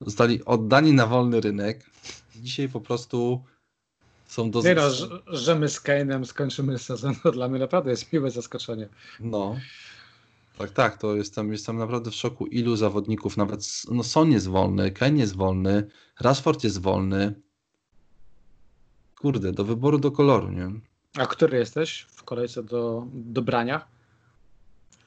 zostali 0.00 0.44
oddani 0.44 0.92
na 0.92 1.06
wolny 1.06 1.40
rynek. 1.40 1.90
Dzisiaj 2.36 2.68
po 2.68 2.80
prostu 2.80 3.44
są 4.26 4.50
do... 4.50 4.62
Nie 4.62 4.74
no, 4.74 4.82
że 5.26 5.54
my 5.54 5.68
z 5.68 5.80
Kane'em 5.80 6.24
skończymy 6.24 6.78
sezon, 6.78 7.14
to 7.14 7.32
dla 7.32 7.48
mnie 7.48 7.58
naprawdę 7.58 7.90
jest 7.90 8.12
miłe 8.12 8.30
zaskoczenie. 8.30 8.88
No. 9.20 9.56
Tak, 10.58 10.70
tak, 10.70 10.98
to 10.98 11.16
jestem, 11.16 11.52
jestem 11.52 11.76
naprawdę 11.76 12.10
w 12.10 12.14
szoku, 12.14 12.46
ilu 12.46 12.76
zawodników, 12.76 13.36
nawet 13.36 13.82
no 13.90 14.02
Son 14.02 14.32
jest 14.32 14.48
wolny, 14.48 14.90
Kane 14.90 15.18
jest 15.18 15.36
wolny, 15.36 15.88
Rashford 16.20 16.64
jest 16.64 16.80
wolny. 16.80 17.34
Kurde, 19.20 19.52
do 19.52 19.64
wyboru, 19.64 19.98
do 19.98 20.10
koloru, 20.10 20.52
nie? 20.52 20.72
A 21.18 21.26
który 21.26 21.58
jesteś 21.58 22.06
w 22.10 22.22
kolejce 22.22 22.62
do, 22.62 23.06
do 23.12 23.42
brania? 23.42 23.86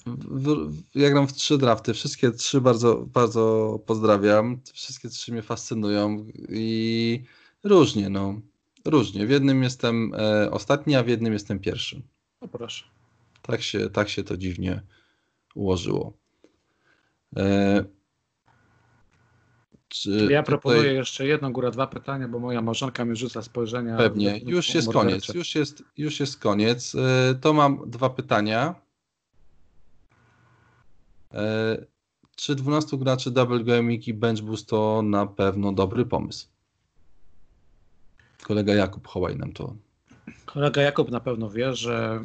W, 0.05 0.71
ja 0.95 1.09
gram 1.09 1.27
w 1.27 1.34
trzy 1.34 1.57
drafty, 1.57 1.93
wszystkie 1.93 2.31
trzy 2.31 2.61
bardzo, 2.61 2.95
bardzo 2.95 3.80
pozdrawiam, 3.85 4.59
wszystkie 4.73 5.09
trzy 5.09 5.31
mnie 5.31 5.41
fascynują 5.41 6.27
i 6.49 7.23
różnie, 7.63 8.09
no. 8.09 8.41
Różnie. 8.85 9.27
W 9.27 9.30
jednym 9.30 9.63
jestem 9.63 10.13
e, 10.13 10.51
ostatni, 10.51 10.95
a 10.95 11.03
w 11.03 11.07
jednym 11.07 11.34
jestem 11.34 11.59
pierwszy. 11.59 12.01
No 12.41 12.47
proszę. 12.47 12.85
Tak 13.41 13.61
się, 13.61 13.89
tak 13.89 14.09
się 14.09 14.23
to 14.23 14.38
dziwnie 14.38 14.81
ułożyło. 15.60 16.14
E, 17.38 17.84
czy 19.88 20.27
ja 20.31 20.44
proponuję 20.44 20.81
tutaj... 20.81 20.95
jeszcze 20.95 21.27
jedno, 21.27 21.52
góra 21.52 21.72
dwa 21.72 21.88
pytania, 21.88 22.27
bo 22.27 22.40
moja 22.40 22.61
małżonka 22.61 23.06
mi 23.06 23.15
rzuca 23.15 23.41
spojrzenia. 23.41 23.98
Pewnie, 23.98 24.41
już 24.45 24.73
jest 24.76 24.94
koniec, 24.94 25.27
już 25.27 25.56
jest, 25.56 25.84
już 25.98 26.19
jest 26.19 26.40
koniec. 26.40 26.95
E, 26.95 27.36
to 27.36 27.53
mam 27.53 27.90
dwa 27.90 28.10
pytania. 28.10 28.76
E, 31.34 31.86
czy 32.36 32.56
12 32.56 32.98
graczy 32.98 33.31
Double 33.31 33.64
Gaming 33.64 34.07
i 34.07 34.14
Bench 34.14 34.41
Boost 34.41 34.69
to 34.69 35.02
na 35.02 35.26
pewno 35.26 35.72
dobry 35.72 36.06
pomysł? 36.06 36.48
Kolega 38.44 38.73
Jakub 38.73 39.07
Hołaj 39.07 39.36
nam 39.36 39.53
to. 39.53 39.76
Kolega 40.45 40.81
Jakub 40.81 41.11
na 41.11 41.19
pewno 41.19 41.49
wie, 41.49 41.76
że 41.76 42.23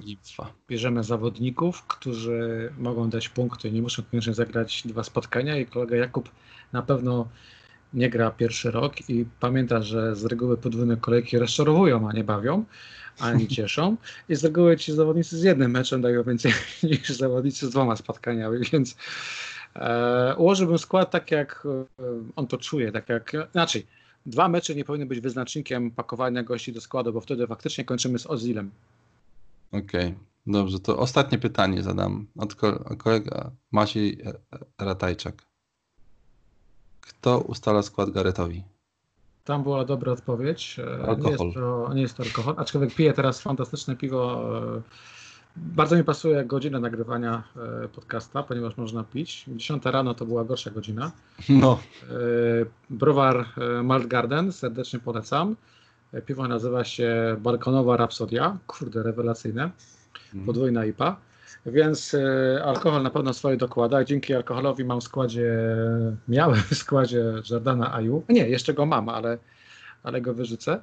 bierzemy 0.68 1.04
zawodników, 1.04 1.82
którzy 1.86 2.72
mogą 2.78 3.10
dać 3.10 3.28
punkty, 3.28 3.72
nie 3.72 3.82
muszą 3.82 4.02
koniecznie 4.10 4.34
zagrać 4.34 4.82
dwa 4.84 5.04
spotkania 5.04 5.56
i 5.58 5.66
kolega 5.66 5.96
Jakub 5.96 6.28
na 6.72 6.82
pewno 6.82 7.28
nie 7.94 8.10
gra 8.10 8.30
pierwszy 8.30 8.70
rok 8.70 9.10
i 9.10 9.24
pamięta, 9.40 9.82
że 9.82 10.16
z 10.16 10.24
reguły 10.24 10.56
podwójne 10.56 10.96
kolejki 10.96 11.38
rozczarowują, 11.38 12.08
a 12.08 12.12
nie 12.12 12.24
bawią, 12.24 12.64
ani 13.20 13.48
cieszą. 13.56 13.96
I 14.28 14.34
z 14.34 14.44
reguły 14.44 14.76
ci 14.76 14.92
zawodnicy 14.92 15.38
z 15.38 15.42
jednym 15.42 15.70
meczem 15.70 16.02
dają 16.02 16.22
więcej 16.22 16.52
niż 16.82 17.08
zawodnicy 17.08 17.66
z 17.66 17.70
dwoma 17.70 17.96
spotkaniami, 17.96 18.58
więc 18.72 18.96
e, 19.76 20.34
ułożyłbym 20.36 20.78
skład 20.78 21.10
tak, 21.10 21.30
jak 21.30 21.66
e, 21.66 22.02
on 22.36 22.46
to 22.46 22.58
czuje, 22.58 22.92
tak 22.92 23.08
jak, 23.08 23.32
inaczej, 23.54 23.86
dwa 24.26 24.48
mecze 24.48 24.74
nie 24.74 24.84
powinny 24.84 25.06
być 25.06 25.20
wyznacznikiem 25.20 25.90
pakowania 25.90 26.42
gości 26.42 26.72
do 26.72 26.80
składu, 26.80 27.12
bo 27.12 27.20
wtedy 27.20 27.46
faktycznie 27.46 27.84
kończymy 27.84 28.18
z 28.18 28.26
Ozilem. 28.26 28.70
Okej, 29.72 30.06
okay. 30.06 30.14
dobrze. 30.46 30.80
To 30.80 30.98
ostatnie 30.98 31.38
pytanie 31.38 31.82
zadam 31.82 32.26
od 32.38 32.54
kolega 32.98 33.50
Maciej 33.72 34.18
Ratajczak. 34.78 35.42
Kto 37.00 37.38
ustala 37.38 37.82
skład 37.82 38.10
Garetowi? 38.10 38.62
Tam 39.44 39.62
była 39.62 39.84
dobra 39.84 40.12
odpowiedź. 40.12 40.76
Alkohol. 41.06 41.22
Nie 41.24 41.30
jest 41.30 41.54
to, 41.54 41.94
nie 41.94 42.02
jest 42.02 42.16
to 42.16 42.22
alkohol, 42.22 42.54
aczkolwiek 42.58 42.94
piję 42.94 43.12
teraz 43.12 43.40
fantastyczne 43.40 43.96
piwo 43.96 44.50
e, 44.76 44.82
bardzo 45.56 45.96
mi 45.96 46.04
pasuje 46.04 46.44
godzina 46.44 46.80
nagrywania 46.80 47.42
e, 47.84 47.88
podcasta, 47.88 48.42
ponieważ 48.42 48.76
można 48.76 49.04
pić. 49.04 49.44
10 49.48 49.84
rano 49.84 50.14
to 50.14 50.26
była 50.26 50.44
gorsza 50.44 50.70
godzina. 50.70 51.12
No. 51.48 51.78
E, 52.02 52.14
browar 52.90 53.36
e, 53.56 53.82
Malt 53.82 54.06
Garden, 54.06 54.52
serdecznie 54.52 54.98
polecam. 54.98 55.56
Piwo 56.26 56.48
nazywa 56.48 56.84
się 56.84 57.36
Balkonowa 57.40 57.96
Rapsodia. 57.96 58.58
Kurde, 58.66 59.02
rewelacyjne. 59.02 59.70
Mhm. 60.26 60.46
Podwójna 60.46 60.84
IPA. 60.84 61.16
Więc 61.66 62.16
alkohol 62.64 63.02
na 63.02 63.10
pewno 63.10 63.34
swoje 63.34 63.56
dokłada. 63.56 64.04
Dzięki 64.04 64.34
alkoholowi 64.34 64.84
mam 64.84 65.00
w 65.00 65.04
składzie, 65.04 65.76
miałem 66.28 66.60
w 66.70 66.74
składzie 66.74 67.24
Jordana 67.50 67.94
Aju. 67.94 68.22
Nie, 68.28 68.48
jeszcze 68.48 68.74
go 68.74 68.86
mam, 68.86 69.08
ale, 69.08 69.38
ale 70.02 70.20
go 70.20 70.34
wyrzucę. 70.34 70.80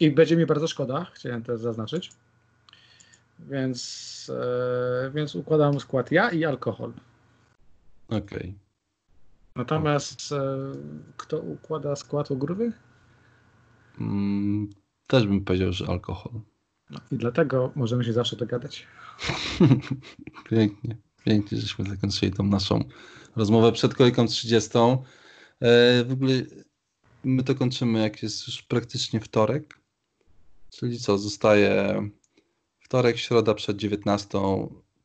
I 0.00 0.10
będzie 0.10 0.36
mi 0.36 0.46
bardzo 0.46 0.66
szkoda, 0.66 1.06
chciałem 1.14 1.42
też 1.42 1.60
zaznaczyć. 1.60 2.10
Więc, 3.38 4.30
e, 4.34 5.10
więc 5.14 5.34
układam 5.34 5.80
skład 5.80 6.12
ja 6.12 6.30
i 6.30 6.44
alkohol. 6.44 6.92
Okej. 8.08 8.18
Okay. 8.20 8.54
Natomiast 9.56 10.32
e, 10.32 10.72
kto 11.16 11.40
układa 11.40 11.96
skład 11.96 12.30
ogrówy? 12.30 12.72
Mm, 14.00 14.70
też 15.06 15.26
bym 15.26 15.44
powiedział, 15.44 15.72
że 15.72 15.86
alkohol. 15.86 16.32
No 16.90 17.00
I 17.12 17.16
dlatego 17.16 17.72
możemy 17.74 18.04
się 18.04 18.12
zawsze 18.12 18.36
dogadać. 18.36 18.86
pięknie, 20.50 20.96
pięknie, 21.24 21.58
żeśmy 21.58 21.84
zakończyli 21.84 22.32
tą 22.32 22.42
naszą 22.42 22.84
rozmowę 23.36 23.72
przed 23.72 23.94
kolejką 23.94 24.26
30. 24.26 24.70
E, 24.78 26.04
w 26.04 26.12
ogóle 26.12 26.32
my 27.24 27.42
to 27.42 27.54
kończymy, 27.54 28.00
jak 28.00 28.22
jest 28.22 28.46
już 28.46 28.62
praktycznie 28.62 29.20
wtorek. 29.20 29.78
Czyli 30.70 30.98
co, 30.98 31.18
zostaje 31.18 32.02
wtorek, 32.84 33.18
środa 33.18 33.54
przed 33.54 33.76
19 33.76 34.38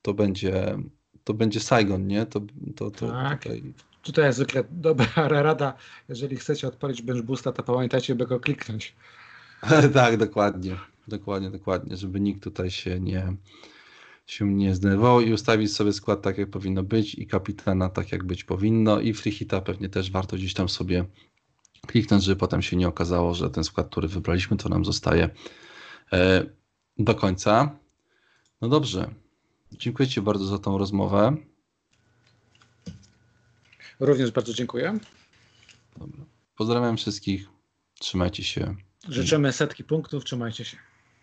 to 0.02 0.14
będzie, 0.14 0.78
to 1.24 1.34
będzie 1.34 1.60
Saigon, 1.60 2.08
nie? 2.08 2.26
To, 2.26 2.42
to, 2.76 2.92
to 2.92 3.08
tak. 3.08 3.44
tutaj... 3.44 3.74
tutaj 4.02 4.26
jest 4.26 4.38
zwykle 4.38 4.64
dobra 4.72 5.08
rada, 5.30 5.74
jeżeli 6.10 6.36
chcecie 6.36 6.68
odpalić 6.68 7.02
bench 7.02 7.26
boosta, 7.26 7.52
to 7.52 7.64
pamiętajcie, 7.64 8.16
by 8.16 8.28
go 8.28 8.40
kliknąć. 8.40 8.96
tak, 9.94 10.18
dokładnie, 10.18 10.76
dokładnie, 11.08 11.50
dokładnie, 11.50 11.98
żeby 11.98 12.20
nikt 12.20 12.44
tutaj 12.44 12.72
się 12.72 13.00
nie, 13.00 13.34
się 14.26 14.54
nie 14.54 14.76
zdenerwował 14.76 15.22
i 15.22 15.34
ustawić 15.34 15.74
sobie 15.74 15.94
skład 15.94 16.22
tak, 16.22 16.38
jak 16.38 16.50
powinno 16.50 16.84
być 16.84 17.16
i 17.16 17.28
kapitana 17.28 17.90
tak, 17.90 18.12
jak 18.12 18.24
być 18.24 18.44
powinno 18.44 19.00
i 19.00 19.14
freehita 19.14 19.62
pewnie 19.62 19.90
też 19.90 20.12
warto 20.12 20.36
gdzieś 20.36 20.54
tam 20.54 20.70
sobie 20.70 21.06
kliknąć, 21.88 22.24
żeby 22.24 22.40
potem 22.40 22.62
się 22.62 22.78
nie 22.78 22.88
okazało, 22.88 23.34
że 23.34 23.50
ten 23.50 23.64
skład, 23.64 23.90
który 23.90 24.08
wybraliśmy, 24.08 24.58
to 24.58 24.70
nam 24.70 24.86
zostaje 24.86 25.30
e, 26.14 26.59
do 27.00 27.16
końca. 27.16 27.80
No 28.62 28.70
dobrze. 28.70 29.10
Dziękuję 29.72 30.10
Ci 30.10 30.22
bardzo 30.22 30.46
za 30.46 30.60
tą 30.60 30.78
rozmowę. 30.78 31.36
Również 34.00 34.32
bardzo 34.32 34.54
dziękuję. 34.54 35.00
Dobra. 35.98 36.26
Pozdrawiam 36.56 36.98
wszystkich. 36.98 37.50
Trzymajcie 38.00 38.44
się. 38.44 38.76
Życzymy 39.10 39.54
setki 39.54 39.84
punktów. 39.84 40.24
Trzymajcie 40.24 40.66
się. 40.66 40.78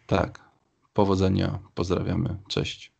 Tak. 0.07 0.51
Powodzenia. 0.93 1.59
Pozdrawiamy. 1.74 2.36
Cześć. 2.48 2.95